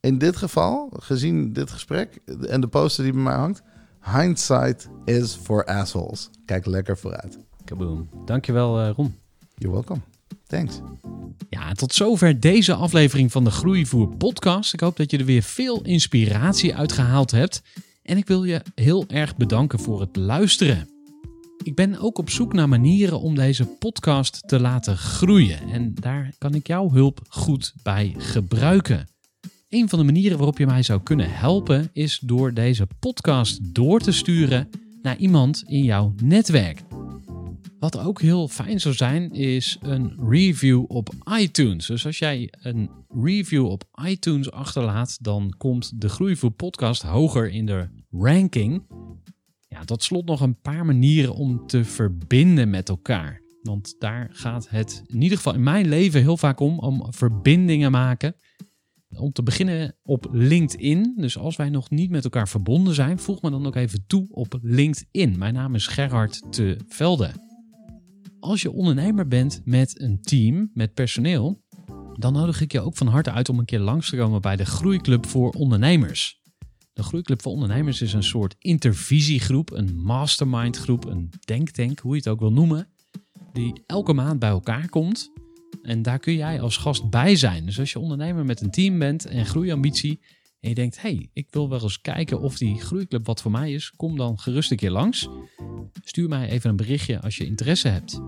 In 0.01 0.19
dit 0.19 0.37
geval, 0.37 0.91
gezien 0.93 1.53
dit 1.53 1.71
gesprek 1.71 2.21
en 2.49 2.61
de 2.61 2.69
poster 2.69 3.05
die 3.05 3.13
bij 3.13 3.23
mij 3.23 3.35
hangt, 3.35 3.63
hindsight 4.01 4.89
is 5.05 5.35
for 5.35 5.65
assholes. 5.65 6.31
Kijk 6.45 6.67
lekker 6.67 6.99
vooruit. 6.99 7.39
Kaboom. 7.65 8.09
Dankjewel 8.25 8.81
eh 8.81 8.91
Ron. 8.91 9.19
You're 9.55 9.75
welcome. 9.75 10.01
Ja, 11.49 11.73
tot 11.73 11.95
zover 11.95 12.41
deze 12.41 12.75
aflevering 12.75 13.33
van 13.33 13.45
de 13.45 13.51
Groeivoer 13.51 14.17
podcast. 14.17 14.73
Ik 14.73 14.81
hoop 14.81 14.97
dat 14.97 15.11
je 15.11 15.19
er 15.19 15.25
weer 15.25 15.43
veel 15.43 15.83
inspiratie 15.83 16.75
uit 16.75 16.93
gehaald 16.93 17.31
hebt. 17.31 17.63
En 18.03 18.17
ik 18.17 18.27
wil 18.27 18.45
je 18.45 18.63
heel 18.75 19.05
erg 19.09 19.37
bedanken 19.37 19.79
voor 19.79 20.01
het 20.01 20.17
luisteren. 20.17 20.89
Ik 21.63 21.75
ben 21.75 21.99
ook 21.99 22.19
op 22.19 22.31
zoek 22.31 22.53
naar 22.53 22.69
manieren 22.69 23.21
om 23.21 23.35
deze 23.35 23.65
podcast 23.65 24.49
te 24.49 24.61
laten 24.61 24.97
groeien. 24.97 25.59
En 25.71 25.95
daar 25.95 26.35
kan 26.39 26.55
ik 26.55 26.67
jouw 26.67 26.91
hulp 26.91 27.21
goed 27.29 27.75
bij 27.83 28.15
gebruiken. 28.19 29.09
Een 29.69 29.89
van 29.89 29.99
de 29.99 30.05
manieren 30.05 30.37
waarop 30.37 30.59
je 30.59 30.67
mij 30.67 30.83
zou 30.83 31.01
kunnen 31.03 31.31
helpen 31.31 31.91
is 31.93 32.19
door 32.23 32.55
deze 32.55 32.87
podcast 32.99 33.75
door 33.75 34.01
te 34.01 34.13
sturen 34.13 34.69
naar 35.03 35.17
iemand 35.17 35.63
in 35.67 35.85
jouw 35.85 36.15
netwerk. 36.23 36.83
Wat 37.83 37.99
ook 37.99 38.21
heel 38.21 38.49
fijn 38.49 38.81
zou 38.81 38.95
zijn, 38.95 39.31
is 39.31 39.79
een 39.81 40.17
review 40.29 40.85
op 40.89 41.09
iTunes. 41.39 41.87
Dus 41.87 42.07
als 42.07 42.19
jij 42.19 42.53
een 42.61 42.91
review 43.09 43.67
op 43.67 43.85
iTunes 44.05 44.51
achterlaat, 44.51 45.19
dan 45.21 45.55
komt 45.59 46.01
de 46.01 46.09
Groeivoer 46.09 46.51
podcast 46.51 47.03
hoger 47.03 47.51
in 47.51 47.67
de 47.67 47.89
ranking. 48.11 48.83
Ja, 49.69 49.85
tot 49.85 50.03
slot 50.03 50.27
nog 50.27 50.41
een 50.41 50.61
paar 50.61 50.87
manieren 50.87 51.35
om 51.35 51.67
te 51.67 51.85
verbinden 51.85 52.71
met 52.71 52.89
elkaar. 52.89 53.41
Want 53.63 53.95
daar 53.99 54.29
gaat 54.33 54.69
het 54.69 55.03
in 55.07 55.23
ieder 55.23 55.37
geval 55.37 55.55
in 55.55 55.63
mijn 55.63 55.89
leven 55.89 56.21
heel 56.21 56.37
vaak 56.37 56.61
om, 56.61 56.79
om 56.79 57.07
verbindingen 57.13 57.91
maken. 57.91 58.35
Om 59.17 59.33
te 59.33 59.43
beginnen 59.43 59.97
op 60.03 60.29
LinkedIn. 60.33 61.15
Dus 61.17 61.39
als 61.39 61.57
wij 61.57 61.71
nog 61.71 61.91
niet 61.91 62.11
met 62.11 62.25
elkaar 62.25 62.49
verbonden 62.49 62.95
zijn, 62.95 63.19
voeg 63.19 63.43
me 63.43 63.51
dan 63.51 63.67
ook 63.67 63.77
even 63.77 64.05
toe 64.07 64.27
op 64.31 64.59
LinkedIn. 64.63 65.39
Mijn 65.39 65.55
naam 65.55 65.75
is 65.75 65.87
Gerhard 65.87 66.53
te 66.53 66.77
Velde. 66.89 67.51
Als 68.43 68.63
je 68.63 68.73
ondernemer 68.73 69.29
bent 69.29 69.61
met 69.65 70.01
een 70.01 70.21
team, 70.21 70.71
met 70.75 70.95
personeel, 70.95 71.63
dan 72.19 72.33
nodig 72.33 72.61
ik 72.61 72.73
je 72.73 72.81
ook 72.81 72.97
van 72.97 73.07
harte 73.07 73.31
uit 73.31 73.49
om 73.49 73.59
een 73.59 73.65
keer 73.65 73.79
langs 73.79 74.11
te 74.11 74.17
komen 74.17 74.41
bij 74.41 74.57
de 74.57 74.65
Groeiclub 74.65 75.27
voor 75.27 75.51
Ondernemers. 75.51 76.41
De 76.93 77.03
Groeiclub 77.03 77.43
voor 77.43 77.53
Ondernemers 77.53 78.03
is 78.03 78.13
een 78.13 78.23
soort 78.23 78.57
intervisiegroep, 78.59 79.71
een 79.71 79.97
mastermind 79.97 80.77
groep, 80.77 81.05
een 81.05 81.31
denktank, 81.45 81.99
hoe 81.99 82.13
je 82.13 82.19
het 82.19 82.29
ook 82.29 82.41
wil 82.41 82.53
noemen, 82.53 82.89
die 83.53 83.83
elke 83.87 84.13
maand 84.13 84.39
bij 84.39 84.51
elkaar 84.51 84.89
komt. 84.89 85.33
En 85.83 86.03
daar 86.03 86.19
kun 86.19 86.35
jij 86.35 86.61
als 86.61 86.77
gast 86.77 87.11
bij 87.11 87.37
zijn. 87.37 87.67
Dus 87.67 87.79
als 87.79 87.93
je 87.93 87.99
ondernemer 87.99 88.45
met 88.45 88.61
een 88.61 88.71
team 88.71 88.99
bent 88.99 89.27
en 89.27 89.47
groeiambitie 89.47 90.21
en 90.63 90.69
je 90.69 90.75
denkt, 90.75 91.03
hey, 91.03 91.29
ik 91.33 91.47
wil 91.51 91.69
wel 91.69 91.83
eens 91.83 92.01
kijken 92.01 92.41
of 92.41 92.59
die 92.59 92.81
groeiclub 92.81 93.27
wat 93.27 93.43
voor 93.43 93.51
mij 93.51 93.73
is, 93.73 93.93
kom 93.97 94.17
dan 94.17 94.39
gerust 94.39 94.71
een 94.71 94.77
keer 94.77 94.91
langs. 94.91 95.29
Stuur 96.05 96.29
mij 96.29 96.49
even 96.49 96.71
een 96.71 96.77
berichtje 96.77 97.21
als 97.21 97.37
je 97.37 97.45
interesse 97.45 97.89
hebt. 97.89 98.21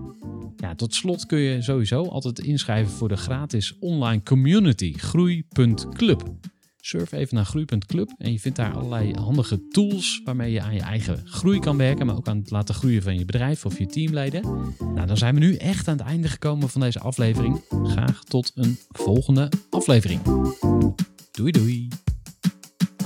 Ja, 0.57 0.75
tot 0.75 0.93
slot 0.93 1.25
kun 1.25 1.39
je 1.39 1.61
sowieso 1.61 2.03
altijd 2.03 2.39
inschrijven 2.39 2.91
voor 2.91 3.07
de 3.07 3.17
gratis 3.17 3.77
online 3.79 4.23
community 4.23 4.93
groei.club. 4.93 6.33
Surf 6.79 7.11
even 7.11 7.35
naar 7.35 7.45
groei.club 7.45 8.13
en 8.17 8.31
je 8.31 8.39
vindt 8.39 8.57
daar 8.57 8.73
allerlei 8.73 9.13
handige 9.13 9.67
tools 9.67 10.21
waarmee 10.23 10.51
je 10.51 10.61
aan 10.61 10.73
je 10.73 10.81
eigen 10.81 11.21
groei 11.25 11.59
kan 11.59 11.77
werken, 11.77 12.05
maar 12.05 12.15
ook 12.15 12.27
aan 12.27 12.37
het 12.37 12.51
laten 12.51 12.75
groeien 12.75 13.01
van 13.01 13.17
je 13.17 13.25
bedrijf 13.25 13.65
of 13.65 13.79
je 13.79 13.85
teamleden. 13.85 14.41
Nou, 14.79 15.07
dan 15.07 15.17
zijn 15.17 15.33
we 15.33 15.39
nu 15.39 15.55
echt 15.55 15.87
aan 15.87 15.97
het 15.97 16.07
einde 16.07 16.27
gekomen 16.27 16.69
van 16.69 16.81
deze 16.81 16.99
aflevering. 16.99 17.61
Graag 17.83 18.23
tot 18.23 18.51
een 18.55 18.77
volgende 18.89 19.51
aflevering. 19.69 20.21
Doei 21.31 21.51
doei. 21.51 21.87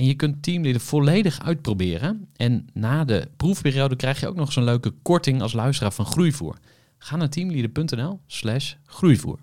En 0.00 0.06
je 0.06 0.14
kunt 0.14 0.42
Teamleader 0.42 0.80
volledig 0.80 1.40
uitproberen. 1.40 2.28
En 2.36 2.66
na 2.72 3.04
de 3.04 3.28
proefperiode 3.36 3.96
krijg 3.96 4.20
je 4.20 4.28
ook 4.28 4.36
nog 4.36 4.52
zo'n 4.52 4.64
leuke 4.64 4.90
korting 5.02 5.42
als 5.42 5.52
luisteraar 5.52 5.92
van 5.92 6.06
Groeivoer. 6.06 6.56
Ga 6.98 7.16
naar 7.16 7.28
teamleader.nl 7.28 8.20
slash 8.26 8.74
groeivoer. 8.84 9.38